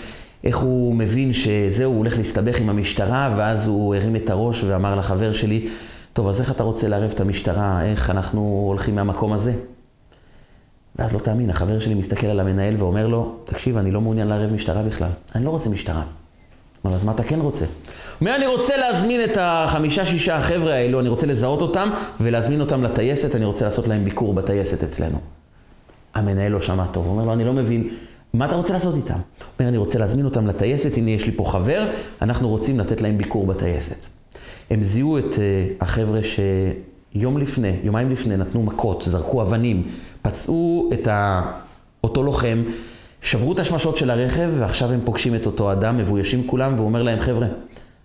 איך 0.44 0.58
הוא 0.58 0.96
מבין 0.96 1.34
שזהו, 1.34 1.92
הוא 1.92 1.98
הולך 1.98 2.18
להסתבך 2.18 2.60
עם 2.60 2.70
המשטרה, 2.70 3.34
ואז 3.38 3.68
הוא 3.68 3.96
הרים 3.96 4.16
את 4.16 4.30
הראש 4.30 4.64
ואמר 4.64 4.96
לחבר 4.96 5.34
שלי, 5.34 5.68
טוב, 6.16 6.28
אז 6.28 6.42
איך 6.42 6.52
אתה 6.52 6.64
רוצה 6.64 6.88
לערב 6.88 7.12
את 7.12 7.20
המשטרה? 7.20 7.86
איך 7.86 8.10
אנחנו 8.10 8.66
הולכים 8.68 8.96
מהמקום 8.96 9.34
הזה? 9.34 9.54
ואז 10.96 11.14
לא 11.14 11.20
תאמין, 11.20 11.50
החבר 11.50 11.80
שלי 11.80 11.94
מסתכל 11.94 12.28
על 12.28 12.40
המנהל 12.40 12.76
ואומר 12.78 13.08
לו, 13.08 13.36
תקשיב, 13.46 13.78
אני 13.78 13.92
לא 13.92 14.02
מעוניין 14.02 14.28
לערב 14.28 14.54
משטרה 14.54 14.84
בכלל. 14.84 15.10
אני 15.36 15.46
לא 15.46 15.50
רוצה 15.50 15.70
משטרה. 15.70 16.04
אומר, 16.84 16.96
אז 16.96 17.04
מה 17.04 17.12
אתה 17.12 17.24
כן 17.24 17.40
רוצה? 17.40 17.66
הוא 17.66 17.72
אומר, 18.22 18.36
אני 18.36 18.48
רוצה 18.48 18.78
להזמין 18.78 19.24
את 19.24 19.38
החמישה-שישה 19.42 20.36
החבר'ה 20.36 20.74
האלו, 20.74 21.00
אני 21.00 21.10
רוצה 21.10 21.26
לזהות 21.26 21.62
אותם 21.62 21.90
ולהזמין 22.20 22.62
אותם 22.62 22.84
לטייסת, 22.84 23.36
אני 23.36 23.46
רוצה 23.46 23.66
לעשות 23.66 23.88
להם 23.88 24.04
ביקור 24.04 24.34
בטייסת 24.34 24.84
אצלנו. 24.84 25.18
המנהל 26.14 26.52
לא 26.52 26.62
שמע 26.62 26.86
טוב, 26.88 27.06
הוא 27.06 27.14
אומר 27.14 27.26
לו, 27.26 27.34
אני 27.34 27.44
לא 27.44 27.54
מבין, 27.54 27.90
מה 28.34 28.46
אתה 28.46 28.56
רוצה 28.56 28.74
לעשות 28.74 28.96
איתם? 28.96 29.14
הוא 29.14 29.22
אומר, 29.60 29.70
אני 29.70 29.78
רוצה 29.78 30.00
להזמין 30.00 30.26
אותם 30.26 30.48
לטייסת, 30.48 30.98
הנה 30.98 31.12
יש 31.12 31.26
לי 31.26 31.32
פה 31.32 31.44
חבר, 31.52 31.88
אנחנו 32.22 32.50
רוצים 32.50 32.80
לתת 32.80 33.02
להם 33.02 33.18
ביקור 33.18 33.46
בטייסת. 33.46 34.15
הם 34.70 34.84
זיהו 34.84 35.18
את 35.18 35.34
uh, 35.34 35.38
החבר'ה 35.84 36.20
שיום 36.24 37.38
לפני, 37.38 37.72
יומיים 37.84 38.10
לפני, 38.10 38.38
נתנו 38.38 38.64
מכות, 38.64 39.04
זרקו 39.08 39.42
אבנים, 39.42 39.84
פצעו 40.22 40.90
את 40.94 41.08
ה... 41.08 41.42
אותו 42.04 42.24
לוחם, 42.24 42.64
שברו 43.22 43.54
את 43.54 43.60
השמשות 43.60 43.98
של 43.98 44.10
הרכב, 44.10 44.52
ועכשיו 44.58 44.92
הם 44.92 45.00
פוגשים 45.04 45.36
את 45.36 45.46
אותו 45.46 45.72
אדם, 45.72 45.98
מבוישים 45.98 46.48
כולם, 46.48 46.74
והוא 46.76 46.86
אומר 46.86 47.04
להם, 47.04 47.20
חבר'ה, 47.20 47.48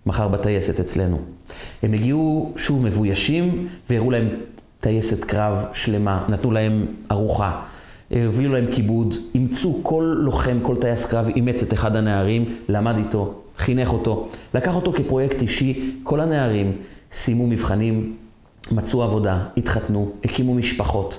מחר 0.06 0.28
בטייסת 0.28 0.80
אצלנו. 0.80 1.18
הם 1.82 1.92
הגיעו 1.92 2.52
שוב 2.56 2.86
מבוישים, 2.86 3.68
והראו 3.90 4.10
להם 4.10 4.28
טייסת 4.80 5.24
קרב 5.24 5.64
שלמה, 5.72 6.24
נתנו 6.28 6.50
להם 6.50 6.86
ארוחה, 7.10 7.62
הביאו 8.10 8.52
להם 8.52 8.66
כיבוד, 8.72 9.14
אימצו 9.34 9.80
כל 9.82 10.14
לוחם, 10.18 10.58
כל 10.62 10.76
טייס 10.76 11.06
קרב, 11.06 11.28
אימץ 11.28 11.62
את 11.62 11.72
אחד 11.72 11.96
הנערים, 11.96 12.44
למד 12.68 12.96
איתו, 12.96 13.42
חינך 13.60 13.92
אותו, 13.92 14.28
לקח 14.54 14.76
אותו 14.76 14.92
כפרויקט 14.92 15.42
אישי, 15.42 15.92
כל 16.02 16.20
הנערים 16.20 16.72
סיימו 17.12 17.46
מבחנים, 17.46 18.16
מצאו 18.70 19.02
עבודה, 19.02 19.38
התחתנו, 19.56 20.10
הקימו 20.24 20.54
משפחות. 20.54 21.18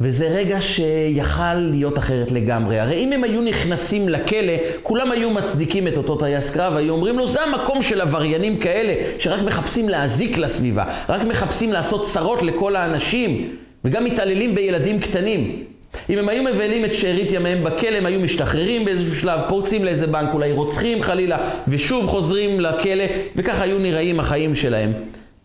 וזה 0.00 0.28
רגע 0.28 0.60
שיכל 0.60 1.54
להיות 1.54 1.98
אחרת 1.98 2.32
לגמרי. 2.32 2.80
הרי 2.80 3.04
אם 3.04 3.12
הם 3.12 3.24
היו 3.24 3.40
נכנסים 3.40 4.08
לכלא, 4.08 4.52
כולם 4.82 5.10
היו 5.10 5.30
מצדיקים 5.30 5.88
את 5.88 5.96
אותו 5.96 6.16
טייס 6.16 6.50
קרב, 6.50 6.76
היו 6.76 6.92
אומרים 6.92 7.18
לו, 7.18 7.26
זה 7.26 7.40
המקום 7.42 7.82
של 7.82 8.00
עבריינים 8.00 8.58
כאלה, 8.58 8.94
שרק 9.18 9.42
מחפשים 9.42 9.88
להזיק 9.88 10.38
לסביבה, 10.38 10.84
רק 11.08 11.22
מחפשים 11.22 11.72
לעשות 11.72 12.06
צרות 12.06 12.42
לכל 12.42 12.76
האנשים, 12.76 13.56
וגם 13.84 14.04
מתעללים 14.04 14.54
בילדים 14.54 15.00
קטנים. 15.00 15.71
אם 16.10 16.18
הם 16.18 16.28
היו 16.28 16.42
מבלים 16.42 16.84
את 16.84 16.94
שארית 16.94 17.32
ימיהם 17.32 17.64
בכלא, 17.64 17.96
הם 17.96 18.06
היו 18.06 18.20
משתחררים 18.20 18.84
באיזשהו 18.84 19.16
שלב, 19.16 19.40
פורצים 19.48 19.84
לאיזה 19.84 20.06
בנק, 20.06 20.34
אולי 20.34 20.52
רוצחים 20.52 21.02
חלילה, 21.02 21.50
ושוב 21.68 22.06
חוזרים 22.06 22.60
לכלא, 22.60 23.04
וככה 23.36 23.62
היו 23.62 23.78
נראים 23.78 24.20
החיים 24.20 24.54
שלהם. 24.54 24.92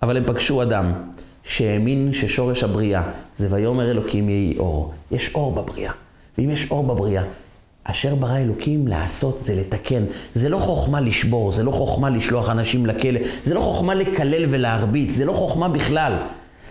אבל 0.02 0.18
הם 0.18 0.24
פגשו 0.26 0.62
אדם, 0.62 0.91
שהאמין 1.43 2.14
ששורש 2.14 2.64
הבריאה 2.64 3.02
זה 3.38 3.48
ויאמר 3.50 3.91
אלוקים 3.91 4.30
יהי 4.30 4.58
אור. 4.58 4.93
יש 5.12 5.36
אור 5.36 5.52
בבריאה. 5.52 5.91
ואם 6.38 6.50
יש 6.50 6.72
אור 6.72 6.84
בבריאה, 6.84 7.24
אשר 7.84 8.16
ברא 8.16 8.38
אלוקים 8.38 8.88
לעשות 8.88 9.39
זה 9.41 9.56
לתקן. 9.56 10.04
זה 10.36 10.50
לא 10.50 10.58
חוכמה 10.58 11.02
לשבור, 11.02 11.52
זה 11.52 11.64
לא 11.64 11.72
חוכמה 11.72 12.10
לשלוח 12.10 12.50
אנשים 12.50 12.86
לכלא, 12.86 13.20
זה 13.43 13.54
לא 13.54 13.60
חוכמה 13.60 13.93
לקלל 13.93 14.45
ולהרביץ, 14.50 15.12
זה 15.12 15.26
לא 15.26 15.34
חוכמה 15.34 15.68
בכלל. 15.68 16.14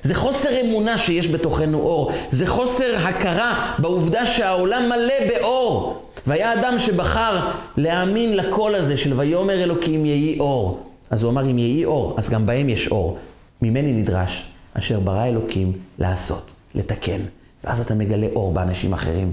זה 0.07 0.15
חוסר 0.15 0.61
אמונה 0.61 0.99
שיש 0.99 1.29
בתוכנו 1.29 1.79
אור, 1.79 2.13
זה 2.31 2.47
חוסר 2.47 2.97
הכרה 2.97 3.75
בעובדה 3.79 4.27
שהעולם 4.27 4.89
מלא 4.89 5.15
באור. 5.29 6.03
והיה 6.27 6.61
אדם 6.61 6.79
שבחר 6.79 7.49
להאמין 7.77 8.37
לקול 8.37 8.75
הזה 8.75 8.97
של 8.97 9.21
ויאמר 9.21 9.63
אלוקים 9.63 10.07
יהי 10.07 10.41
אור. 10.41 10.81
אז 11.11 11.23
הוא 11.23 11.31
אמר 11.31 11.51
אם 11.51 11.59
יהי 11.59 11.85
אור, 11.85 12.15
אז 12.19 12.29
גם 12.29 12.47
בהם 12.47 12.69
יש 12.69 12.89
אור. 12.89 13.19
ממני 13.63 13.93
נדרש 13.93 14.47
אשר 14.75 15.01
ברא 15.01 15.27
אלוקים 15.27 15.73
לעשות, 15.99 16.53
לתקן. 16.75 17.21
ואז 17.65 17.81
אתה 17.81 17.95
מגלה 17.95 18.27
אור 18.35 18.53
באנשים 18.53 18.93
אחרים. 18.93 19.33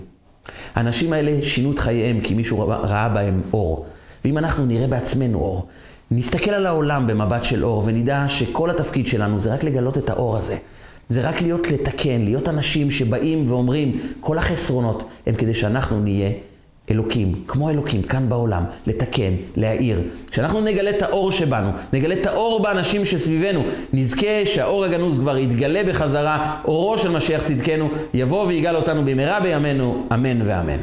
האנשים 0.76 1.14
האלה 1.14 1.44
שינו 1.44 1.72
את 1.72 1.80
חייהם 1.80 2.22
כי 2.22 2.34
מישהו 2.34 2.60
ראה 2.68 3.10
בהם 3.10 3.42
אור. 3.54 3.86
ואם 4.26 4.38
אנחנו 4.38 4.66
נראה 4.66 4.88
בעצמנו 4.88 5.40
אור, 5.40 5.68
נסתכל 6.16 6.52
על 6.52 6.66
העולם 6.66 7.08
במבט 7.08 7.44
של 7.44 7.66
אור 7.66 7.84
ונדע 7.86 8.26
שכל 8.28 8.70
התפקיד 8.70 9.08
שלנו 9.08 9.40
זה 9.40 9.54
רק 9.54 9.64
לגלות 9.64 9.98
את 9.98 10.10
האור 10.10 10.38
הזה. 10.38 10.58
זה 11.10 11.22
רק 11.22 11.42
להיות 11.42 11.72
לתקן, 11.72 12.22
להיות 12.22 12.50
אנשים 12.50 12.92
שבאים 12.92 13.52
ואומרים, 13.52 14.00
כל 14.20 14.38
החסרונות 14.38 15.10
הם 15.28 15.36
כדי 15.36 15.54
שאנחנו 15.54 16.00
נהיה 16.00 16.30
אלוקים, 16.92 17.34
כמו 17.48 17.70
אלוקים, 17.70 18.02
כאן 18.02 18.30
בעולם, 18.30 18.64
לתקן, 18.88 19.32
להאיר. 19.56 20.02
כשאנחנו 20.32 20.62
נגלה 20.62 20.90
את 20.90 21.02
האור 21.02 21.32
שבנו, 21.32 21.70
נגלה 21.94 22.16
את 22.22 22.26
האור 22.26 22.64
באנשים 22.64 23.06
שסביבנו, 23.06 23.64
נזכה 23.94 24.46
שהאור 24.46 24.86
הגנוז 24.86 25.20
כבר 25.20 25.38
יתגלה 25.38 25.84
בחזרה, 25.88 26.56
אורו 26.66 26.98
של 26.98 27.12
משיח 27.12 27.44
צדקנו, 27.44 27.90
יבוא 28.14 28.48
ויגאל 28.48 28.76
אותנו 28.76 29.06
במהרה 29.06 29.40
בימינו, 29.40 30.08
אמן 30.14 30.42
ואמן. 30.46 30.78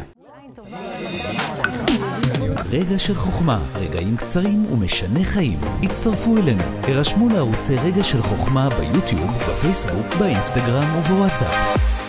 רגע 2.73 2.99
של 2.99 3.14
חוכמה, 3.14 3.59
רגעים 3.75 4.16
קצרים 4.16 4.73
ומשנה 4.73 5.25
חיים. 5.25 5.61
הצטרפו 5.83 6.37
אלינו, 6.37 6.62
הרשמו 6.83 7.29
לערוצי 7.29 7.77
רגע 7.77 8.05
של 8.05 8.23
חוכמה 8.23 8.68
ביוטיוב, 8.68 9.31
בפייסבוק, 9.31 10.07
באינסטגרם 10.18 10.99
ובוואטסאפ. 10.99 11.99